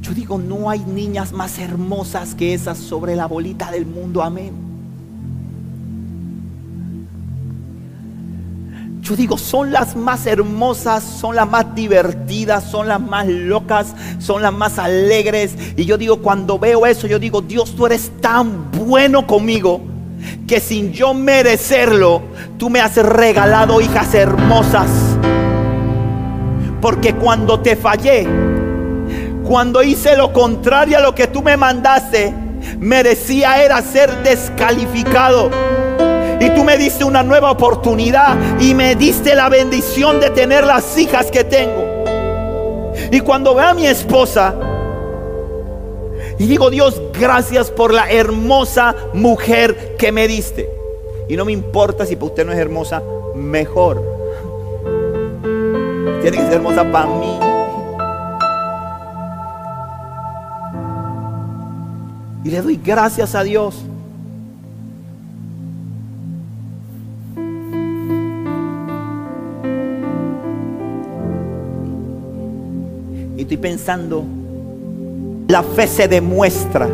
yo 0.00 0.12
digo, 0.12 0.38
no 0.38 0.70
hay 0.70 0.78
niñas 0.78 1.32
más 1.32 1.58
hermosas 1.58 2.36
que 2.36 2.54
esas 2.54 2.78
sobre 2.78 3.16
la 3.16 3.26
bolita 3.26 3.72
del 3.72 3.84
mundo. 3.84 4.22
Amén. 4.22 4.65
Yo 9.06 9.14
digo, 9.14 9.38
son 9.38 9.70
las 9.70 9.94
más 9.94 10.26
hermosas, 10.26 11.04
son 11.04 11.36
las 11.36 11.48
más 11.48 11.76
divertidas, 11.76 12.64
son 12.64 12.88
las 12.88 13.00
más 13.00 13.28
locas, 13.28 13.94
son 14.18 14.42
las 14.42 14.52
más 14.52 14.80
alegres. 14.80 15.54
Y 15.76 15.84
yo 15.84 15.96
digo, 15.96 16.20
cuando 16.20 16.58
veo 16.58 16.84
eso, 16.86 17.06
yo 17.06 17.20
digo, 17.20 17.40
Dios, 17.40 17.76
tú 17.76 17.86
eres 17.86 18.10
tan 18.20 18.72
bueno 18.72 19.24
conmigo 19.24 19.80
que 20.48 20.58
sin 20.58 20.92
yo 20.92 21.14
merecerlo, 21.14 22.20
tú 22.58 22.68
me 22.68 22.80
has 22.80 22.96
regalado 22.96 23.80
hijas 23.80 24.12
hermosas. 24.12 24.90
Porque 26.80 27.14
cuando 27.14 27.60
te 27.60 27.76
fallé, 27.76 28.26
cuando 29.44 29.84
hice 29.84 30.16
lo 30.16 30.32
contrario 30.32 30.98
a 30.98 31.00
lo 31.00 31.14
que 31.14 31.28
tú 31.28 31.42
me 31.42 31.56
mandaste, 31.56 32.34
merecía 32.80 33.62
era 33.62 33.80
ser 33.82 34.24
descalificado. 34.24 35.85
Tú 36.56 36.64
me 36.64 36.78
diste 36.78 37.04
una 37.04 37.22
nueva 37.22 37.50
oportunidad 37.50 38.34
y 38.58 38.72
me 38.72 38.96
diste 38.96 39.34
la 39.34 39.50
bendición 39.50 40.20
de 40.20 40.30
tener 40.30 40.64
las 40.64 40.96
hijas 40.96 41.30
que 41.30 41.44
tengo. 41.44 41.84
Y 43.12 43.20
cuando 43.20 43.54
veo 43.54 43.66
a 43.66 43.74
mi 43.74 43.86
esposa 43.86 44.54
y 46.38 46.46
digo, 46.46 46.70
Dios, 46.70 47.02
gracias 47.12 47.70
por 47.70 47.92
la 47.92 48.10
hermosa 48.10 48.96
mujer 49.12 49.96
que 49.98 50.12
me 50.12 50.26
diste. 50.26 50.66
Y 51.28 51.36
no 51.36 51.44
me 51.44 51.52
importa 51.52 52.06
si 52.06 52.16
para 52.16 52.26
usted 52.26 52.46
no 52.46 52.52
es 52.52 52.58
hermosa, 52.58 53.02
mejor. 53.34 54.02
Tiene 56.22 56.38
que 56.38 56.42
ser 56.42 56.54
hermosa 56.54 56.90
para 56.90 57.06
mí. 57.06 57.38
Y 62.44 62.50
le 62.50 62.62
doy 62.62 62.80
gracias 62.82 63.34
a 63.34 63.42
Dios. 63.42 63.84
Estoy 73.46 73.56
pensando, 73.56 74.24
la 75.48 75.62
fe 75.62 75.86
se 75.86 76.08
demuestra. 76.08 76.88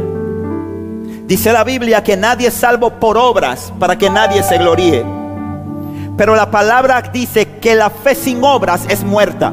Dice 1.27 1.53
la 1.53 1.65
Biblia 1.65 2.03
que 2.05 2.17
nadie 2.17 2.49
es 2.49 2.55
salvo 2.55 2.91
por 2.91 3.17
obras 3.17 3.73
para 3.79 3.97
que 3.97 4.09
nadie 4.09 4.43
se 4.43 4.59
gloríe. 4.59 5.05
Pero 6.17 6.37
la 6.37 6.51
palabra 6.51 7.03
dice 7.03 7.47
que 7.61 7.75
la 7.75 7.91
fe 7.91 8.15
sin 8.15 8.45
obras 8.45 8.85
es 8.89 9.03
muerta. 9.03 9.53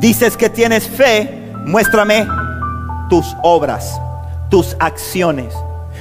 Dices 0.00 0.36
que 0.36 0.48
tienes 0.48 0.88
fe, 0.88 1.52
muéstrame 1.66 2.26
tus 3.08 3.36
obras 3.42 4.00
tus 4.48 4.76
acciones. 4.78 5.54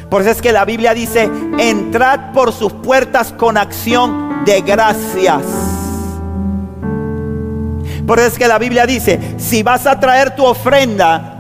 Por 0.10 0.22
eso 0.22 0.32
es 0.32 0.42
que 0.42 0.52
la 0.52 0.66
Biblia 0.66 0.94
dice, 0.94 1.30
entrad 1.58 2.32
por 2.34 2.54
sus 2.54 2.72
puertas 2.72 3.34
con 3.34 3.58
acción 3.58 4.46
de 4.46 4.62
gracias. 4.62 5.44
Por 8.08 8.20
eso 8.20 8.30
es 8.30 8.38
que 8.38 8.48
la 8.48 8.58
Biblia 8.58 8.86
dice, 8.86 9.20
si 9.38 9.64
vas 9.64 9.86
a 9.86 10.00
traer 10.00 10.34
tu 10.34 10.46
ofrenda 10.46 11.34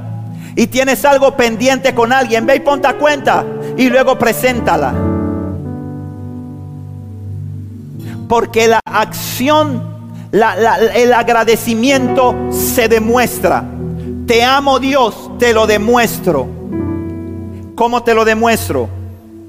y 0.53 0.67
tienes 0.67 1.05
algo 1.05 1.37
pendiente 1.37 1.95
con 1.95 2.11
alguien, 2.11 2.45
ve 2.45 2.57
y 2.57 2.59
ponte 2.59 2.89
a 2.89 2.97
cuenta 2.97 3.45
y 3.77 3.89
luego 3.89 4.19
preséntala. 4.19 4.93
Porque 8.27 8.67
la 8.67 8.81
acción, 8.83 9.81
el 10.33 11.13
agradecimiento 11.13 12.35
se 12.51 12.89
demuestra. 12.89 13.63
Te 14.27 14.43
amo 14.43 14.79
Dios, 14.79 15.31
te 15.39 15.53
lo 15.53 15.67
demuestro. 15.67 16.47
¿Cómo 17.75 18.03
te 18.03 18.13
lo 18.13 18.25
demuestro? 18.25 18.89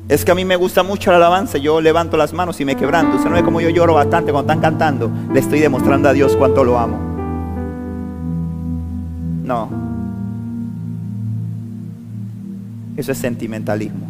Es 0.08 0.24
que 0.24 0.32
a 0.32 0.34
mí 0.34 0.44
me 0.46 0.56
gusta 0.56 0.82
mucho 0.82 1.10
la 1.10 1.18
alabanza. 1.18 1.58
Yo 1.58 1.82
levanto 1.82 2.16
las 2.16 2.32
manos 2.32 2.58
y 2.60 2.64
me 2.64 2.76
quebranto. 2.76 3.16
Usted 3.16 3.28
no 3.28 3.36
ve 3.36 3.42
como 3.42 3.60
yo 3.60 3.68
lloro 3.68 3.94
bastante 3.94 4.32
cuando 4.32 4.50
están 4.50 4.62
cantando. 4.62 5.10
Le 5.32 5.40
estoy 5.40 5.60
demostrando 5.60 6.08
a 6.08 6.14
Dios 6.14 6.34
cuánto 6.34 6.64
lo 6.64 6.78
amo. 6.78 6.98
No. 9.44 9.68
Eso 12.96 13.12
es 13.12 13.18
sentimentalismo. 13.18 14.06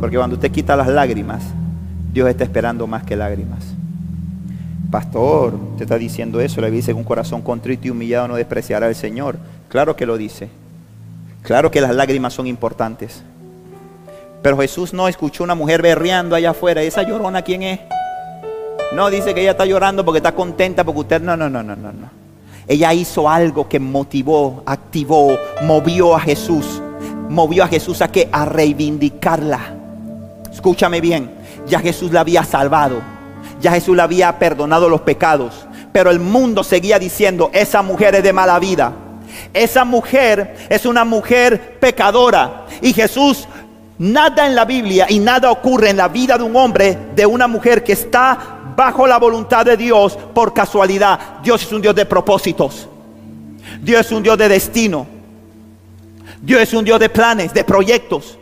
Porque 0.00 0.16
cuando 0.16 0.36
usted 0.36 0.52
quita 0.52 0.76
las 0.76 0.86
lágrimas, 0.86 1.42
Dios 2.12 2.28
está 2.28 2.44
esperando 2.44 2.86
más 2.86 3.02
que 3.02 3.16
lágrimas. 3.16 3.74
Pastor, 4.88 5.54
usted 5.72 5.82
está 5.82 5.98
diciendo 5.98 6.40
eso, 6.40 6.60
le 6.60 6.70
dice 6.70 6.92
que 6.92 6.98
un 6.98 7.04
corazón 7.04 7.42
contrito 7.42 7.88
y 7.88 7.90
humillado 7.90 8.28
no 8.28 8.36
despreciará 8.36 8.86
al 8.86 8.94
Señor. 8.94 9.36
Claro 9.68 9.96
que 9.96 10.06
lo 10.06 10.16
dice. 10.16 10.48
Claro 11.42 11.72
que 11.72 11.80
las 11.80 11.94
lágrimas 11.94 12.32
son 12.32 12.46
importantes. 12.46 13.22
Pero 14.42 14.58
Jesús 14.58 14.92
no 14.92 15.08
escuchó 15.08 15.44
una 15.44 15.54
mujer 15.54 15.82
berreando 15.82 16.36
allá 16.36 16.50
afuera. 16.50 16.82
¿Esa 16.82 17.02
llorona 17.02 17.42
quién 17.42 17.62
es? 17.62 17.80
No, 18.92 19.10
dice 19.10 19.34
que 19.34 19.42
ella 19.42 19.50
está 19.52 19.66
llorando 19.66 20.04
porque 20.04 20.18
está 20.18 20.34
contenta, 20.34 20.84
porque 20.84 21.00
usted... 21.00 21.20
No, 21.20 21.36
no, 21.36 21.50
no, 21.50 21.62
no, 21.62 21.76
no, 21.76 21.92
no. 21.92 22.10
Ella 22.66 22.92
hizo 22.92 23.28
algo 23.28 23.68
que 23.68 23.80
motivó, 23.80 24.62
activó, 24.66 25.36
movió 25.62 26.14
a 26.14 26.20
Jesús. 26.20 26.82
Movió 27.28 27.64
a 27.64 27.68
Jesús 27.68 28.00
a 28.00 28.10
que 28.10 28.28
A 28.30 28.44
reivindicarla. 28.44 29.74
Escúchame 30.52 31.00
bien. 31.00 31.30
Ya 31.66 31.80
Jesús 31.80 32.12
la 32.12 32.20
había 32.20 32.44
salvado. 32.44 33.00
Ya 33.60 33.72
Jesús 33.72 33.96
le 33.96 34.02
había 34.02 34.38
perdonado 34.38 34.88
los 34.88 35.00
pecados. 35.02 35.66
Pero 35.92 36.10
el 36.10 36.20
mundo 36.20 36.62
seguía 36.62 36.98
diciendo, 36.98 37.50
esa 37.52 37.82
mujer 37.82 38.14
es 38.14 38.22
de 38.22 38.32
mala 38.32 38.58
vida. 38.58 38.92
Esa 39.52 39.84
mujer 39.84 40.56
es 40.68 40.86
una 40.86 41.04
mujer 41.04 41.78
pecadora. 41.80 42.66
Y 42.80 42.92
Jesús 42.92 43.48
Nada 43.98 44.46
en 44.46 44.54
la 44.54 44.64
Biblia 44.64 45.06
y 45.08 45.18
nada 45.18 45.50
ocurre 45.50 45.90
en 45.90 45.96
la 45.96 46.08
vida 46.08 46.38
de 46.38 46.44
un 46.44 46.54
hombre, 46.54 46.96
de 47.14 47.26
una 47.26 47.48
mujer 47.48 47.82
que 47.82 47.92
está 47.92 48.58
bajo 48.76 49.06
la 49.08 49.18
voluntad 49.18 49.66
de 49.66 49.76
Dios 49.76 50.16
por 50.32 50.54
casualidad. 50.54 51.18
Dios 51.42 51.62
es 51.62 51.72
un 51.72 51.82
Dios 51.82 51.94
de 51.96 52.06
propósitos. 52.06 52.88
Dios 53.82 54.06
es 54.06 54.12
un 54.12 54.22
Dios 54.22 54.38
de 54.38 54.48
destino. 54.48 55.06
Dios 56.40 56.62
es 56.62 56.72
un 56.72 56.84
Dios 56.84 57.00
de 57.00 57.08
planes, 57.08 57.52
de 57.52 57.64
proyectos. 57.64 58.38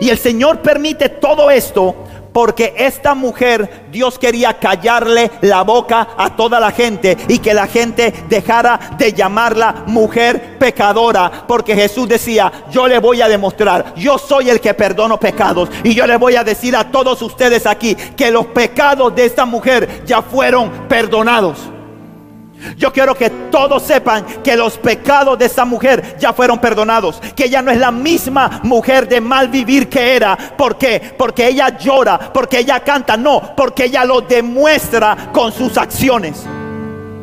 Y 0.00 0.10
el 0.10 0.18
Señor 0.18 0.60
permite 0.60 1.08
todo 1.08 1.50
esto 1.50 1.96
porque 2.38 2.72
esta 2.76 3.16
mujer, 3.16 3.88
Dios 3.90 4.16
quería 4.16 4.60
callarle 4.60 5.28
la 5.40 5.62
boca 5.62 6.10
a 6.16 6.36
toda 6.36 6.60
la 6.60 6.70
gente 6.70 7.16
y 7.26 7.40
que 7.40 7.52
la 7.52 7.66
gente 7.66 8.14
dejara 8.28 8.78
de 8.96 9.12
llamarla 9.12 9.82
mujer 9.86 10.56
pecadora. 10.56 11.46
Porque 11.48 11.74
Jesús 11.74 12.06
decía, 12.06 12.52
yo 12.70 12.86
le 12.86 13.00
voy 13.00 13.22
a 13.22 13.28
demostrar, 13.28 13.92
yo 13.96 14.18
soy 14.18 14.50
el 14.50 14.60
que 14.60 14.72
perdono 14.72 15.18
pecados. 15.18 15.68
Y 15.82 15.94
yo 15.94 16.06
le 16.06 16.16
voy 16.16 16.36
a 16.36 16.44
decir 16.44 16.76
a 16.76 16.92
todos 16.92 17.20
ustedes 17.22 17.66
aquí 17.66 17.96
que 17.96 18.30
los 18.30 18.46
pecados 18.46 19.12
de 19.16 19.24
esta 19.24 19.44
mujer 19.44 20.04
ya 20.06 20.22
fueron 20.22 20.70
perdonados. 20.86 21.58
Yo 22.76 22.92
quiero 22.92 23.14
que 23.14 23.30
todos 23.50 23.82
sepan 23.82 24.24
que 24.42 24.56
los 24.56 24.78
pecados 24.78 25.38
de 25.38 25.46
esa 25.46 25.64
mujer 25.64 26.16
ya 26.18 26.32
fueron 26.32 26.58
perdonados. 26.58 27.20
Que 27.36 27.44
ella 27.44 27.62
no 27.62 27.70
es 27.70 27.78
la 27.78 27.90
misma 27.90 28.60
mujer 28.64 29.08
de 29.08 29.20
mal 29.20 29.48
vivir 29.48 29.88
que 29.88 30.16
era. 30.16 30.36
¿Por 30.36 30.76
qué? 30.76 31.14
Porque 31.16 31.46
ella 31.48 31.78
llora, 31.78 32.32
porque 32.32 32.58
ella 32.58 32.80
canta. 32.80 33.16
No, 33.16 33.54
porque 33.56 33.84
ella 33.84 34.04
lo 34.04 34.20
demuestra 34.20 35.30
con 35.32 35.52
sus 35.52 35.76
acciones. 35.78 36.44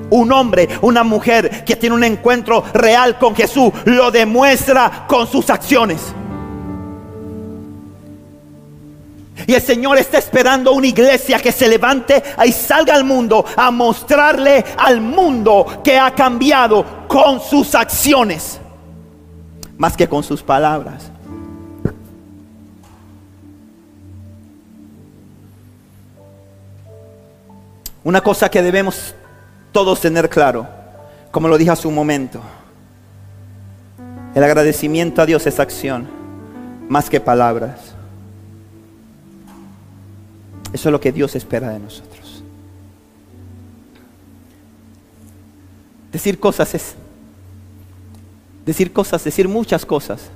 Un 0.09 0.31
hombre, 0.31 0.69
una 0.81 1.03
mujer 1.03 1.65
que 1.65 1.75
tiene 1.75 1.95
un 1.95 2.03
encuentro 2.03 2.63
real 2.73 3.17
con 3.17 3.35
Jesús, 3.35 3.73
lo 3.85 4.11
demuestra 4.11 5.05
con 5.07 5.27
sus 5.27 5.49
acciones. 5.49 6.13
Y 9.47 9.53
el 9.53 9.61
Señor 9.61 9.97
está 9.97 10.17
esperando 10.17 10.73
una 10.73 10.87
iglesia 10.87 11.39
que 11.39 11.51
se 11.51 11.67
levante 11.67 12.23
y 12.45 12.51
salga 12.51 12.95
al 12.95 13.03
mundo 13.03 13.45
a 13.55 13.69
mostrarle 13.71 14.63
al 14.77 15.01
mundo 15.01 15.81
que 15.83 15.97
ha 15.99 16.11
cambiado 16.11 17.07
con 17.07 17.39
sus 17.39 17.75
acciones, 17.75 18.59
más 19.77 19.95
que 19.95 20.07
con 20.07 20.23
sus 20.23 20.41
palabras. 20.41 21.11
Una 28.03 28.21
cosa 28.21 28.49
que 28.49 28.61
debemos 28.61 29.15
todos 29.71 29.99
tener 29.99 30.29
claro, 30.29 30.67
como 31.31 31.47
lo 31.47 31.57
dije 31.57 31.71
hace 31.71 31.87
un 31.87 31.95
momento, 31.95 32.39
el 34.35 34.43
agradecimiento 34.43 35.21
a 35.21 35.25
Dios 35.25 35.47
es 35.47 35.59
acción, 35.59 36.07
más 36.87 37.09
que 37.09 37.19
palabras. 37.19 37.94
Eso 40.75 40.89
es 40.89 40.91
lo 40.91 40.99
que 40.99 41.13
Dios 41.13 41.33
espera 41.37 41.69
de 41.69 41.79
nosotros. 41.79 42.43
Decir 46.11 46.37
cosas 46.37 46.75
es, 46.75 46.95
decir 48.65 48.91
cosas, 48.91 49.23
decir 49.23 49.47
muchas 49.47 49.85
cosas, 49.85 50.29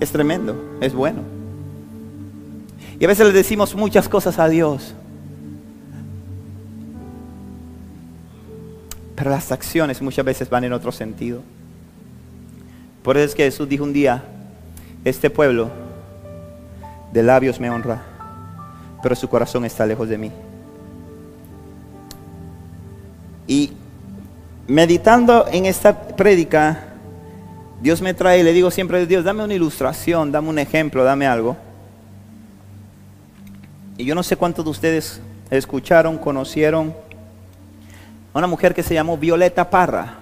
es 0.00 0.10
tremendo, 0.10 0.56
es 0.80 0.92
bueno. 0.92 1.22
Y 2.98 3.04
a 3.04 3.06
veces 3.06 3.24
le 3.28 3.32
decimos 3.32 3.76
muchas 3.76 4.08
cosas 4.08 4.40
a 4.40 4.48
Dios. 4.48 4.92
Pero 9.14 9.30
las 9.30 9.52
acciones 9.52 10.02
muchas 10.02 10.24
veces 10.24 10.50
van 10.50 10.64
en 10.64 10.72
otro 10.72 10.90
sentido. 10.90 11.42
Por 13.04 13.16
eso 13.16 13.26
es 13.26 13.34
que 13.36 13.44
Jesús 13.44 13.68
dijo 13.68 13.84
un 13.84 13.92
día, 13.92 14.24
este 15.04 15.30
pueblo 15.30 15.70
de 17.12 17.22
labios 17.22 17.60
me 17.60 17.70
honra, 17.70 18.09
pero 19.02 19.14
su 19.14 19.28
corazón 19.28 19.64
está 19.64 19.86
lejos 19.86 20.08
de 20.08 20.18
mí. 20.18 20.30
Y 23.46 23.72
meditando 24.66 25.46
en 25.50 25.66
esta 25.66 26.08
prédica, 26.08 26.84
Dios 27.80 28.00
me 28.02 28.14
trae 28.14 28.40
y 28.40 28.42
le 28.42 28.52
digo 28.52 28.70
siempre, 28.70 29.06
Dios, 29.06 29.24
dame 29.24 29.42
una 29.42 29.54
ilustración, 29.54 30.30
dame 30.30 30.48
un 30.48 30.58
ejemplo, 30.58 31.02
dame 31.02 31.26
algo. 31.26 31.56
Y 33.96 34.04
yo 34.04 34.14
no 34.14 34.22
sé 34.22 34.36
cuántos 34.36 34.64
de 34.64 34.70
ustedes 34.70 35.20
escucharon, 35.50 36.16
conocieron 36.18 36.94
a 38.32 38.38
una 38.38 38.46
mujer 38.46 38.74
que 38.74 38.82
se 38.82 38.94
llamó 38.94 39.16
Violeta 39.16 39.68
Parra, 39.68 40.14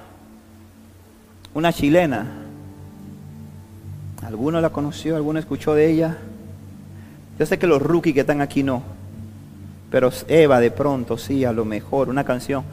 una 1.53 1.73
chilena. 1.73 2.27
¿Alguno 4.23 4.61
la 4.61 4.71
conoció? 4.71 5.17
¿Alguno 5.17 5.39
escuchó 5.39 5.75
de 5.75 5.91
ella? 5.91 6.19
Yo 7.39 7.47
sé 7.47 7.59
que 7.59 7.67
los 7.67 7.81
rookies 7.81 8.15
que 8.15 8.21
están 8.21 8.41
aquí 8.41 8.63
no. 8.63 8.83
Pero 9.91 10.11
Eva 10.27 10.61
de 10.61 10.71
pronto, 10.71 11.17
sí, 11.17 11.45
a 11.45 11.53
lo 11.53 11.65
mejor, 11.65 12.09
una 12.09 12.25
canción. 12.25 12.65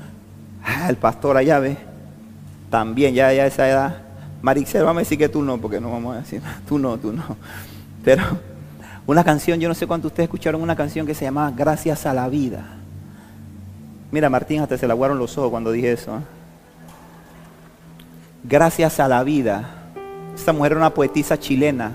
Ah, 0.64 0.90
el 0.90 0.98
pastor 0.98 1.38
allá 1.38 1.60
ve. 1.60 1.78
También, 2.70 3.14
ya, 3.14 3.32
ya 3.32 3.46
esa 3.46 3.70
edad. 3.70 3.98
Marixel, 4.42 4.84
vamos 4.84 4.98
a 4.98 5.04
decir 5.04 5.18
que 5.18 5.30
tú 5.30 5.42
no, 5.42 5.60
porque 5.60 5.80
no 5.80 5.92
vamos 5.92 6.16
a 6.16 6.20
decir, 6.20 6.42
tú 6.68 6.80
no, 6.80 6.98
tú 6.98 7.14
no. 7.14 7.24
Pero 8.04 8.24
una 9.06 9.24
canción, 9.24 9.60
yo 9.60 9.70
no 9.70 9.76
sé 9.76 9.88
cuántos 9.88 10.12
ustedes 10.12 10.28
escucharon 10.28 10.62
una 10.62 10.76
canción 10.76 11.06
que 11.06 11.14
se 11.14 11.26
llamaba 11.26 11.52
Gracias 11.56 12.06
a 12.06 12.14
la 12.14 12.28
vida. 12.28 12.66
Mira, 14.12 14.30
Martín 14.30 14.62
hasta 14.62 14.78
se 14.78 14.88
le 14.88 14.94
aguaron 14.94 15.20
los 15.20 15.38
ojos 15.38 15.52
cuando 15.52 15.72
dije 15.72 15.92
eso. 15.92 16.18
¿eh? 16.18 16.22
Gracias 18.44 19.00
a 19.00 19.08
la 19.08 19.24
vida. 19.24 19.70
Esta 20.36 20.54
mujer 20.54 20.74
era 20.74 20.82
una 20.82 20.94
poetisa 20.94 21.40
chilena 21.40 21.94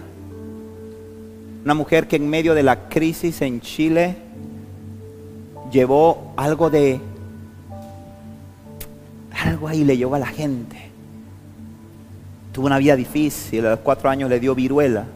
una 1.65 1.75
mujer 1.75 2.09
que 2.09 2.17
en 2.17 2.29
medio 2.29 2.55
de 2.55 2.63
la 2.63 2.89
crisis 2.89 3.43
en 3.43 3.61
Chile 3.61 4.17
llevó 5.71 6.33
algo 6.37 6.71
de... 6.71 7.01
Algo 9.45 9.69
ahí 9.69 9.85
le 9.85 9.97
llevó 9.97 10.15
a 10.15 10.19
la 10.19 10.27
gente. 10.27 10.77
Tuvo 12.53 12.67
una 12.67 12.79
vida 12.79 12.97
difícil, 12.97 13.65
a 13.67 13.71
los 13.71 13.81
cuatro 13.81 14.09
años 14.09 14.29
le 14.31 14.41
dio 14.41 14.55
viruela. 14.55 15.07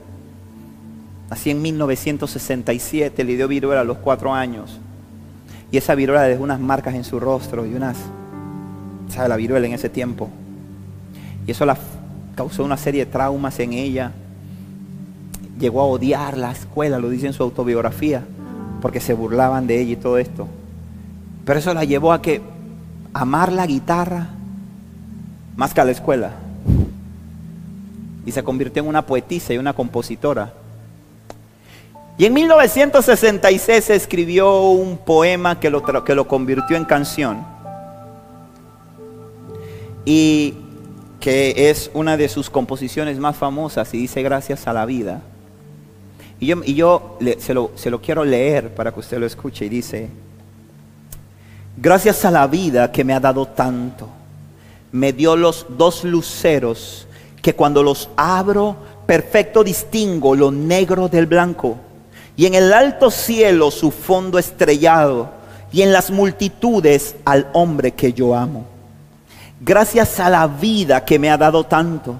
Así 1.30 1.50
en 1.50 1.62
1967 1.62 3.24
le 3.24 3.36
dio 3.36 3.48
viruela 3.48 3.80
a 3.80 3.84
los 3.84 3.98
cuatro 3.98 4.32
años. 4.32 4.78
Y 5.70 5.78
esa 5.78 5.94
viruela 5.94 6.22
dejó 6.22 6.42
unas 6.42 6.60
marcas 6.60 6.94
en 6.94 7.04
su 7.04 7.18
rostro 7.18 7.66
y 7.66 7.74
unas, 7.74 7.96
¿sabe? 9.08 9.28
La 9.28 9.36
viruela 9.36 9.66
en 9.66 9.72
ese 9.72 9.88
tiempo. 9.88 10.28
Y 11.46 11.50
eso 11.50 11.64
la 11.66 11.76
causó 12.36 12.64
una 12.64 12.76
serie 12.76 13.04
de 13.06 13.10
traumas 13.10 13.58
en 13.60 13.72
ella 13.72 14.12
llegó 15.58 15.80
a 15.80 15.84
odiar 15.84 16.36
la 16.36 16.52
escuela, 16.52 16.98
lo 16.98 17.08
dice 17.08 17.26
en 17.26 17.32
su 17.32 17.42
autobiografía, 17.42 18.24
porque 18.80 19.00
se 19.00 19.14
burlaban 19.14 19.66
de 19.66 19.80
ella 19.80 19.92
y 19.92 19.96
todo 19.96 20.18
esto. 20.18 20.48
Pero 21.44 21.58
eso 21.58 21.74
la 21.74 21.84
llevó 21.84 22.12
a 22.12 22.22
que 22.22 22.40
amar 23.12 23.52
la 23.52 23.66
guitarra 23.66 24.28
más 25.56 25.72
que 25.74 25.80
a 25.80 25.84
la 25.84 25.92
escuela. 25.92 26.32
Y 28.26 28.32
se 28.32 28.42
convirtió 28.42 28.82
en 28.82 28.88
una 28.88 29.06
poetisa 29.06 29.52
y 29.52 29.58
una 29.58 29.74
compositora. 29.74 30.52
Y 32.16 32.26
en 32.26 32.34
1966 32.34 33.90
escribió 33.90 34.70
un 34.70 34.98
poema 34.98 35.58
que 35.58 35.68
lo, 35.68 35.82
que 36.04 36.14
lo 36.14 36.28
convirtió 36.28 36.76
en 36.76 36.84
canción. 36.84 37.44
Y 40.04 40.54
que 41.20 41.70
es 41.70 41.90
una 41.94 42.16
de 42.16 42.28
sus 42.28 42.50
composiciones 42.50 43.18
más 43.18 43.36
famosas 43.36 43.92
y 43.94 43.98
dice 43.98 44.22
gracias 44.22 44.66
a 44.66 44.72
la 44.72 44.86
vida. 44.86 45.22
Y 46.44 46.74
yo, 46.74 47.18
se, 47.38 47.54
lo, 47.54 47.70
se 47.74 47.90
lo 47.90 48.00
quiero 48.00 48.24
leer 48.24 48.74
para 48.74 48.92
que 48.92 49.00
usted 49.00 49.18
lo 49.18 49.24
escuche 49.24 49.64
y 49.64 49.68
dice, 49.70 50.10
gracias 51.76 52.24
a 52.24 52.30
la 52.30 52.46
vida 52.46 52.92
que 52.92 53.02
me 53.02 53.14
ha 53.14 53.20
dado 53.20 53.46
tanto, 53.46 54.08
me 54.92 55.12
dio 55.12 55.36
los 55.36 55.66
dos 55.70 56.04
luceros 56.04 57.06
que 57.40 57.54
cuando 57.54 57.82
los 57.82 58.10
abro, 58.16 58.76
perfecto 59.06 59.64
distingo 59.64 60.34
lo 60.34 60.50
negro 60.50 61.08
del 61.08 61.26
blanco. 61.26 61.78
y 62.36 62.46
en 62.46 62.54
el 62.54 62.72
alto 62.72 63.10
cielo 63.10 63.70
su 63.70 63.90
fondo 63.90 64.38
estrellado, 64.38 65.30
y 65.74 65.82
en 65.82 65.92
las 65.92 66.10
multitudes 66.12 67.16
al 67.24 67.48
hombre 67.52 67.92
que 67.92 68.12
yo 68.12 68.36
amo. 68.36 68.64
Gracias 69.60 70.20
a 70.20 70.30
la 70.30 70.46
vida 70.46 71.04
que 71.04 71.18
me 71.18 71.30
ha 71.30 71.36
dado 71.36 71.64
tanto, 71.64 72.14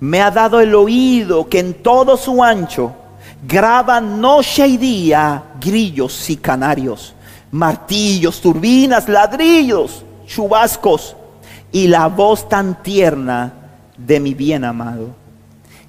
me 0.00 0.20
ha 0.20 0.30
dado 0.30 0.60
el 0.60 0.74
oído 0.74 1.48
que 1.48 1.60
en 1.60 1.74
todo 1.74 2.16
su 2.16 2.42
ancho 2.42 2.94
graba 3.42 4.00
noche 4.00 4.66
y 4.66 4.76
día 4.76 5.42
grillos 5.60 6.28
y 6.30 6.36
canarios, 6.36 7.14
martillos, 7.50 8.40
turbinas, 8.40 9.08
ladrillos, 9.08 10.04
chubascos 10.26 11.16
y 11.72 11.88
la 11.88 12.06
voz 12.06 12.48
tan 12.48 12.82
tierna 12.82 13.52
de 13.96 14.20
mi 14.20 14.34
bien 14.34 14.64
amado. 14.64 15.08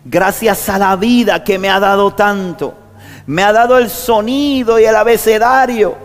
Gracias 0.03 0.67
a 0.69 0.77
la 0.77 0.95
vida 0.95 1.43
que 1.43 1.59
me 1.59 1.69
ha 1.69 1.79
dado 1.79 2.13
tanto, 2.13 2.73
me 3.25 3.43
ha 3.43 3.51
dado 3.51 3.77
el 3.77 3.89
sonido 3.89 4.79
y 4.79 4.85
el 4.85 4.95
abecedario, 4.95 5.95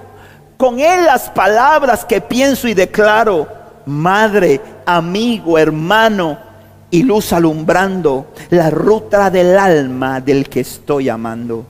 con 0.57 0.81
él 0.81 1.05
las 1.05 1.31
palabras 1.31 2.05
que 2.05 2.21
pienso 2.21 2.69
y 2.69 2.75
declaro, 2.75 3.49
madre, 3.87 4.61
amigo, 4.85 5.59
hermano, 5.59 6.46
y 6.97 7.03
luz 7.03 7.35
alumbrando 7.35 8.29
la 8.49 8.71
ruta 8.71 9.29
del 9.29 9.59
alma 9.59 10.19
del 10.23 10.49
que 10.49 10.61
estoy 10.61 11.11
amando. 11.11 11.67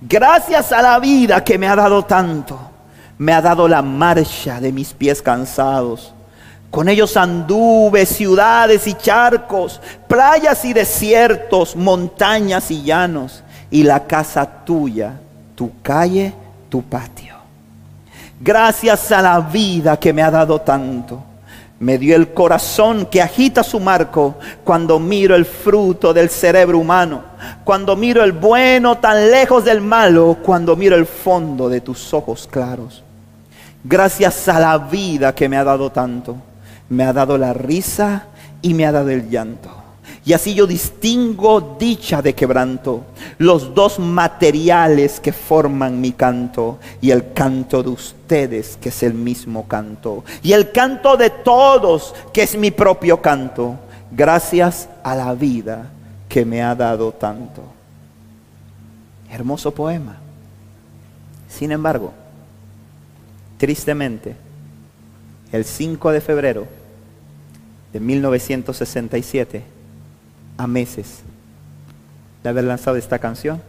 Gracias 0.00 0.72
a 0.72 0.80
la 0.80 0.98
vida 0.98 1.44
que 1.44 1.58
me 1.58 1.68
ha 1.68 1.76
dado 1.76 2.06
tanto, 2.06 2.58
me 3.18 3.34
ha 3.34 3.42
dado 3.42 3.68
la 3.68 3.82
marcha 3.82 4.58
de 4.58 4.72
mis 4.72 4.94
pies 4.94 5.20
cansados. 5.20 6.14
Con 6.70 6.88
ellos 6.88 7.18
anduve 7.18 8.06
ciudades 8.06 8.86
y 8.86 8.94
charcos, 8.94 9.78
playas 10.08 10.64
y 10.64 10.72
desiertos, 10.72 11.76
montañas 11.76 12.70
y 12.70 12.82
llanos, 12.82 13.44
y 13.70 13.82
la 13.82 14.06
casa 14.06 14.46
tuya, 14.64 15.20
tu 15.54 15.70
calle, 15.82 16.32
tu 16.70 16.82
patio. 16.82 17.34
Gracias 18.40 19.12
a 19.12 19.20
la 19.20 19.38
vida 19.38 19.98
que 19.98 20.14
me 20.14 20.22
ha 20.22 20.30
dado 20.30 20.62
tanto 20.62 21.35
me 21.78 21.98
dio 21.98 22.16
el 22.16 22.32
corazón 22.32 23.06
que 23.06 23.20
agita 23.20 23.62
su 23.62 23.80
marco 23.80 24.36
cuando 24.64 24.98
miro 24.98 25.34
el 25.34 25.44
fruto 25.44 26.14
del 26.14 26.30
cerebro 26.30 26.78
humano, 26.78 27.22
cuando 27.64 27.96
miro 27.96 28.24
el 28.24 28.32
bueno 28.32 28.98
tan 28.98 29.30
lejos 29.30 29.64
del 29.64 29.80
malo, 29.80 30.38
cuando 30.42 30.74
miro 30.74 30.96
el 30.96 31.06
fondo 31.06 31.68
de 31.68 31.82
tus 31.82 32.14
ojos 32.14 32.48
claros. 32.50 33.02
Gracias 33.84 34.48
a 34.48 34.58
la 34.58 34.78
vida 34.78 35.34
que 35.34 35.48
me 35.48 35.56
ha 35.56 35.64
dado 35.64 35.90
tanto, 35.92 36.36
me 36.88 37.04
ha 37.04 37.12
dado 37.12 37.36
la 37.36 37.52
risa 37.52 38.26
y 38.62 38.74
me 38.74 38.86
ha 38.86 38.92
dado 38.92 39.10
el 39.10 39.28
llanto. 39.28 39.85
Y 40.26 40.32
así 40.32 40.54
yo 40.54 40.66
distingo 40.66 41.76
dicha 41.78 42.20
de 42.20 42.34
quebranto, 42.34 43.04
los 43.38 43.72
dos 43.76 44.00
materiales 44.00 45.20
que 45.20 45.32
forman 45.32 46.00
mi 46.00 46.10
canto 46.12 46.80
y 47.00 47.12
el 47.12 47.32
canto 47.32 47.80
de 47.84 47.90
ustedes 47.90 48.76
que 48.80 48.88
es 48.88 49.04
el 49.04 49.14
mismo 49.14 49.68
canto 49.68 50.24
y 50.42 50.52
el 50.52 50.72
canto 50.72 51.16
de 51.16 51.30
todos 51.30 52.12
que 52.32 52.42
es 52.42 52.58
mi 52.58 52.72
propio 52.72 53.22
canto, 53.22 53.76
gracias 54.10 54.88
a 55.04 55.14
la 55.14 55.32
vida 55.32 55.90
que 56.28 56.44
me 56.44 56.60
ha 56.60 56.74
dado 56.74 57.12
tanto. 57.12 57.62
Hermoso 59.30 59.72
poema. 59.72 60.16
Sin 61.48 61.70
embargo, 61.70 62.12
tristemente, 63.58 64.34
el 65.52 65.64
5 65.64 66.10
de 66.10 66.20
febrero 66.20 66.66
de 67.92 68.00
1967, 68.00 69.75
a 70.56 70.66
meses 70.66 71.20
de 72.42 72.48
haber 72.48 72.64
lanzado 72.64 72.96
esta 72.96 73.18
canción, 73.18 73.60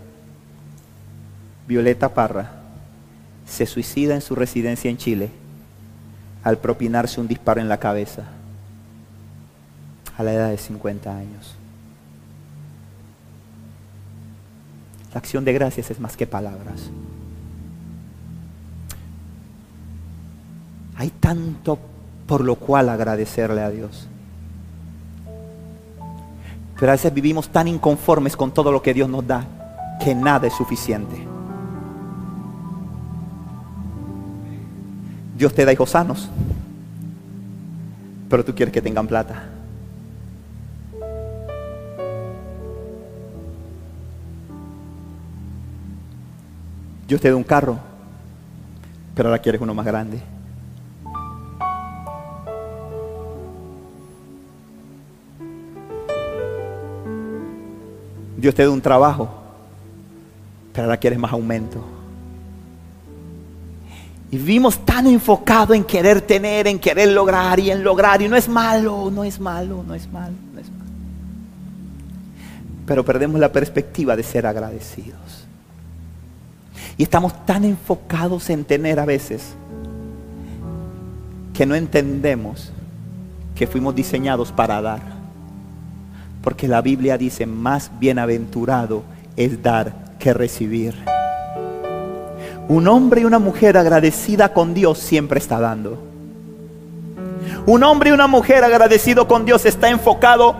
Violeta 1.68 2.14
Parra 2.14 2.52
se 3.46 3.66
suicida 3.66 4.16
en 4.16 4.22
su 4.22 4.36
residencia 4.36 4.90
en 4.90 4.98
Chile 4.98 5.30
al 6.44 6.58
propinarse 6.60 7.20
un 7.20 7.28
disparo 7.28 7.60
en 7.60 7.70
la 7.70 7.80
cabeza 7.80 8.24
a 10.18 10.24
la 10.24 10.34
edad 10.34 10.50
de 10.50 10.58
50 10.58 11.16
años. 11.16 11.56
La 15.14 15.20
acción 15.20 15.46
de 15.46 15.54
gracias 15.54 15.92
es 15.92 16.00
más 16.00 16.16
que 16.18 16.28
palabras. 16.28 16.90
Hay 20.96 21.10
tanto 21.10 21.80
por 22.28 22.44
lo 22.44 22.56
cual 22.56 22.90
agradecerle 22.90 23.62
a 23.62 23.70
Dios. 23.70 24.08
Pero 26.80 26.92
a 26.92 26.96
veces 26.96 27.14
vivimos 27.14 27.50
tan 27.50 27.68
inconformes 27.68 28.36
con 28.36 28.52
todo 28.52 28.72
lo 28.72 28.82
que 28.82 28.94
Dios 28.94 29.10
nos 29.10 29.26
da 29.26 29.46
que 30.00 30.14
nada 30.14 30.48
es 30.48 30.54
suficiente. 30.54 31.16
Dios 35.36 35.54
te 35.54 35.66
da 35.66 35.74
hijos 35.74 35.92
sanos, 35.92 36.30
pero 38.30 38.44
tú 38.44 38.54
quieres 38.56 38.74
que 38.74 38.82
tengan 38.82 39.08
plata. 39.08 39.44
Dios 47.08 47.22
te 47.22 47.30
da 47.30 47.36
un 47.36 47.44
carro, 47.44 47.78
pero 49.16 49.30
ahora 49.30 49.42
quieres 49.42 49.62
uno 49.62 49.74
más 49.74 49.86
grande. 49.86 50.37
Dios 58.48 58.56
te 58.56 58.66
un 58.66 58.80
trabajo, 58.80 59.28
pero 60.72 60.86
ahora 60.86 60.96
quieres 60.96 61.20
más 61.20 61.34
aumento. 61.34 61.84
Y 64.32 64.38
vivimos 64.38 64.80
tan 64.86 65.06
enfocados 65.06 65.76
en 65.76 65.84
querer 65.84 66.22
tener, 66.22 66.66
en 66.66 66.80
querer 66.80 67.10
lograr 67.10 67.60
y 67.60 67.72
en 67.72 67.84
lograr. 67.84 68.22
Y 68.22 68.30
no 68.30 68.38
es 68.38 68.48
malo, 68.48 69.12
no 69.12 69.26
es 69.26 69.38
malo, 69.42 69.84
no 69.86 69.94
es 69.94 70.08
malo, 70.10 70.34
no 70.54 70.62
es 70.62 70.72
malo. 70.72 70.92
Pero 72.86 73.04
perdemos 73.04 73.38
la 73.38 73.52
perspectiva 73.52 74.16
de 74.16 74.24
ser 74.24 74.48
agradecidos. 74.48 75.46
Y 76.96 77.04
estamos 77.04 77.46
tan 77.46 77.66
enfocados 77.66 78.50
en 78.50 78.64
tener 78.64 78.98
a 79.02 79.06
veces 79.06 79.56
que 81.54 81.66
no 81.66 81.76
entendemos 81.76 82.72
que 83.56 83.68
fuimos 83.68 83.94
diseñados 83.94 84.54
para 84.54 84.82
dar. 84.82 85.17
Porque 86.48 86.70
la 86.70 86.82
Biblia 86.82 87.18
dice, 87.18 87.46
más 87.46 87.92
bienaventurado 88.00 89.04
es 89.36 89.62
dar 89.62 89.92
que 90.18 90.34
recibir. 90.34 90.96
Un 92.70 92.88
hombre 92.88 93.20
y 93.20 93.26
una 93.26 93.38
mujer 93.38 93.76
agradecida 93.76 94.54
con 94.54 94.74
Dios 94.74 94.98
siempre 94.98 95.40
está 95.40 95.60
dando. 95.60 96.02
Un 97.66 97.84
hombre 97.84 98.12
y 98.12 98.14
una 98.14 98.28
mujer 98.28 98.64
agradecido 98.64 99.28
con 99.28 99.44
Dios 99.44 99.66
está 99.66 99.90
enfocado 99.90 100.56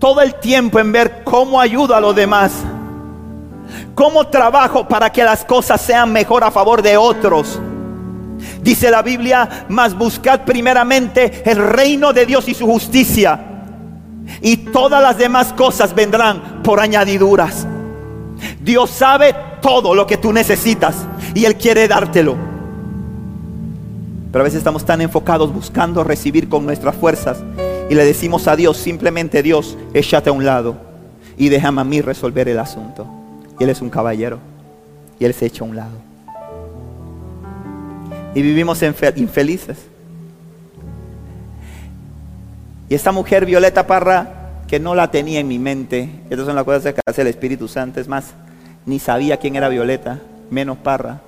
todo 0.00 0.20
el 0.20 0.34
tiempo 0.34 0.80
en 0.80 0.90
ver 0.90 1.22
cómo 1.22 1.60
ayuda 1.60 1.98
a 1.98 2.00
los 2.00 2.16
demás. 2.16 2.50
Cómo 3.94 4.26
trabajo 4.26 4.88
para 4.88 5.12
que 5.12 5.22
las 5.22 5.44
cosas 5.44 5.80
sean 5.80 6.12
mejor 6.12 6.42
a 6.42 6.50
favor 6.50 6.82
de 6.82 6.96
otros. 6.96 7.60
Dice 8.62 8.90
la 8.90 9.02
Biblia, 9.02 9.66
más 9.68 9.96
buscad 9.96 10.40
primeramente 10.40 11.48
el 11.48 11.58
reino 11.58 12.12
de 12.12 12.26
Dios 12.26 12.48
y 12.48 12.54
su 12.54 12.66
justicia 12.66 13.46
y 14.40 14.56
todas 14.56 15.02
las 15.02 15.18
demás 15.18 15.52
cosas 15.52 15.94
vendrán 15.94 16.62
por 16.62 16.80
añadiduras. 16.80 17.66
Dios 18.60 18.90
sabe 18.90 19.34
todo 19.60 19.94
lo 19.94 20.06
que 20.06 20.16
tú 20.16 20.32
necesitas 20.32 21.06
y 21.34 21.44
Él 21.44 21.56
quiere 21.56 21.88
dártelo. 21.88 22.36
Pero 24.32 24.42
a 24.42 24.44
veces 24.44 24.58
estamos 24.58 24.84
tan 24.84 25.00
enfocados 25.00 25.52
buscando 25.52 26.04
recibir 26.04 26.48
con 26.48 26.64
nuestras 26.64 26.94
fuerzas 26.94 27.38
y 27.88 27.94
le 27.94 28.04
decimos 28.04 28.46
a 28.46 28.54
Dios, 28.54 28.76
simplemente 28.76 29.42
Dios, 29.42 29.76
échate 29.92 30.30
a 30.30 30.32
un 30.32 30.44
lado 30.44 30.76
y 31.36 31.48
déjame 31.48 31.80
a 31.80 31.84
mí 31.84 32.00
resolver 32.00 32.48
el 32.48 32.58
asunto. 32.58 33.06
Y 33.58 33.64
Él 33.64 33.70
es 33.70 33.80
un 33.80 33.90
caballero 33.90 34.38
y 35.18 35.24
Él 35.24 35.34
se 35.34 35.46
echa 35.46 35.64
a 35.64 35.68
un 35.68 35.76
lado. 35.76 36.10
Y 38.34 38.42
vivimos 38.42 38.80
infelices. 39.16 39.89
Y 42.90 42.96
esta 42.96 43.12
mujer, 43.12 43.46
Violeta 43.46 43.86
Parra, 43.86 44.50
que 44.66 44.80
no 44.80 44.96
la 44.96 45.12
tenía 45.12 45.38
en 45.38 45.46
mi 45.46 45.60
mente, 45.60 46.10
estas 46.28 46.44
son 46.44 46.56
las 46.56 46.64
cosas 46.64 46.92
que 46.92 47.00
hace 47.06 47.22
el 47.22 47.28
Espíritu 47.28 47.68
Santo, 47.68 48.00
es 48.00 48.08
más, 48.08 48.34
ni 48.84 48.98
sabía 48.98 49.36
quién 49.36 49.54
era 49.54 49.68
Violeta, 49.68 50.18
menos 50.50 50.76
Parra. 50.78 51.20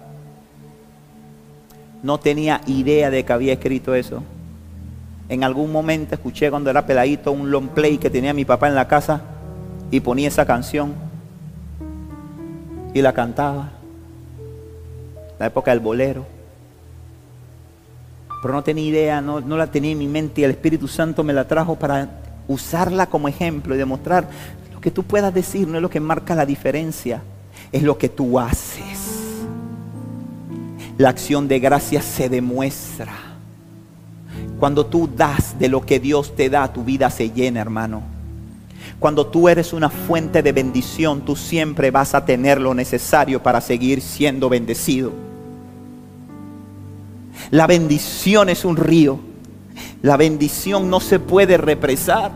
No 2.03 2.19
tenía 2.19 2.63
idea 2.67 3.11
de 3.11 3.25
que 3.25 3.33
había 3.33 3.53
escrito 3.53 3.95
eso. 3.95 4.25
En 5.29 5.45
algún 5.45 5.71
momento 5.71 6.17
escuché 6.17 6.51
cuando 6.51 6.69
era 6.69 6.85
peladito 6.85 7.31
un 7.31 7.53
long 7.53 7.69
play 7.69 7.99
que 7.99 8.11
tenía 8.11 8.35
mi 8.35 8.45
papá 8.45 8.67
en 8.67 8.75
la 8.75 8.89
casa 8.89 9.23
y 9.93 10.01
ponía 10.01 10.27
esa 10.27 10.45
canción 10.45 10.95
y 12.93 13.01
la 13.03 13.13
cantaba. 13.13 13.71
La 15.39 15.47
época 15.47 15.71
del 15.71 15.79
bolero 15.79 16.27
pero 18.43 18.55
no 18.55 18.64
tenía 18.64 18.84
idea, 18.84 19.20
no, 19.20 19.40
la 19.40 19.68
tenía 19.68 19.93
en 19.93 19.99
mi 19.99 20.09
mente 20.09 20.40
y 20.40 20.45
el 20.45 20.51
Espíritu 20.51 20.88
Santo 20.88 21.22
me 21.22 21.32
la 21.32 21.47
trajo 21.47 21.76
para 21.76 22.09
usarla 22.49 23.07
como 23.07 23.28
ejemplo 23.28 23.72
y 23.72 23.78
demostrar 23.78 24.28
lo 24.74 24.80
que 24.80 24.90
tú 24.90 25.05
puedas 25.05 25.32
decir 25.32 25.68
no 25.68 25.76
es 25.76 25.82
lo 25.82 25.88
que 25.88 26.01
marca 26.01 26.34
la 26.34 26.45
diferencia, 26.45 27.22
es 27.70 27.84
lo 27.84 27.97
que 27.97 28.09
tú 28.09 28.40
haces. 28.40 29.30
La 30.99 31.11
acción 31.11 31.47
de 31.47 31.61
gracias 31.61 32.05
se 32.05 32.28
demuestra. 32.28 33.12
Cuando 34.59 34.86
tú 34.86 35.09
das 35.16 35.57
de 35.61 35.68
lo 35.68 35.86
que 35.86 36.01
Dios 36.01 36.34
te 36.34 36.51
da, 36.51 36.72
tu 36.72 36.82
vida 36.82 37.11
se 37.11 37.30
llena, 37.30 37.61
hermano. 37.61 38.03
Cuando 38.99 39.24
tú 39.24 39.49
eres 39.49 39.72
una 39.72 39.88
fuente 39.88 40.43
de 40.43 40.51
bendición, 40.51 41.24
tú 41.24 41.36
siempre 41.36 41.93
vas 41.93 42.12
a 42.12 42.24
tener 42.24 42.61
lo 42.61 42.74
necesario 42.74 43.40
para 43.40 43.61
seguir 43.61 44.01
siendo 44.01 44.49
bendecido. 44.49 45.32
La 47.51 47.66
bendición 47.66 48.49
es 48.49 48.64
un 48.64 48.76
río. 48.76 49.18
La 50.03 50.16
bendición 50.16 50.90
no 50.90 51.01
se 51.01 51.18
puede 51.18 51.57
represar. 51.57 52.32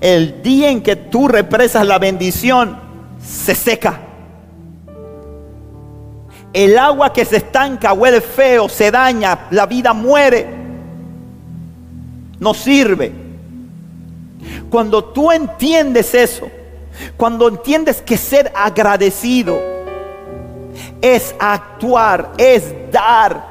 El 0.00 0.42
día 0.42 0.70
en 0.70 0.82
que 0.82 0.96
tú 0.96 1.28
represas 1.28 1.86
la 1.86 1.98
bendición, 1.98 2.78
se 3.24 3.54
seca. 3.54 4.00
El 6.52 6.78
agua 6.78 7.12
que 7.12 7.24
se 7.24 7.38
estanca 7.38 7.92
huele 7.92 8.20
feo, 8.20 8.68
se 8.68 8.90
daña, 8.90 9.46
la 9.50 9.66
vida 9.66 9.92
muere. 9.92 10.46
No 12.38 12.54
sirve. 12.54 13.12
Cuando 14.70 15.04
tú 15.04 15.32
entiendes 15.32 16.14
eso, 16.14 16.48
cuando 17.16 17.48
entiendes 17.48 18.02
que 18.02 18.16
ser 18.16 18.52
agradecido 18.54 19.77
es 21.00 21.34
actuar, 21.38 22.32
es 22.38 22.72
dar, 22.92 23.46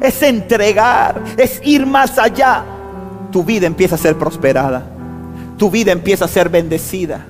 es 0.00 0.22
entregar, 0.22 1.22
es 1.36 1.60
ir 1.64 1.86
más 1.86 2.18
allá, 2.18 2.64
tu 3.32 3.42
vida 3.42 3.66
empieza 3.66 3.94
a 3.94 3.98
ser 3.98 4.16
prosperada, 4.16 4.84
tu 5.56 5.70
vida 5.70 5.92
empieza 5.92 6.24
a 6.26 6.28
ser 6.28 6.48
bendecida, 6.48 7.26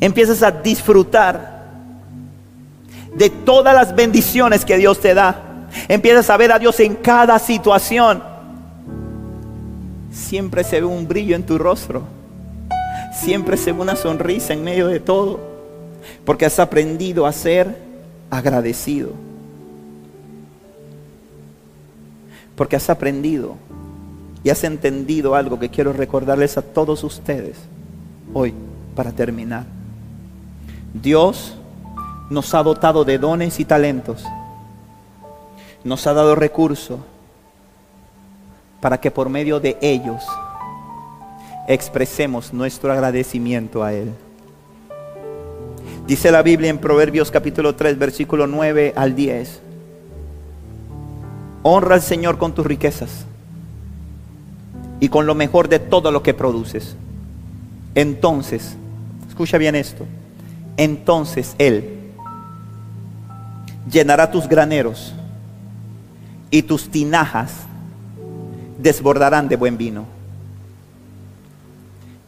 empiezas 0.00 0.42
a 0.42 0.50
disfrutar 0.50 1.56
de 3.16 3.30
todas 3.30 3.74
las 3.74 3.94
bendiciones 3.96 4.64
que 4.64 4.76
Dios 4.76 5.00
te 5.00 5.14
da. 5.14 5.42
Empiezas 5.88 6.28
a 6.30 6.36
ver 6.36 6.52
a 6.52 6.58
Dios 6.58 6.78
en 6.80 6.94
cada 6.94 7.38
situación. 7.38 8.22
Siempre 10.12 10.64
se 10.64 10.80
ve 10.80 10.86
un 10.86 11.08
brillo 11.08 11.34
en 11.34 11.44
tu 11.44 11.58
rostro. 11.58 12.02
Siempre 13.18 13.56
se 13.56 13.72
ve 13.72 13.80
una 13.80 13.96
sonrisa 13.96 14.52
en 14.52 14.64
medio 14.64 14.88
de 14.88 15.00
todo. 15.00 15.55
Porque 16.24 16.46
has 16.46 16.58
aprendido 16.58 17.26
a 17.26 17.32
ser 17.32 17.76
agradecido. 18.30 19.12
Porque 22.54 22.76
has 22.76 22.88
aprendido 22.88 23.56
y 24.42 24.50
has 24.50 24.64
entendido 24.64 25.34
algo 25.34 25.58
que 25.58 25.68
quiero 25.68 25.92
recordarles 25.92 26.56
a 26.56 26.62
todos 26.62 27.04
ustedes 27.04 27.56
hoy 28.32 28.54
para 28.94 29.12
terminar. 29.12 29.66
Dios 30.94 31.56
nos 32.30 32.54
ha 32.54 32.62
dotado 32.62 33.04
de 33.04 33.18
dones 33.18 33.60
y 33.60 33.64
talentos. 33.64 34.24
Nos 35.84 36.06
ha 36.06 36.12
dado 36.12 36.34
recursos 36.34 37.00
para 38.80 38.98
que 38.98 39.10
por 39.10 39.28
medio 39.28 39.60
de 39.60 39.76
ellos 39.80 40.24
expresemos 41.68 42.52
nuestro 42.52 42.92
agradecimiento 42.92 43.82
a 43.82 43.92
Él. 43.92 44.12
Dice 46.06 46.30
la 46.30 46.42
Biblia 46.42 46.70
en 46.70 46.78
Proverbios 46.78 47.32
capítulo 47.32 47.74
3, 47.74 47.98
versículo 47.98 48.46
9 48.46 48.92
al 48.94 49.16
10. 49.16 49.60
Honra 51.64 51.96
al 51.96 52.02
Señor 52.02 52.38
con 52.38 52.54
tus 52.54 52.64
riquezas 52.64 53.24
y 55.00 55.08
con 55.08 55.26
lo 55.26 55.34
mejor 55.34 55.68
de 55.68 55.80
todo 55.80 56.12
lo 56.12 56.22
que 56.22 56.32
produces. 56.32 56.94
Entonces, 57.96 58.76
escucha 59.28 59.58
bien 59.58 59.74
esto, 59.74 60.06
entonces 60.76 61.56
Él 61.58 62.12
llenará 63.90 64.30
tus 64.30 64.48
graneros 64.48 65.12
y 66.52 66.62
tus 66.62 66.88
tinajas 66.88 67.52
desbordarán 68.78 69.48
de 69.48 69.56
buen 69.56 69.76
vino. 69.76 70.06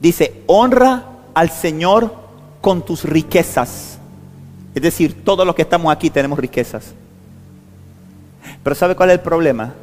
Dice, 0.01 0.43
honra 0.49 1.05
al 1.33 1.51
Señor 1.51 2.28
con 2.61 2.85
tus 2.85 3.05
riquezas. 3.05 3.99
Es 4.75 4.83
decir, 4.83 5.25
todos 5.25 5.47
los 5.47 5.55
que 5.55 5.63
estamos 5.63 5.93
aquí 5.93 6.11
tenemos 6.11 6.39
riquezas. 6.39 6.95
Pero 8.63 8.77
¿sabe 8.77 8.97
cuál 8.97 9.11
es 9.11 9.15
el 9.15 9.21
problema? 9.21 9.75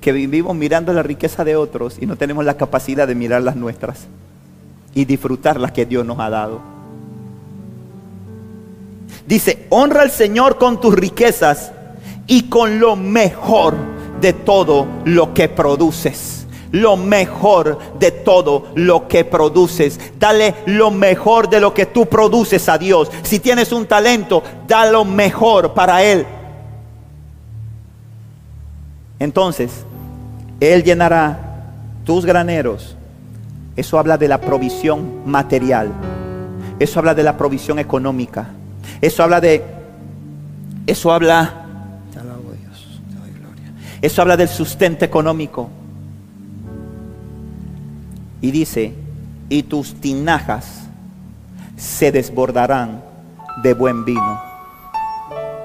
Que 0.00 0.12
vivimos 0.12 0.54
mirando 0.54 0.92
la 0.92 1.02
riqueza 1.02 1.44
de 1.44 1.56
otros 1.56 1.96
y 2.00 2.06
no 2.06 2.16
tenemos 2.16 2.44
la 2.44 2.56
capacidad 2.56 3.06
de 3.06 3.14
mirar 3.14 3.42
las 3.42 3.56
nuestras 3.56 4.06
y 4.94 5.04
disfrutar 5.04 5.60
las 5.60 5.72
que 5.72 5.86
Dios 5.86 6.04
nos 6.04 6.18
ha 6.18 6.30
dado. 6.30 6.60
Dice, 9.26 9.66
honra 9.68 10.02
al 10.02 10.10
Señor 10.10 10.58
con 10.58 10.80
tus 10.80 10.94
riquezas 10.94 11.72
y 12.26 12.44
con 12.44 12.80
lo 12.80 12.96
mejor 12.96 13.76
de 14.20 14.32
todo 14.32 14.86
lo 15.04 15.34
que 15.34 15.48
produces. 15.48 16.37
Lo 16.72 16.96
mejor 16.96 17.78
de 17.98 18.10
todo 18.10 18.66
lo 18.74 19.08
que 19.08 19.24
produces. 19.24 19.98
Dale 20.18 20.54
lo 20.66 20.90
mejor 20.90 21.48
de 21.48 21.60
lo 21.60 21.72
que 21.72 21.86
tú 21.86 22.06
produces 22.06 22.68
a 22.68 22.78
Dios. 22.78 23.10
Si 23.22 23.38
tienes 23.38 23.72
un 23.72 23.86
talento, 23.86 24.42
da 24.66 24.90
lo 24.90 25.04
mejor 25.04 25.74
para 25.74 26.02
Él. 26.02 26.26
Entonces, 29.18 29.84
Él 30.60 30.84
llenará 30.84 31.48
tus 32.04 32.24
graneros. 32.24 32.96
Eso 33.76 33.98
habla 33.98 34.18
de 34.18 34.28
la 34.28 34.40
provisión 34.40 35.22
material. 35.24 35.92
Eso 36.78 36.98
habla 36.98 37.14
de 37.14 37.22
la 37.22 37.36
provisión 37.36 37.78
económica. 37.78 38.48
Eso 39.00 39.22
habla 39.22 39.40
de, 39.40 39.62
eso 40.86 41.12
habla, 41.12 41.66
eso 44.00 44.22
habla 44.22 44.36
del 44.36 44.48
sustento 44.48 45.04
económico. 45.04 45.68
Y 48.40 48.50
dice, 48.50 48.94
y 49.48 49.62
tus 49.64 49.94
tinajas 49.94 50.84
se 51.76 52.12
desbordarán 52.12 53.02
de 53.62 53.74
buen 53.74 54.04
vino. 54.04 54.40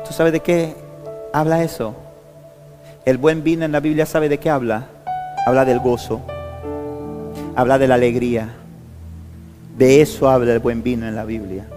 ¿Tú 0.05 0.13
sabes 0.13 0.33
de 0.33 0.41
qué 0.41 0.75
habla 1.33 1.63
eso? 1.63 1.95
El 3.05 3.17
buen 3.17 3.43
vino 3.43 3.65
en 3.65 3.71
la 3.71 3.79
Biblia 3.79 4.05
sabe 4.05 4.29
de 4.29 4.39
qué 4.39 4.49
habla. 4.49 4.87
Habla 5.45 5.65
del 5.65 5.79
gozo. 5.79 6.21
Habla 7.55 7.77
de 7.77 7.87
la 7.87 7.95
alegría. 7.95 8.49
De 9.77 10.01
eso 10.01 10.29
habla 10.29 10.53
el 10.53 10.59
buen 10.59 10.83
vino 10.83 11.07
en 11.07 11.15
la 11.15 11.25
Biblia. 11.25 11.67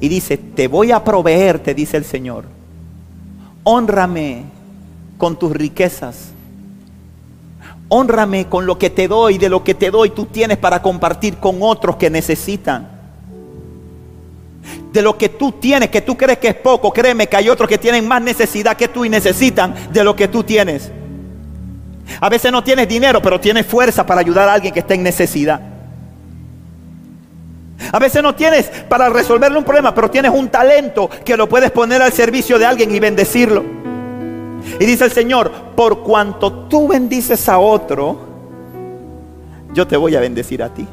Y 0.00 0.08
dice, 0.08 0.36
te 0.36 0.68
voy 0.68 0.92
a 0.92 1.02
proveer, 1.02 1.60
te 1.60 1.72
dice 1.72 1.96
el 1.96 2.04
Señor. 2.04 2.44
Honrame 3.62 4.44
con 5.16 5.38
tus 5.38 5.52
riquezas. 5.52 6.33
Honrame 7.88 8.46
con 8.46 8.66
lo 8.66 8.78
que 8.78 8.90
te 8.90 9.08
doy, 9.08 9.38
de 9.38 9.48
lo 9.48 9.62
que 9.62 9.74
te 9.74 9.90
doy 9.90 10.10
tú 10.10 10.26
tienes 10.26 10.58
para 10.58 10.82
compartir 10.82 11.36
con 11.36 11.58
otros 11.60 11.96
que 11.96 12.10
necesitan. 12.10 12.88
De 14.92 15.02
lo 15.02 15.18
que 15.18 15.28
tú 15.28 15.52
tienes, 15.52 15.90
que 15.90 16.00
tú 16.00 16.16
crees 16.16 16.38
que 16.38 16.48
es 16.48 16.54
poco, 16.54 16.92
créeme 16.92 17.26
que 17.26 17.36
hay 17.36 17.48
otros 17.48 17.68
que 17.68 17.78
tienen 17.78 18.06
más 18.08 18.22
necesidad 18.22 18.76
que 18.76 18.88
tú 18.88 19.04
y 19.04 19.08
necesitan 19.08 19.74
de 19.92 20.04
lo 20.04 20.16
que 20.16 20.28
tú 20.28 20.42
tienes. 20.42 20.90
A 22.20 22.28
veces 22.28 22.52
no 22.52 22.62
tienes 22.62 22.88
dinero, 22.88 23.20
pero 23.20 23.40
tienes 23.40 23.66
fuerza 23.66 24.06
para 24.06 24.20
ayudar 24.20 24.48
a 24.48 24.54
alguien 24.54 24.72
que 24.72 24.80
está 24.80 24.94
en 24.94 25.02
necesidad. 25.02 25.60
A 27.92 27.98
veces 27.98 28.22
no 28.22 28.34
tienes 28.34 28.66
para 28.88 29.08
resolverle 29.08 29.58
un 29.58 29.64
problema, 29.64 29.94
pero 29.94 30.10
tienes 30.10 30.32
un 30.32 30.48
talento 30.48 31.10
que 31.24 31.36
lo 31.36 31.48
puedes 31.48 31.70
poner 31.70 32.00
al 32.02 32.12
servicio 32.12 32.58
de 32.58 32.66
alguien 32.66 32.94
y 32.94 33.00
bendecirlo. 33.00 33.64
Y 34.80 34.84
dice 34.84 35.04
el 35.04 35.12
Señor, 35.12 35.50
por 35.76 36.02
cuanto 36.02 36.52
tú 36.52 36.88
bendices 36.88 37.48
a 37.48 37.58
otro, 37.58 38.18
yo 39.72 39.86
te 39.86 39.96
voy 39.96 40.16
a 40.16 40.20
bendecir 40.20 40.62
a 40.62 40.72
ti. 40.72 40.86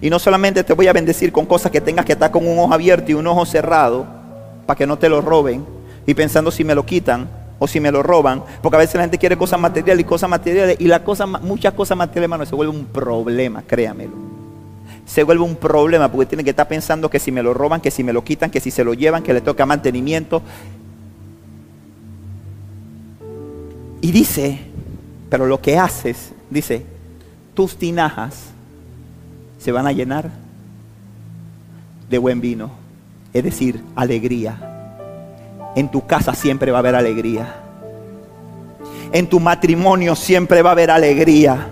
Y 0.00 0.10
no 0.10 0.18
solamente 0.18 0.64
te 0.64 0.72
voy 0.72 0.86
a 0.86 0.92
bendecir 0.92 1.32
con 1.32 1.46
cosas 1.46 1.70
que 1.70 1.80
tengas 1.80 2.04
que 2.04 2.12
estar 2.12 2.30
con 2.30 2.46
un 2.46 2.58
ojo 2.58 2.72
abierto 2.72 3.10
y 3.10 3.14
un 3.14 3.26
ojo 3.26 3.44
cerrado, 3.44 4.06
para 4.66 4.76
que 4.76 4.86
no 4.86 4.98
te 4.98 5.08
lo 5.08 5.20
roben, 5.20 5.64
y 6.06 6.14
pensando 6.14 6.50
si 6.50 6.64
me 6.64 6.74
lo 6.74 6.84
quitan 6.86 7.28
o 7.58 7.66
si 7.66 7.80
me 7.80 7.90
lo 7.90 8.02
roban, 8.02 8.42
porque 8.62 8.76
a 8.76 8.78
veces 8.78 8.94
la 8.94 9.02
gente 9.02 9.18
quiere 9.18 9.36
cosas 9.36 9.58
materiales 9.58 10.04
y 10.04 10.08
cosas 10.08 10.30
materiales, 10.30 10.76
y 10.78 10.86
la 10.86 11.02
cosa, 11.02 11.26
muchas 11.26 11.72
cosas 11.74 11.98
materiales, 11.98 12.26
hermano, 12.26 12.46
se 12.46 12.54
vuelve 12.54 12.76
un 12.76 12.84
problema, 12.84 13.62
créamelo 13.62 14.38
se 15.08 15.22
vuelve 15.22 15.42
un 15.42 15.56
problema 15.56 16.12
porque 16.12 16.26
tiene 16.26 16.44
que 16.44 16.50
estar 16.50 16.68
pensando 16.68 17.08
que 17.08 17.18
si 17.18 17.32
me 17.32 17.42
lo 17.42 17.54
roban, 17.54 17.80
que 17.80 17.90
si 17.90 18.04
me 18.04 18.12
lo 18.12 18.22
quitan, 18.22 18.50
que 18.50 18.60
si 18.60 18.70
se 18.70 18.84
lo 18.84 18.92
llevan, 18.92 19.22
que 19.22 19.32
le 19.32 19.40
toca 19.40 19.64
mantenimiento. 19.64 20.42
Y 24.00 24.12
dice, 24.12 24.60
pero 25.28 25.46
lo 25.46 25.60
que 25.60 25.78
haces, 25.78 26.32
dice, 26.50 26.84
tus 27.54 27.76
tinajas 27.76 28.50
se 29.58 29.72
van 29.72 29.86
a 29.86 29.92
llenar 29.92 30.30
de 32.08 32.18
buen 32.18 32.40
vino, 32.40 32.70
es 33.32 33.44
decir, 33.44 33.82
alegría. 33.96 34.56
En 35.74 35.90
tu 35.90 36.06
casa 36.06 36.34
siempre 36.34 36.70
va 36.70 36.78
a 36.78 36.80
haber 36.80 36.94
alegría. 36.94 37.62
En 39.12 39.28
tu 39.28 39.40
matrimonio 39.40 40.14
siempre 40.14 40.62
va 40.62 40.70
a 40.70 40.72
haber 40.72 40.90
alegría 40.90 41.68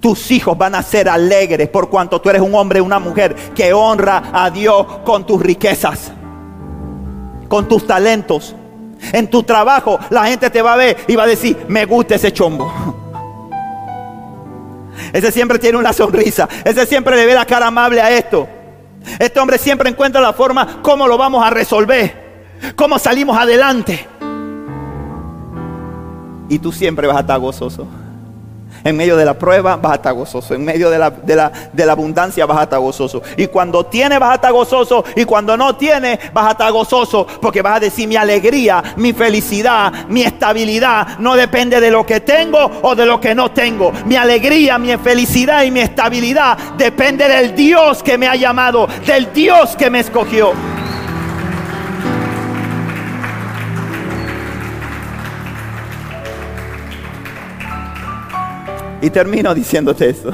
Tus 0.00 0.30
hijos 0.30 0.56
van 0.56 0.74
a 0.74 0.82
ser 0.82 1.08
alegres 1.08 1.68
por 1.68 1.88
cuanto 1.88 2.20
tú 2.20 2.30
eres 2.30 2.42
un 2.42 2.54
hombre, 2.54 2.80
una 2.80 2.98
mujer 2.98 3.34
que 3.54 3.72
honra 3.72 4.30
a 4.32 4.50
Dios 4.50 4.86
con 5.04 5.26
tus 5.26 5.40
riquezas, 5.40 6.12
con 7.48 7.66
tus 7.66 7.86
talentos. 7.86 8.54
En 9.12 9.28
tu 9.28 9.42
trabajo 9.42 9.98
la 10.10 10.26
gente 10.26 10.50
te 10.50 10.62
va 10.62 10.74
a 10.74 10.76
ver 10.76 10.96
y 11.06 11.16
va 11.16 11.24
a 11.24 11.26
decir, 11.26 11.56
me 11.68 11.84
gusta 11.84 12.16
ese 12.16 12.32
chombo. 12.32 12.72
Ese 15.12 15.32
siempre 15.32 15.58
tiene 15.58 15.78
una 15.78 15.92
sonrisa. 15.92 16.48
Ese 16.64 16.86
siempre 16.86 17.16
le 17.16 17.26
ve 17.26 17.34
la 17.34 17.46
cara 17.46 17.68
amable 17.68 18.00
a 18.00 18.10
esto. 18.10 18.48
Este 19.18 19.40
hombre 19.40 19.58
siempre 19.58 19.88
encuentra 19.88 20.20
la 20.20 20.32
forma 20.32 20.80
cómo 20.82 21.06
lo 21.06 21.16
vamos 21.16 21.44
a 21.44 21.50
resolver. 21.50 22.28
Cómo 22.76 22.98
salimos 22.98 23.38
adelante. 23.38 24.06
Y 26.48 26.58
tú 26.58 26.72
siempre 26.72 27.06
vas 27.06 27.16
a 27.18 27.20
estar 27.20 27.38
gozoso. 27.38 27.86
En 28.84 28.96
medio 28.96 29.16
de 29.16 29.24
la 29.24 29.34
prueba 29.34 29.76
vas 29.76 29.92
a 29.92 29.94
estar 29.96 30.14
gozoso. 30.14 30.54
En 30.54 30.64
medio 30.64 30.90
de 30.90 30.98
la, 30.98 31.10
de 31.10 31.86
la, 31.86 31.92
abundancia 31.92 32.46
vas 32.46 32.58
a 32.58 32.62
estar 32.64 32.78
gozoso. 32.78 33.22
Y 33.36 33.46
cuando 33.48 33.86
tienes 33.86 34.18
vas 34.18 34.32
a 34.32 34.34
estar 34.36 34.52
gozoso. 34.52 35.04
Y 35.16 35.24
cuando 35.24 35.56
no 35.56 35.76
tienes 35.76 36.18
vas 36.32 36.46
a 36.46 36.50
estar 36.52 36.72
gozoso. 36.72 37.26
Porque 37.40 37.62
vas 37.62 37.76
a 37.76 37.80
decir 37.80 38.08
mi 38.08 38.16
alegría, 38.16 38.82
mi 38.96 39.12
felicidad, 39.12 40.06
mi 40.08 40.22
estabilidad 40.22 41.18
no 41.18 41.34
depende 41.34 41.80
de 41.80 41.90
lo 41.90 42.04
que 42.06 42.20
tengo 42.20 42.70
o 42.82 42.94
de 42.94 43.06
lo 43.06 43.20
que 43.20 43.34
no 43.34 43.50
tengo. 43.50 43.92
Mi 44.06 44.16
alegría, 44.16 44.78
mi 44.78 44.96
felicidad 44.96 45.64
y 45.64 45.70
mi 45.70 45.80
estabilidad 45.80 46.56
depende 46.76 47.28
del 47.28 47.54
Dios 47.54 48.02
que 48.02 48.18
me 48.18 48.28
ha 48.28 48.36
llamado. 48.36 48.88
Del 49.06 49.32
Dios 49.32 49.76
que 49.76 49.90
me 49.90 50.00
escogió. 50.00 50.77
Y 59.00 59.10
termino 59.10 59.54
diciéndote 59.54 60.10
esto. 60.10 60.32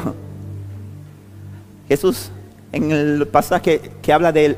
Jesús, 1.89 2.31
en 2.73 2.91
el 2.91 3.27
pasaje 3.29 3.81
que 4.03 4.13
habla 4.13 4.33
del 4.33 4.57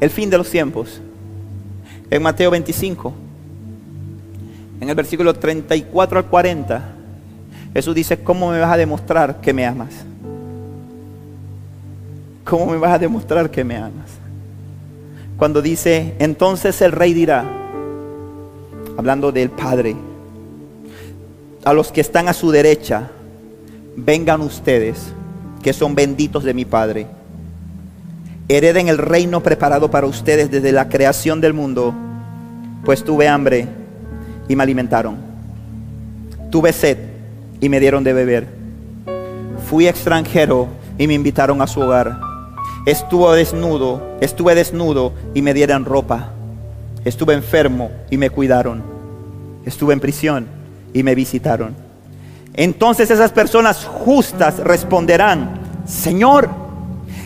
el 0.00 0.10
fin 0.10 0.28
de 0.28 0.38
los 0.38 0.50
tiempos, 0.50 1.00
en 2.10 2.22
Mateo 2.22 2.50
25, 2.50 3.12
en 4.80 4.88
el 4.88 4.94
versículo 4.94 5.34
34 5.34 6.18
al 6.18 6.26
40, 6.26 6.94
Jesús 7.72 7.94
dice, 7.94 8.18
¿cómo 8.18 8.50
me 8.50 8.60
vas 8.60 8.72
a 8.72 8.76
demostrar 8.76 9.40
que 9.40 9.52
me 9.52 9.66
amas? 9.66 9.94
¿Cómo 12.44 12.66
me 12.66 12.76
vas 12.76 12.92
a 12.92 12.98
demostrar 12.98 13.50
que 13.50 13.64
me 13.64 13.76
amas? 13.76 14.10
Cuando 15.36 15.62
dice, 15.62 16.14
entonces 16.18 16.80
el 16.82 16.92
rey 16.92 17.14
dirá, 17.14 17.44
hablando 18.96 19.32
del 19.32 19.50
Padre, 19.50 19.96
a 21.64 21.72
los 21.72 21.90
que 21.90 22.02
están 22.02 22.28
a 22.28 22.34
su 22.34 22.50
derecha, 22.50 23.10
vengan 23.96 24.42
ustedes, 24.42 25.12
que 25.62 25.72
son 25.72 25.94
benditos 25.94 26.44
de 26.44 26.52
mi 26.52 26.66
Padre. 26.66 27.06
Hereden 28.48 28.88
el 28.88 28.98
reino 28.98 29.42
preparado 29.42 29.90
para 29.90 30.06
ustedes 30.06 30.50
desde 30.50 30.72
la 30.72 30.90
creación 30.90 31.40
del 31.40 31.54
mundo, 31.54 31.94
pues 32.84 33.02
tuve 33.02 33.28
hambre 33.28 33.66
y 34.46 34.54
me 34.56 34.62
alimentaron. 34.62 35.16
Tuve 36.50 36.72
sed 36.74 36.98
y 37.60 37.70
me 37.70 37.80
dieron 37.80 38.04
de 38.04 38.12
beber. 38.12 38.46
Fui 39.66 39.88
extranjero 39.88 40.68
y 40.98 41.06
me 41.06 41.14
invitaron 41.14 41.62
a 41.62 41.66
su 41.66 41.80
hogar. 41.80 42.20
Estuve 42.84 43.38
desnudo, 43.38 44.02
estuve 44.20 44.54
desnudo 44.54 45.14
y 45.32 45.40
me 45.40 45.54
dieron 45.54 45.86
ropa. 45.86 46.32
Estuve 47.06 47.32
enfermo 47.32 47.90
y 48.10 48.18
me 48.18 48.28
cuidaron. 48.28 48.82
Estuve 49.64 49.94
en 49.94 50.00
prisión 50.00 50.63
y 50.94 51.02
me 51.02 51.14
visitaron. 51.14 51.74
Entonces 52.54 53.10
esas 53.10 53.32
personas 53.32 53.84
justas 53.84 54.58
responderán, 54.60 55.60
Señor, 55.84 56.48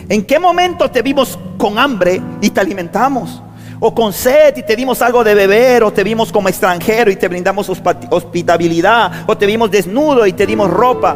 ¿en 0.09 0.25
qué 0.25 0.39
momento 0.39 0.89
te 0.91 1.01
vimos 1.01 1.39
con 1.57 1.77
hambre 1.77 2.21
y 2.41 2.49
te 2.49 2.59
alimentamos? 2.59 3.41
O 3.79 3.95
con 3.95 4.11
sed 4.11 4.57
y 4.57 4.63
te 4.63 4.75
dimos 4.75 5.01
algo 5.01 5.23
de 5.23 5.35
beber, 5.35 5.83
o 5.83 5.93
te 5.93 6.03
vimos 6.03 6.33
como 6.33 6.49
extranjero 6.49 7.11
y 7.11 7.15
te 7.15 7.29
brindamos 7.29 7.69
hospitabilidad, 7.69 9.23
o 9.25 9.37
te 9.37 9.45
vimos 9.45 9.71
desnudo 9.71 10.25
y 10.25 10.33
te 10.33 10.45
dimos 10.45 10.69
ropa, 10.69 11.15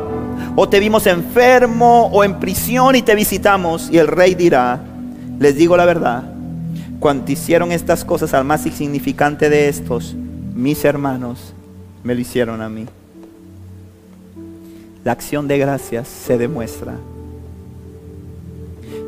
o 0.55 0.69
te 0.69 0.79
vimos 0.79 1.05
enfermo 1.07 2.07
o 2.13 2.23
en 2.23 2.39
prisión 2.39 2.95
y 2.95 3.01
te 3.01 3.15
visitamos. 3.15 3.89
Y 3.91 3.97
el 3.97 4.07
rey 4.07 4.35
dirá, 4.35 4.79
les 5.39 5.55
digo 5.55 5.75
la 5.75 5.85
verdad, 5.85 6.23
cuando 6.99 7.29
hicieron 7.31 7.73
estas 7.73 8.05
cosas 8.05 8.33
al 8.33 8.45
más 8.45 8.65
insignificante 8.65 9.49
de 9.49 9.67
estos, 9.67 10.15
mis 10.53 10.85
hermanos, 10.85 11.53
me 12.03 12.13
lo 12.13 12.21
hicieron 12.21 12.61
a 12.61 12.69
mí. 12.69 12.85
La 15.03 15.11
acción 15.11 15.47
de 15.47 15.57
gracias 15.57 16.07
se 16.07 16.37
demuestra. 16.37 16.95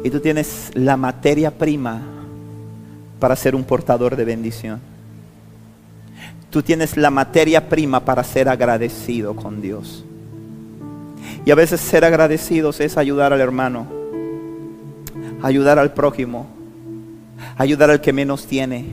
Y 0.03 0.09
tú 0.09 0.19
tienes 0.19 0.71
la 0.73 0.97
materia 0.97 1.51
prima 1.51 2.01
para 3.19 3.35
ser 3.35 3.55
un 3.55 3.63
portador 3.63 4.15
de 4.15 4.25
bendición. 4.25 4.79
Tú 6.49 6.61
tienes 6.61 6.95
la 6.95 7.09
materia 7.09 7.67
prima 7.67 8.03
para 8.03 8.23
ser 8.23 8.47
agradecido 8.49 9.35
con 9.35 9.61
Dios. 9.61 10.05
Y 11.45 11.51
a 11.51 11.55
veces 11.55 11.81
ser 11.81 12.05
agradecidos 12.05 12.79
es 12.79 12.97
ayudar 12.97 13.33
al 13.33 13.41
hermano, 13.41 13.87
ayudar 15.41 15.79
al 15.79 15.93
prójimo, 15.93 16.47
ayudar 17.57 17.89
al 17.89 18.01
que 18.01 18.13
menos 18.13 18.45
tiene, 18.45 18.85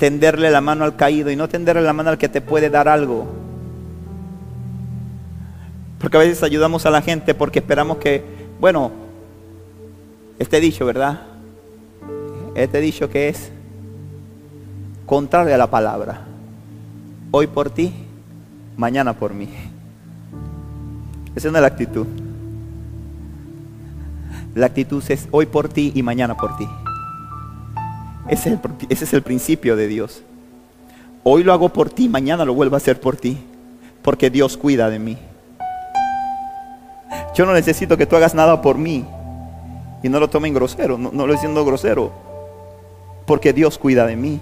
tenderle 0.00 0.50
la 0.50 0.62
mano 0.62 0.84
al 0.84 0.96
caído 0.96 1.30
y 1.30 1.36
no 1.36 1.46
tenderle 1.48 1.82
la 1.82 1.92
mano 1.92 2.08
al 2.08 2.18
que 2.18 2.30
te 2.30 2.40
puede 2.40 2.70
dar 2.70 2.88
algo. 2.88 3.28
Porque 6.00 6.16
a 6.16 6.20
veces 6.20 6.42
ayudamos 6.42 6.86
a 6.86 6.90
la 6.90 7.02
gente 7.02 7.34
porque 7.34 7.58
esperamos 7.58 7.98
que, 7.98 8.24
bueno, 8.58 8.90
este 10.38 10.58
dicho, 10.58 10.86
¿verdad? 10.86 11.20
Este 12.54 12.80
dicho 12.80 13.10
que 13.10 13.28
es 13.28 13.52
contrario 15.04 15.54
a 15.54 15.58
la 15.58 15.70
palabra. 15.70 16.22
Hoy 17.30 17.46
por 17.46 17.68
ti, 17.68 17.92
mañana 18.78 19.12
por 19.12 19.34
mí. 19.34 19.50
Esa 21.36 21.50
no 21.50 21.58
es 21.58 21.60
la 21.60 21.68
actitud. 21.68 22.06
La 24.54 24.66
actitud 24.66 25.04
es 25.08 25.28
hoy 25.30 25.44
por 25.44 25.68
ti 25.68 25.92
y 25.94 26.02
mañana 26.02 26.34
por 26.38 26.56
ti. 26.56 26.66
Ese 28.28 28.58
es, 28.88 29.12
el, 29.12 29.22
principio 29.22 29.76
de 29.76 29.88
Dios. 29.88 30.22
Hoy 31.24 31.42
lo 31.42 31.52
hago 31.52 31.70
por 31.70 31.90
ti, 31.90 32.08
mañana 32.08 32.44
lo 32.44 32.54
vuelvo 32.54 32.76
a 32.76 32.78
hacer 32.78 33.00
por 33.00 33.16
ti. 33.16 33.38
Porque 34.02 34.30
Dios 34.30 34.56
cuida 34.56 34.88
de 34.88 34.98
mí. 34.98 35.18
Yo 37.34 37.44
no 37.46 37.52
necesito 37.52 37.96
que 37.96 38.06
tú 38.06 38.16
hagas 38.16 38.34
nada 38.34 38.62
por 38.62 38.78
mí. 38.78 39.04
Y 40.02 40.08
no 40.08 40.20
lo 40.20 40.30
tomen 40.30 40.54
grosero, 40.54 40.96
no, 40.96 41.10
no 41.12 41.26
lo 41.26 41.32
diciendo 41.32 41.64
grosero. 41.64 42.12
Porque 43.26 43.52
Dios 43.52 43.78
cuida 43.78 44.06
de 44.06 44.16
mí. 44.16 44.40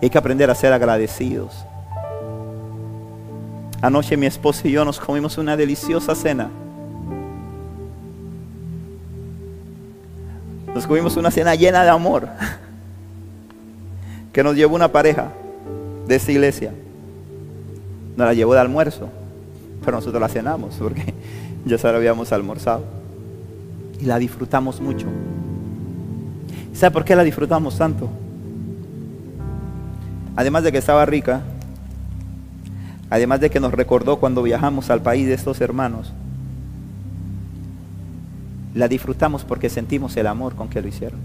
hay 0.00 0.08
que 0.08 0.18
aprender 0.18 0.50
a 0.50 0.54
ser 0.54 0.72
agradecidos. 0.72 1.64
Anoche 3.82 4.16
mi 4.16 4.26
esposa 4.26 4.68
y 4.68 4.72
yo 4.72 4.84
nos 4.84 5.00
comimos 5.00 5.38
una 5.38 5.56
deliciosa 5.56 6.14
cena. 6.14 6.50
Comimos 10.90 11.16
una 11.16 11.30
cena 11.30 11.54
llena 11.54 11.84
de 11.84 11.88
amor 11.88 12.26
que 14.32 14.42
nos 14.42 14.56
llevó 14.56 14.74
una 14.74 14.90
pareja 14.90 15.30
de 16.08 16.16
esta 16.16 16.32
iglesia. 16.32 16.72
Nos 18.16 18.26
la 18.26 18.34
llevó 18.34 18.54
de 18.54 18.60
almuerzo, 18.60 19.08
pero 19.84 19.98
nosotros 19.98 20.20
la 20.20 20.28
cenamos 20.28 20.74
porque 20.80 21.14
ya 21.64 21.78
se 21.78 21.86
la 21.86 21.96
habíamos 21.96 22.32
almorzado. 22.32 22.82
Y 24.00 24.06
la 24.06 24.18
disfrutamos 24.18 24.80
mucho. 24.80 25.06
¿Sabe 26.74 26.90
por 26.90 27.04
qué 27.04 27.14
la 27.14 27.22
disfrutamos 27.22 27.78
tanto? 27.78 28.10
Además 30.34 30.64
de 30.64 30.72
que 30.72 30.78
estaba 30.78 31.06
rica, 31.06 31.42
además 33.10 33.38
de 33.38 33.48
que 33.48 33.60
nos 33.60 33.72
recordó 33.72 34.16
cuando 34.16 34.42
viajamos 34.42 34.90
al 34.90 35.02
país 35.02 35.28
de 35.28 35.34
estos 35.34 35.60
hermanos, 35.60 36.12
la 38.74 38.88
disfrutamos 38.88 39.44
porque 39.44 39.68
sentimos 39.68 40.16
el 40.16 40.26
amor 40.26 40.54
con 40.54 40.68
que 40.68 40.80
lo 40.80 40.88
hicieron. 40.88 41.18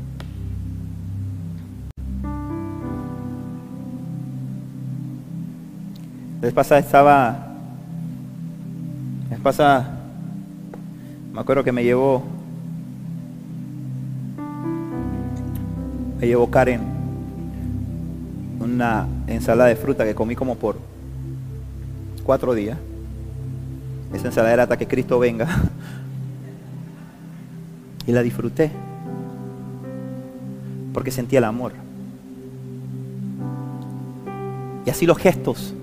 La 6.41 6.51
vez 6.51 6.71
estaba, 6.71 7.53
la 9.29 9.37
vez 9.37 9.91
me 11.33 11.39
acuerdo 11.39 11.63
que 11.63 11.71
me 11.71 11.83
llevó, 11.83 12.23
me 16.19 16.27
llevó 16.27 16.49
Karen 16.49 16.81
una 18.59 19.07
ensalada 19.27 19.69
de 19.69 19.75
fruta 19.75 20.03
que 20.05 20.15
comí 20.15 20.35
como 20.35 20.55
por 20.55 20.77
cuatro 22.23 22.53
días. 22.53 22.77
Esa 24.13 24.27
ensalada 24.27 24.53
era 24.53 24.63
hasta 24.63 24.77
que 24.77 24.87
Cristo 24.87 25.19
venga. 25.19 25.47
Y 28.07 28.11
la 28.11 28.21
disfruté. 28.21 28.71
Porque 30.93 31.11
sentí 31.11 31.35
el 31.35 31.43
amor. 31.43 31.73
Y 34.85 34.89
así 34.89 35.05
los 35.05 35.17
gestos 35.17 35.73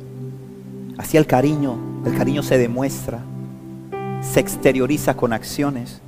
Así 1.03 1.17
el 1.17 1.27
cariño, 1.27 1.77
el 2.05 2.17
cariño 2.17 2.43
se 2.43 2.59
demuestra, 2.59 3.19
se 4.21 4.41
exterioriza 4.41 5.15
con 5.17 5.33
acciones. 5.33 6.01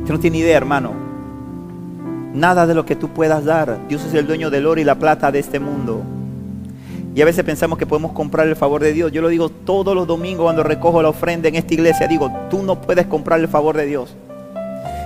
Usted 0.00 0.12
no 0.12 0.20
tiene 0.20 0.38
idea, 0.38 0.56
hermano. 0.56 0.92
Nada 2.34 2.66
de 2.66 2.74
lo 2.74 2.84
que 2.84 2.96
tú 2.96 3.08
puedas 3.08 3.44
dar. 3.44 3.78
Dios 3.88 4.04
es 4.04 4.12
el 4.14 4.26
dueño 4.26 4.50
del 4.50 4.66
oro 4.66 4.80
y 4.80 4.84
la 4.84 4.98
plata 4.98 5.32
de 5.32 5.38
este 5.38 5.60
mundo. 5.60 6.02
Y 7.14 7.22
a 7.22 7.24
veces 7.24 7.44
pensamos 7.44 7.78
que 7.78 7.86
podemos 7.86 8.12
comprar 8.12 8.48
el 8.48 8.56
favor 8.56 8.82
de 8.82 8.92
Dios. 8.92 9.12
Yo 9.12 9.22
lo 9.22 9.28
digo 9.28 9.48
todos 9.48 9.94
los 9.94 10.06
domingos 10.06 10.44
cuando 10.44 10.64
recojo 10.64 11.00
la 11.00 11.10
ofrenda 11.10 11.48
en 11.48 11.54
esta 11.54 11.72
iglesia. 11.72 12.08
Digo, 12.08 12.30
tú 12.50 12.62
no 12.64 12.80
puedes 12.80 13.06
comprar 13.06 13.38
el 13.38 13.46
favor 13.46 13.76
de 13.76 13.86
Dios. 13.86 14.16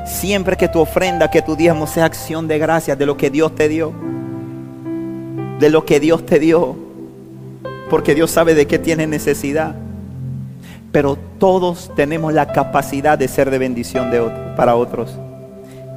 Siempre 0.06 0.56
que 0.56 0.68
tu 0.68 0.80
ofrenda, 0.80 1.30
que 1.30 1.42
tu 1.42 1.54
diezmo 1.54 1.86
sea 1.86 2.06
acción 2.06 2.48
de 2.48 2.58
gracias 2.58 2.98
de 2.98 3.04
lo 3.04 3.18
que 3.18 3.28
Dios 3.28 3.54
te 3.54 3.68
dio. 3.68 3.92
De 5.60 5.68
lo 5.68 5.84
que 5.84 6.00
Dios 6.00 6.24
te 6.24 6.38
dio. 6.38 6.76
Porque 7.90 8.14
Dios 8.14 8.30
sabe 8.30 8.54
de 8.54 8.66
qué 8.66 8.78
tienes 8.78 9.08
necesidad. 9.08 9.74
Pero 10.90 11.18
todos 11.38 11.92
tenemos 11.94 12.32
la 12.32 12.46
capacidad 12.46 13.18
de 13.18 13.28
ser 13.28 13.50
de 13.50 13.58
bendición 13.58 14.10
para 14.56 14.76
otros 14.76 15.14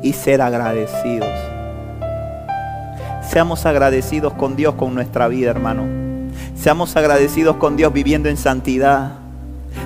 y 0.03 0.11
ser 0.11 0.41
agradecidos. 0.41 1.29
Seamos 3.29 3.65
agradecidos 3.65 4.33
con 4.33 4.57
Dios 4.57 4.75
con 4.75 4.93
nuestra 4.93 5.29
vida, 5.29 5.51
hermano. 5.51 6.00
Seamos 6.61 6.95
agradecidos 6.95 7.55
con 7.55 7.75
Dios 7.75 7.91
viviendo 7.91 8.29
en 8.29 8.37
santidad. 8.37 9.13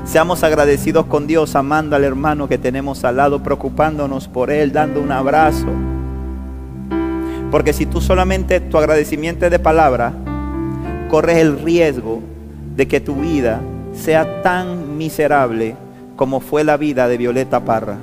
Seamos 0.04 0.44
agradecidos 0.44 1.06
con 1.06 1.26
Dios 1.26 1.56
amando 1.56 1.96
al 1.96 2.04
hermano 2.04 2.50
que 2.50 2.58
tenemos 2.58 3.06
al 3.06 3.16
lado, 3.16 3.42
preocupándonos 3.42 4.28
por 4.28 4.52
él, 4.52 4.74
dando 4.74 5.00
un 5.00 5.10
abrazo. 5.14 5.68
Porque 7.50 7.72
si 7.72 7.86
tú 7.86 8.02
solamente 8.02 8.60
tu 8.60 8.78
agradecimiento 8.78 9.46
es 9.46 9.52
de 9.52 9.60
palabra, 9.60 10.12
corres 11.10 11.38
el 11.38 11.62
riesgo 11.62 12.22
de 12.76 12.90
que 12.90 13.00
tu 13.00 13.16
vida 13.16 13.62
sea 13.94 14.42
tan 14.42 14.98
miserable 14.98 15.78
como 16.18 16.42
fue 16.42 16.66
la 16.66 16.76
vida 16.76 17.08
de 17.08 17.16
Violeta 17.16 17.64
Parra, 17.64 17.96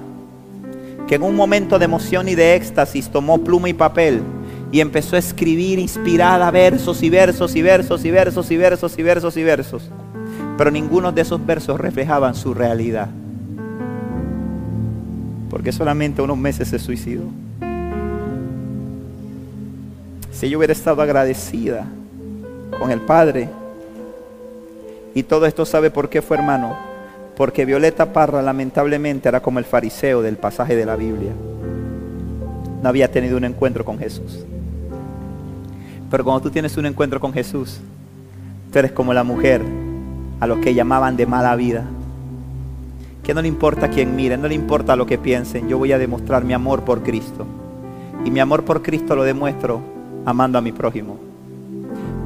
que 1.07 1.17
en 1.17 1.25
un 1.25 1.37
momento 1.37 1.79
de 1.79 1.85
emoción 1.85 2.27
y 2.27 2.35
de 2.35 2.55
éxtasis 2.55 3.11
tomó 3.11 3.45
pluma 3.45 3.69
y 3.69 3.75
papel 3.75 4.23
y 4.73 4.81
empezó 4.81 5.17
a 5.17 5.19
escribir 5.19 5.79
inspirada 5.79 6.51
versos 6.51 7.03
y 7.03 7.11
versos 7.11 7.55
y 7.55 7.61
versos 7.61 8.05
y 8.07 8.11
versos 8.11 8.51
y 8.51 8.57
versos 8.57 8.99
y 8.99 9.03
versos 9.03 9.37
y 9.37 9.43
versos. 9.45 9.83
Pero 10.57 10.71
ninguno 10.71 11.13
de 11.13 11.21
esos 11.21 11.45
versos 11.45 11.79
reflejaban 11.79 12.35
su 12.35 12.55
realidad. 12.55 13.11
Porque 15.51 15.73
solamente 15.73 16.23
unos 16.23 16.39
meses 16.39 16.69
se 16.69 16.79
suicidó. 16.79 17.25
Si 20.33 20.49
yo 20.49 20.57
hubiera 20.57 20.73
estado 20.73 21.03
agradecida 21.03 21.85
con 22.81 22.91
el 22.91 23.03
Padre, 23.03 23.51
y 25.15 25.23
todo 25.23 25.45
esto 25.45 25.67
sabe 25.67 25.91
por 25.91 26.09
qué 26.09 26.23
fue 26.23 26.39
hermano. 26.39 26.79
Porque 27.37 27.67
Violeta 27.67 28.15
Parra 28.15 28.41
lamentablemente 28.41 29.29
era 29.29 29.43
como 29.43 29.59
el 29.59 29.67
fariseo 29.67 30.23
del 30.23 30.39
pasaje 30.39 30.75
de 30.77 30.87
la 30.87 30.97
Biblia. 30.97 31.33
No 32.83 32.89
había 32.89 33.11
tenido 33.11 33.37
un 33.37 33.45
encuentro 33.45 33.85
con 33.85 33.99
Jesús. 33.99 34.47
Pero 36.13 36.25
cuando 36.25 36.43
tú 36.43 36.51
tienes 36.51 36.77
un 36.77 36.85
encuentro 36.85 37.19
con 37.19 37.33
Jesús, 37.33 37.81
tú 38.71 38.79
eres 38.79 38.93
como 38.93 39.15
la 39.15 39.25
mujer 39.25 39.63
a 40.41 40.47
los 40.47 40.59
que 40.59 40.75
llamaban 40.75 41.17
de 41.17 41.27
mala 41.27 41.57
vida. 41.57 41.85
Que 43.25 43.33
no 43.33 43.41
le 43.41 43.49
importa 43.49 43.89
quién 43.89 44.15
mire, 44.15 44.37
no 44.37 44.47
le 44.47 44.55
importa 44.55 44.95
lo 44.95 45.07
que 45.07 45.17
piensen. 45.17 45.69
Yo 45.69 45.79
voy 45.79 45.91
a 45.91 45.99
demostrar 45.99 46.45
mi 46.45 46.53
amor 46.53 46.83
por 46.83 47.03
Cristo. 47.03 47.47
Y 48.27 48.31
mi 48.31 48.41
amor 48.41 48.63
por 48.63 48.83
Cristo 48.83 49.17
lo 49.17 49.25
demuestro 49.25 49.81
amando 50.27 50.59
a 50.59 50.61
mi 50.61 50.71
prójimo. 50.71 51.19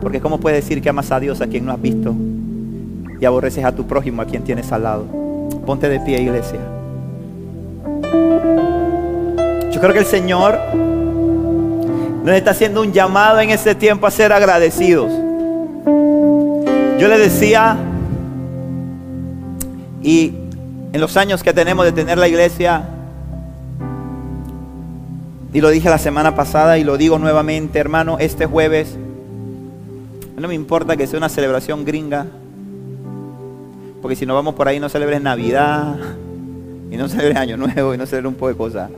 Porque 0.02 0.20
¿cómo 0.20 0.40
puedes 0.40 0.64
decir 0.64 0.82
que 0.82 0.88
amas 0.88 1.12
a 1.12 1.20
Dios 1.20 1.40
a 1.40 1.46
quien 1.46 1.64
no 1.64 1.72
has 1.72 1.80
visto? 1.80 2.12
y 3.20 3.24
aborreces 3.24 3.64
a 3.64 3.72
tu 3.72 3.86
prójimo, 3.86 4.22
a 4.22 4.26
quien 4.26 4.42
tienes 4.42 4.72
al 4.72 4.82
lado. 4.82 5.06
Ponte 5.64 5.88
de 5.88 6.00
pie, 6.00 6.20
iglesia. 6.20 6.60
Yo 9.72 9.80
creo 9.80 9.92
que 9.92 10.00
el 10.00 10.06
Señor 10.06 10.58
nos 12.26 12.34
está 12.34 12.50
haciendo 12.50 12.80
un 12.82 12.92
llamado 12.92 13.38
en 13.38 13.50
este 13.50 13.76
tiempo 13.76 14.04
a 14.04 14.10
ser 14.10 14.32
agradecidos. 14.32 15.12
Yo 16.98 17.06
le 17.06 17.18
decía, 17.18 17.76
y 20.02 20.34
en 20.92 21.00
los 21.00 21.16
años 21.16 21.44
que 21.44 21.52
tenemos 21.52 21.84
de 21.84 21.92
tener 21.92 22.18
la 22.18 22.26
iglesia, 22.26 22.82
y 25.52 25.60
lo 25.60 25.70
dije 25.70 25.88
la 25.88 25.98
semana 25.98 26.34
pasada 26.34 26.78
y 26.78 26.84
lo 26.84 26.96
digo 26.96 27.16
nuevamente, 27.20 27.78
hermano, 27.78 28.16
este 28.18 28.46
jueves, 28.46 28.96
no 30.36 30.48
me 30.48 30.54
importa 30.54 30.96
que 30.96 31.06
sea 31.06 31.18
una 31.18 31.28
celebración 31.28 31.84
gringa, 31.84 32.26
porque 34.02 34.16
si 34.16 34.26
no 34.26 34.34
vamos 34.34 34.56
por 34.56 34.66
ahí 34.66 34.80
no 34.80 34.88
celebres 34.88 35.22
Navidad, 35.22 35.94
y 36.90 36.96
no 36.96 37.08
celebres 37.08 37.36
Año 37.36 37.56
Nuevo, 37.56 37.94
y 37.94 37.98
no 37.98 38.04
celebres 38.04 38.30
un 38.30 38.34
poco 38.34 38.48
de 38.48 38.56
cosas. 38.56 38.90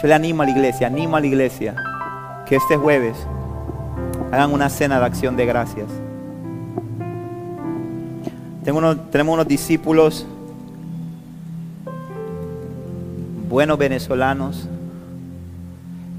Yo 0.00 0.06
le 0.06 0.14
animo 0.14 0.42
a 0.42 0.46
la 0.46 0.52
iglesia, 0.52 0.86
animo 0.86 1.16
a 1.16 1.20
la 1.20 1.26
iglesia 1.26 1.74
que 2.46 2.54
este 2.54 2.76
jueves 2.76 3.16
hagan 4.30 4.52
una 4.52 4.68
cena 4.70 5.00
de 5.00 5.06
acción 5.06 5.36
de 5.36 5.44
gracias. 5.44 5.88
Tengo 8.64 8.96
tenemos 8.96 9.34
unos 9.34 9.48
discípulos 9.48 10.24
buenos 13.48 13.76
venezolanos 13.76 14.68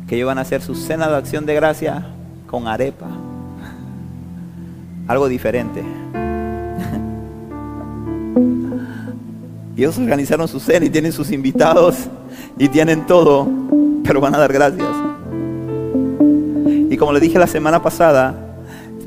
que 0.07 0.17
iban 0.17 0.37
a 0.39 0.41
hacer 0.41 0.61
su 0.61 0.75
cena 0.75 1.07
de 1.07 1.15
acción 1.15 1.45
de 1.45 1.53
gracias 1.53 2.03
con 2.47 2.67
arepa. 2.67 3.07
Algo 5.07 5.29
diferente. 5.29 5.81
Ellos 9.77 9.97
organizaron 9.97 10.49
su 10.49 10.59
cena 10.59 10.85
y 10.85 10.89
tienen 10.89 11.13
sus 11.13 11.31
invitados 11.31 12.09
y 12.57 12.67
tienen 12.67 13.05
todo, 13.05 13.47
pero 14.09 14.19
van 14.19 14.33
a 14.33 14.39
dar 14.39 14.51
gracias. 14.51 14.87
Y 16.89 16.97
como 16.97 17.13
le 17.13 17.19
dije 17.19 17.37
la 17.37 17.45
semana 17.45 17.83
pasada, 17.83 18.33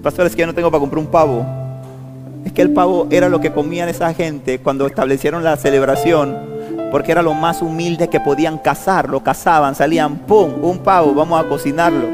pastor, 0.00 0.26
es 0.26 0.36
que 0.36 0.42
yo 0.42 0.46
no 0.46 0.54
tengo 0.54 0.70
para 0.70 0.78
comprar 0.78 1.00
un 1.00 1.10
pavo. 1.10 1.44
Es 2.44 2.52
que 2.52 2.62
el 2.62 2.70
pavo 2.70 3.08
era 3.10 3.28
lo 3.28 3.40
que 3.40 3.50
comían 3.50 3.88
esa 3.88 4.14
gente 4.14 4.60
cuando 4.60 4.86
establecieron 4.86 5.42
la 5.42 5.56
celebración, 5.56 6.38
porque 6.92 7.10
era 7.10 7.20
lo 7.20 7.34
más 7.34 7.62
humilde 7.62 8.06
que 8.06 8.20
podían 8.20 8.58
cazar. 8.58 9.08
Lo 9.08 9.24
cazaban, 9.24 9.74
salían, 9.74 10.18
¡pum! 10.18 10.52
Un 10.62 10.78
pavo, 10.78 11.12
vamos 11.14 11.44
a 11.44 11.48
cocinarlo. 11.48 12.06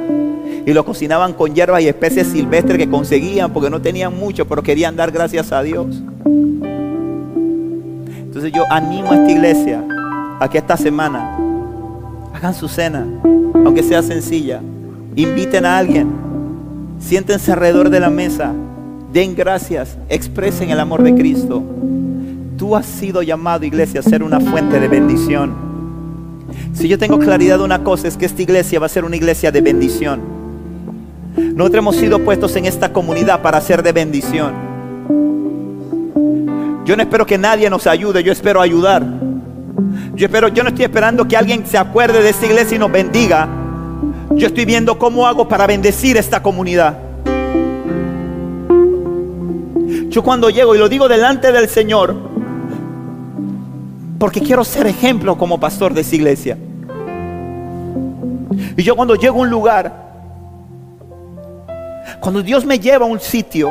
Y 0.64 0.72
lo 0.72 0.82
cocinaban 0.86 1.34
con 1.34 1.54
hierbas 1.54 1.82
y 1.82 1.88
especies 1.88 2.28
silvestres 2.28 2.78
que 2.78 2.88
conseguían, 2.88 3.52
porque 3.52 3.68
no 3.68 3.82
tenían 3.82 4.18
mucho, 4.18 4.48
pero 4.48 4.62
querían 4.62 4.96
dar 4.96 5.10
gracias 5.10 5.52
a 5.52 5.60
Dios. 5.60 6.02
Entonces 8.16 8.50
yo 8.50 8.64
animo 8.70 9.12
a 9.12 9.16
esta 9.16 9.30
iglesia 9.30 9.84
a 10.40 10.48
que 10.48 10.56
esta 10.56 10.78
semana 10.78 11.47
hagan 12.38 12.54
su 12.54 12.68
cena, 12.68 13.04
aunque 13.64 13.82
sea 13.82 14.00
sencilla. 14.00 14.60
Inviten 15.16 15.66
a 15.66 15.76
alguien, 15.76 16.08
siéntense 17.00 17.50
alrededor 17.50 17.90
de 17.90 17.98
la 17.98 18.10
mesa, 18.10 18.52
den 19.12 19.34
gracias, 19.34 19.98
expresen 20.08 20.70
el 20.70 20.78
amor 20.78 21.02
de 21.02 21.16
Cristo. 21.16 21.62
Tú 22.56 22.76
has 22.76 22.86
sido 22.86 23.22
llamado, 23.22 23.64
iglesia, 23.64 24.00
a 24.00 24.04
ser 24.04 24.22
una 24.22 24.38
fuente 24.38 24.78
de 24.78 24.86
bendición. 24.86 25.52
Si 26.74 26.86
yo 26.86 26.96
tengo 26.96 27.18
claridad 27.18 27.58
de 27.58 27.64
una 27.64 27.82
cosa 27.82 28.06
es 28.06 28.16
que 28.16 28.26
esta 28.26 28.42
iglesia 28.42 28.78
va 28.78 28.86
a 28.86 28.90
ser 28.90 29.04
una 29.04 29.16
iglesia 29.16 29.50
de 29.50 29.60
bendición. 29.60 30.20
Nosotros 31.36 31.80
hemos 31.80 31.96
sido 31.96 32.20
puestos 32.24 32.54
en 32.54 32.66
esta 32.66 32.92
comunidad 32.92 33.42
para 33.42 33.60
ser 33.60 33.82
de 33.82 33.90
bendición. 33.90 34.52
Yo 36.84 36.96
no 36.96 37.02
espero 37.02 37.26
que 37.26 37.36
nadie 37.36 37.68
nos 37.68 37.88
ayude, 37.88 38.22
yo 38.22 38.30
espero 38.30 38.60
ayudar. 38.60 39.27
Yo 40.18 40.26
espero, 40.26 40.48
yo 40.48 40.64
no 40.64 40.70
estoy 40.70 40.84
esperando 40.84 41.28
que 41.28 41.36
alguien 41.36 41.64
se 41.64 41.78
acuerde 41.78 42.20
de 42.20 42.30
esta 42.30 42.44
iglesia 42.44 42.74
y 42.74 42.78
nos 42.80 42.90
bendiga. 42.90 43.48
Yo 44.34 44.48
estoy 44.48 44.64
viendo 44.64 44.98
cómo 44.98 45.28
hago 45.28 45.46
para 45.46 45.64
bendecir 45.64 46.16
esta 46.16 46.42
comunidad. 46.42 46.98
Yo 50.08 50.24
cuando 50.24 50.50
llego 50.50 50.74
y 50.74 50.78
lo 50.78 50.88
digo 50.88 51.06
delante 51.06 51.52
del 51.52 51.68
Señor, 51.68 52.16
porque 54.18 54.40
quiero 54.40 54.64
ser 54.64 54.88
ejemplo 54.88 55.38
como 55.38 55.60
pastor 55.60 55.94
de 55.94 56.00
esta 56.00 56.16
iglesia. 56.16 56.58
Y 58.76 58.82
yo 58.82 58.96
cuando 58.96 59.14
llego 59.14 59.38
a 59.38 59.42
un 59.42 59.50
lugar, 59.50 59.92
cuando 62.18 62.42
Dios 62.42 62.64
me 62.64 62.80
lleva 62.80 63.06
a 63.06 63.08
un 63.08 63.20
sitio, 63.20 63.70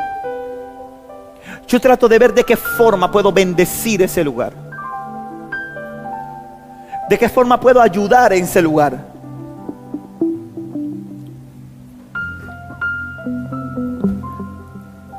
yo 1.68 1.82
trato 1.82 2.08
de 2.08 2.18
ver 2.18 2.34
de 2.34 2.46
qué 2.46 2.56
forma 2.56 3.12
puedo 3.12 3.34
bendecir 3.34 4.02
ese 4.02 4.24
lugar. 4.24 4.67
De 7.10 7.18
qué 7.18 7.30
forma 7.30 7.60
puedo 7.60 7.82
ayudar 7.82 8.34
en 8.34 8.44
ese 8.44 8.62
lugar. 8.62 9.18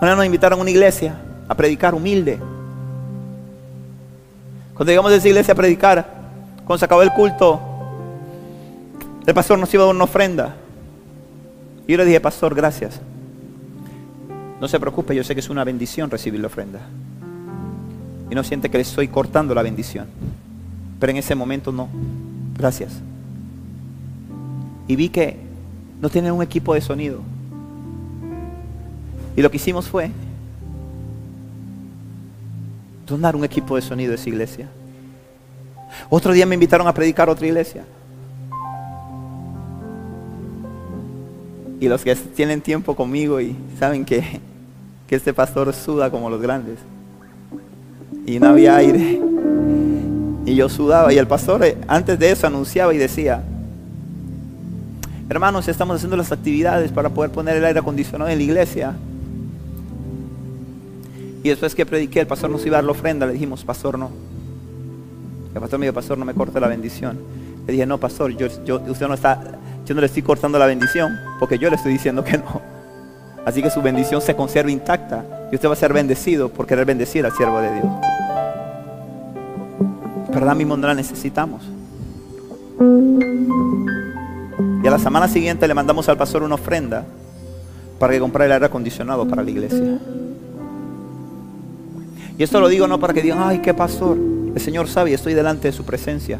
Una 0.00 0.14
nos 0.14 0.26
invitaron 0.26 0.58
a 0.58 0.62
una 0.62 0.70
iglesia 0.70 1.14
a 1.48 1.54
predicar 1.54 1.94
humilde. 1.94 2.38
Cuando 4.74 4.92
llegamos 4.92 5.10
a 5.10 5.16
esa 5.16 5.28
iglesia 5.28 5.52
a 5.52 5.56
predicar, 5.56 6.06
cuando 6.58 6.78
se 6.78 6.84
acabó 6.84 7.02
el 7.02 7.12
culto, 7.12 7.60
el 9.26 9.34
pastor 9.34 9.58
nos 9.58 9.72
iba 9.74 9.82
a 9.82 9.86
dar 9.86 9.94
una 9.94 10.04
ofrenda. 10.04 10.54
Y 11.86 11.92
yo 11.92 11.98
le 11.98 12.04
dije, 12.04 12.20
pastor, 12.20 12.54
gracias. 12.54 13.00
No 14.60 14.68
se 14.68 14.78
preocupe, 14.78 15.16
yo 15.16 15.24
sé 15.24 15.34
que 15.34 15.40
es 15.40 15.50
una 15.50 15.64
bendición 15.64 16.10
recibir 16.10 16.40
la 16.40 16.46
ofrenda. 16.46 16.80
Y 18.30 18.34
no 18.34 18.44
siente 18.44 18.70
que 18.70 18.78
le 18.78 18.82
estoy 18.82 19.08
cortando 19.08 19.54
la 19.54 19.62
bendición. 19.62 20.06
Pero 20.98 21.10
en 21.10 21.18
ese 21.18 21.34
momento 21.34 21.72
no. 21.72 21.88
Gracias. 22.56 22.92
Y 24.86 24.96
vi 24.96 25.08
que 25.08 25.36
no 26.00 26.08
tienen 26.08 26.32
un 26.32 26.42
equipo 26.42 26.74
de 26.74 26.80
sonido. 26.80 27.20
Y 29.36 29.42
lo 29.42 29.50
que 29.50 29.56
hicimos 29.56 29.88
fue 29.88 30.10
donar 33.06 33.36
un 33.36 33.44
equipo 33.44 33.76
de 33.76 33.82
sonido 33.82 34.12
a 34.12 34.14
esa 34.16 34.28
iglesia. 34.28 34.68
Otro 36.10 36.32
día 36.32 36.46
me 36.46 36.54
invitaron 36.54 36.86
a 36.86 36.92
predicar 36.92 37.28
a 37.28 37.32
otra 37.32 37.46
iglesia. 37.46 37.84
Y 41.80 41.88
los 41.88 42.02
que 42.02 42.14
tienen 42.14 42.60
tiempo 42.60 42.96
conmigo 42.96 43.40
y 43.40 43.56
saben 43.78 44.04
que, 44.04 44.40
que 45.06 45.16
este 45.16 45.32
pastor 45.32 45.72
suda 45.72 46.10
como 46.10 46.28
los 46.28 46.40
grandes. 46.40 46.78
Y 48.26 48.38
no 48.38 48.48
había 48.48 48.76
aire. 48.76 49.20
Y 50.48 50.54
yo 50.54 50.70
sudaba. 50.70 51.12
Y 51.12 51.18
el 51.18 51.26
pastor 51.26 51.62
eh, 51.62 51.76
antes 51.86 52.18
de 52.18 52.30
eso 52.30 52.46
anunciaba 52.46 52.94
y 52.94 52.96
decía, 52.96 53.42
hermanos, 55.28 55.68
estamos 55.68 55.96
haciendo 55.96 56.16
las 56.16 56.32
actividades 56.32 56.90
para 56.90 57.10
poder 57.10 57.30
poner 57.30 57.58
el 57.58 57.64
aire 57.66 57.80
acondicionado 57.80 58.30
en 58.30 58.38
la 58.38 58.44
iglesia. 58.44 58.94
Y 61.42 61.50
después 61.50 61.74
que 61.74 61.84
prediqué, 61.84 62.20
el 62.20 62.26
pastor 62.26 62.48
nos 62.48 62.64
iba 62.64 62.76
a 62.76 62.78
dar 62.78 62.84
la 62.84 62.92
ofrenda. 62.92 63.26
Le 63.26 63.34
dijimos, 63.34 63.62
pastor, 63.62 63.98
no. 63.98 64.10
El 65.54 65.60
pastor 65.60 65.78
me 65.78 65.84
dijo, 65.84 65.94
pastor, 65.94 66.16
no 66.16 66.24
me 66.24 66.32
corte 66.32 66.58
la 66.58 66.68
bendición. 66.68 67.18
Le 67.66 67.72
dije, 67.74 67.84
no, 67.84 67.98
pastor, 67.98 68.34
yo, 68.34 68.46
usted 68.46 69.06
no 69.06 69.12
está, 69.12 69.58
yo 69.84 69.94
no 69.94 70.00
le 70.00 70.06
estoy 70.06 70.22
cortando 70.22 70.58
la 70.58 70.64
bendición, 70.64 71.12
porque 71.38 71.58
yo 71.58 71.68
le 71.68 71.76
estoy 71.76 71.92
diciendo 71.92 72.24
que 72.24 72.38
no. 72.38 72.62
Así 73.44 73.62
que 73.62 73.68
su 73.68 73.82
bendición 73.82 74.22
se 74.22 74.34
conserva 74.34 74.70
intacta 74.70 75.26
y 75.52 75.56
usted 75.56 75.68
va 75.68 75.74
a 75.74 75.76
ser 75.76 75.92
bendecido 75.92 76.48
por 76.48 76.66
querer 76.66 76.86
bendecir 76.86 77.26
al 77.26 77.32
siervo 77.32 77.60
de 77.60 77.74
Dios. 77.74 78.07
Ahora 80.42 80.54
mismo 80.54 80.76
no 80.76 80.86
la 80.86 80.94
necesitamos. 80.94 81.62
Y 84.82 84.86
a 84.86 84.90
la 84.90 84.98
semana 84.98 85.26
siguiente 85.28 85.66
le 85.66 85.74
mandamos 85.74 86.08
al 86.08 86.16
pastor 86.16 86.42
una 86.42 86.54
ofrenda 86.54 87.04
para 87.98 88.12
que 88.12 88.20
comprara 88.20 88.46
el 88.46 88.52
aire 88.52 88.66
acondicionado 88.66 89.26
para 89.26 89.42
la 89.42 89.50
iglesia. 89.50 89.98
Y 92.38 92.42
esto 92.42 92.60
lo 92.60 92.68
digo 92.68 92.86
no 92.86 93.00
para 93.00 93.12
que 93.12 93.22
digan, 93.22 93.40
ay, 93.42 93.58
qué 93.58 93.74
pastor. 93.74 94.16
El 94.54 94.60
Señor 94.60 94.88
sabe 94.88 95.12
estoy 95.12 95.34
delante 95.34 95.68
de 95.68 95.72
su 95.72 95.84
presencia. 95.84 96.38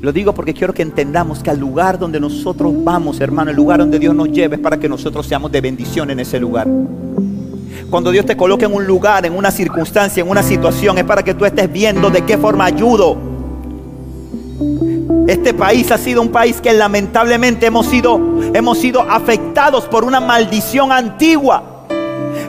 Lo 0.00 0.12
digo 0.12 0.34
porque 0.34 0.54
quiero 0.54 0.74
que 0.74 0.82
entendamos 0.82 1.42
que 1.42 1.50
al 1.50 1.58
lugar 1.58 1.98
donde 1.98 2.20
nosotros 2.20 2.72
vamos, 2.84 3.20
hermano, 3.20 3.50
el 3.50 3.56
lugar 3.56 3.78
donde 3.78 3.98
Dios 3.98 4.14
nos 4.14 4.30
lleve 4.30 4.56
es 4.56 4.62
para 4.62 4.78
que 4.78 4.88
nosotros 4.88 5.26
seamos 5.26 5.50
de 5.52 5.60
bendición 5.60 6.10
en 6.10 6.20
ese 6.20 6.38
lugar. 6.40 6.68
Cuando 7.90 8.10
Dios 8.10 8.26
te 8.26 8.36
coloca 8.36 8.66
en 8.66 8.74
un 8.74 8.86
lugar, 8.86 9.24
en 9.24 9.34
una 9.34 9.50
circunstancia, 9.50 10.22
en 10.22 10.28
una 10.28 10.42
situación, 10.42 10.98
es 10.98 11.04
para 11.04 11.22
que 11.22 11.32
tú 11.32 11.46
estés 11.46 11.72
viendo 11.72 12.10
de 12.10 12.22
qué 12.22 12.36
forma 12.36 12.66
ayudo. 12.66 13.16
Este 15.26 15.54
país 15.54 15.90
ha 15.90 15.98
sido 15.98 16.20
un 16.20 16.28
país 16.28 16.60
que 16.60 16.72
lamentablemente 16.72 17.66
hemos 17.66 17.86
sido, 17.86 18.20
hemos 18.52 18.78
sido 18.78 19.00
afectados 19.02 19.84
por 19.84 20.04
una 20.04 20.20
maldición 20.20 20.92
antigua 20.92 21.77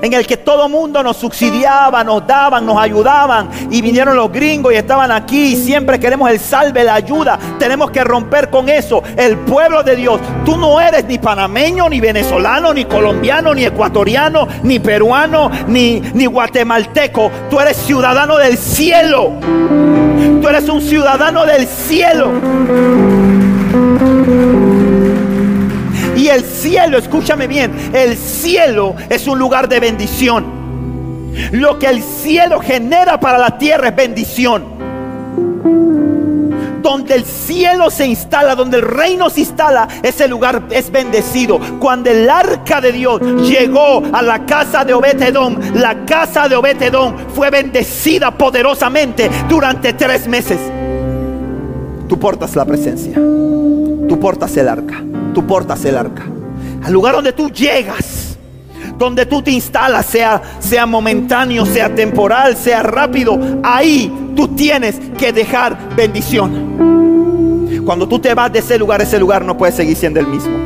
en 0.02 0.14
el 0.14 0.26
que 0.26 0.38
todo 0.38 0.70
mundo 0.70 1.04
nos 1.04 1.18
subsidiaba, 1.18 2.04
nos 2.04 2.26
daban, 2.26 2.66
nos 2.66 2.78
ayudaban 2.78 3.50
y 3.70 3.82
vinieron 3.82 4.16
los 4.16 4.32
gringos 4.32 4.74
y 4.74 4.78
estaban 4.78 5.12
aquí 5.12 5.54
y 5.54 5.56
siempre 5.56 6.00
queremos 6.00 6.30
el 6.30 6.40
salve, 6.40 6.84
la 6.84 6.96
ayuda. 6.96 7.38
Tenemos 7.58 7.92
que 7.92 8.04
romper 8.04 8.50
con 8.50 8.70
eso. 8.70 9.04
El 9.18 9.38
pueblo 9.38 9.84
de 9.84 9.96
Dios, 9.96 10.20
tú 10.46 10.58
no 10.58 10.80
eres 10.80 11.06
ni 11.06 11.18
panameño, 11.18 11.90
ni 11.90 12.00
venezolano, 12.00 12.74
ni 12.74 12.86
colombiano, 12.86 13.54
ni 13.54 13.66
ecuatoriano, 13.66 14.48
ni 14.64 14.80
peruano, 14.80 15.52
ni, 15.68 16.00
ni 16.00 16.26
guatemalteco. 16.26 17.32
Tú 17.50 17.60
eres 17.60 17.78
ciudadano 17.78 18.38
del 18.38 18.58
cielo. 18.58 19.34
Tú 20.42 20.48
eres 20.48 20.70
un 20.70 20.82
ciudadano 20.82 21.46
del 21.46 21.68
cielo. 21.68 23.19
Escúchame 26.98 27.48
bien, 27.48 27.92
el 27.94 28.18
cielo 28.18 28.96
es 29.10 29.28
un 29.28 29.40
lugar 29.40 29.70
de 29.70 29.80
bendición. 29.80 30.60
Lo 31.52 31.78
que 31.80 31.88
el 31.88 32.02
cielo 32.02 32.60
genera 32.60 33.20
para 33.20 33.38
la 33.38 33.58
tierra 33.58 33.90
es 33.90 33.96
bendición. 33.96 34.80
Donde 36.82 37.16
el 37.16 37.26
cielo 37.26 37.90
se 37.90 38.08
instala, 38.08 38.56
donde 38.56 38.78
el 38.78 38.84
reino 38.84 39.30
se 39.30 39.42
instala, 39.42 39.88
ese 40.02 40.28
lugar 40.28 40.64
es 40.72 40.90
bendecido. 40.92 41.60
Cuando 41.80 42.10
el 42.10 42.30
arca 42.30 42.82
de 42.82 42.92
Dios 42.92 43.22
llegó 43.48 44.02
a 44.12 44.22
la 44.22 44.46
casa 44.46 44.86
de 44.86 44.94
Obetedón, 44.94 45.60
la 45.76 46.06
casa 46.06 46.48
de 46.48 46.56
Obetedón 46.56 47.16
fue 47.36 47.50
bendecida 47.50 48.32
poderosamente 48.32 49.30
durante 49.48 49.94
tres 49.94 50.28
meses. 50.28 50.60
Tú 52.08 52.18
portas 52.18 52.56
la 52.56 52.66
presencia, 52.66 53.14
tú 53.14 54.20
portas 54.20 54.56
el 54.58 54.68
arca 54.68 55.04
tú 55.34 55.46
portas 55.46 55.86
el 55.86 55.98
arca. 55.98 56.39
Al 56.84 56.94
lugar 56.94 57.16
donde 57.16 57.34
tú 57.34 57.50
llegas, 57.50 58.38
donde 58.98 59.26
tú 59.26 59.42
te 59.42 59.52
instalas, 59.52 60.06
sea, 60.06 60.42
sea 60.60 60.86
momentáneo, 60.86 61.66
sea 61.66 61.94
temporal, 61.94 62.56
sea 62.56 62.84
rápido, 62.84 63.40
ahí 63.64 64.12
tú 64.36 64.48
tienes 64.50 65.00
que 65.18 65.32
dejar 65.32 65.96
bendición. 65.96 67.82
Cuando 67.86 68.08
tú 68.08 68.20
te 68.20 68.34
vas 68.34 68.52
de 68.52 68.60
ese 68.60 68.78
lugar, 68.78 69.02
ese 69.02 69.20
lugar 69.20 69.44
no 69.44 69.58
puede 69.58 69.72
seguir 69.72 69.96
siendo 69.96 70.20
el 70.20 70.28
mismo. 70.28 70.58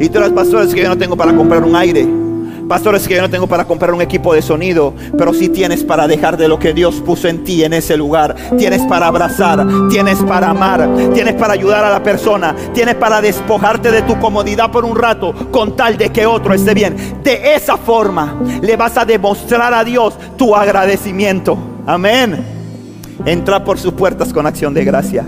Y 0.00 0.08
tú 0.08 0.18
eres 0.18 0.30
pastores 0.30 0.74
que 0.74 0.82
yo 0.82 0.88
no 0.88 0.98
tengo 0.98 1.16
para 1.16 1.34
comprar 1.34 1.62
un 1.62 1.76
aire 1.76 2.23
Pastores 2.68 3.06
que 3.06 3.14
yo 3.14 3.22
no 3.22 3.30
tengo 3.30 3.46
para 3.46 3.66
comprar 3.66 3.92
un 3.92 4.00
equipo 4.00 4.34
de 4.34 4.42
sonido, 4.42 4.94
pero 5.16 5.34
sí 5.34 5.48
tienes 5.48 5.84
para 5.84 6.06
dejar 6.06 6.36
de 6.36 6.48
lo 6.48 6.58
que 6.58 6.72
Dios 6.72 6.96
puso 6.96 7.28
en 7.28 7.44
ti 7.44 7.62
en 7.62 7.72
ese 7.72 7.96
lugar. 7.96 8.34
Tienes 8.56 8.82
para 8.82 9.06
abrazar, 9.06 9.66
tienes 9.90 10.18
para 10.22 10.50
amar, 10.50 10.88
tienes 11.12 11.34
para 11.34 11.52
ayudar 11.52 11.84
a 11.84 11.90
la 11.90 12.02
persona, 12.02 12.54
tienes 12.72 12.94
para 12.94 13.20
despojarte 13.20 13.90
de 13.90 14.02
tu 14.02 14.18
comodidad 14.18 14.70
por 14.70 14.84
un 14.84 14.96
rato 14.96 15.34
con 15.50 15.76
tal 15.76 15.96
de 15.96 16.10
que 16.10 16.26
otro 16.26 16.54
esté 16.54 16.74
bien. 16.74 16.96
De 17.22 17.54
esa 17.54 17.76
forma 17.76 18.40
le 18.62 18.76
vas 18.76 18.96
a 18.96 19.04
demostrar 19.04 19.74
a 19.74 19.84
Dios 19.84 20.14
tu 20.36 20.54
agradecimiento. 20.54 21.56
Amén. 21.86 22.44
Entra 23.26 23.62
por 23.62 23.78
sus 23.78 23.92
puertas 23.92 24.32
con 24.32 24.46
acción 24.46 24.74
de 24.74 24.84
gracia. 24.84 25.24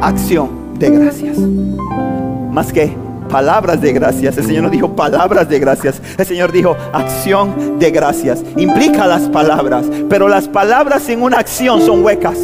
Acción 0.00 0.78
de 0.78 0.90
gracias. 0.90 1.38
Más 1.38 2.72
que 2.72 2.94
palabras 3.32 3.80
de 3.80 3.94
gracias. 3.94 4.36
El 4.36 4.44
Señor 4.44 4.64
no 4.64 4.70
dijo 4.70 4.94
palabras 4.94 5.48
de 5.48 5.58
gracias. 5.58 6.00
El 6.18 6.26
Señor 6.26 6.52
dijo 6.52 6.76
acción 6.92 7.78
de 7.78 7.90
gracias. 7.90 8.44
Implica 8.58 9.06
las 9.06 9.22
palabras, 9.22 9.86
pero 10.10 10.28
las 10.28 10.46
palabras 10.46 11.02
sin 11.04 11.22
una 11.22 11.38
acción 11.38 11.80
son 11.80 12.04
huecas. 12.04 12.38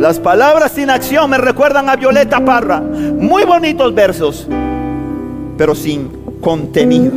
Las 0.00 0.18
palabras 0.18 0.72
sin 0.72 0.90
acción 0.90 1.30
me 1.30 1.38
recuerdan 1.38 1.88
a 1.88 1.94
Violeta 1.94 2.44
Parra. 2.44 2.80
Muy 2.80 3.44
bonitos 3.44 3.94
versos, 3.94 4.48
pero 5.56 5.76
sin 5.76 6.08
contenido. 6.40 7.12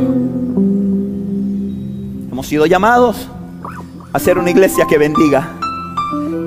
Hemos 2.30 2.46
sido 2.46 2.66
llamados 2.66 3.28
a 4.12 4.18
ser 4.20 4.38
una 4.38 4.50
iglesia 4.50 4.86
que 4.88 4.96
bendiga. 4.96 5.56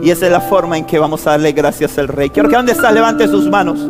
Y 0.02 0.10
esa 0.10 0.26
es 0.26 0.32
la 0.32 0.42
forma 0.42 0.78
en 0.78 0.86
que 0.86 1.00
vamos 1.00 1.28
a 1.28 1.32
darle 1.32 1.52
gracias 1.52 1.98
al 1.98 2.08
Rey. 2.08 2.30
Quiero 2.30 2.48
que 2.48 2.56
donde 2.56 2.72
está 2.72 2.92
levante 2.92 3.28
sus 3.28 3.50
manos 3.50 3.90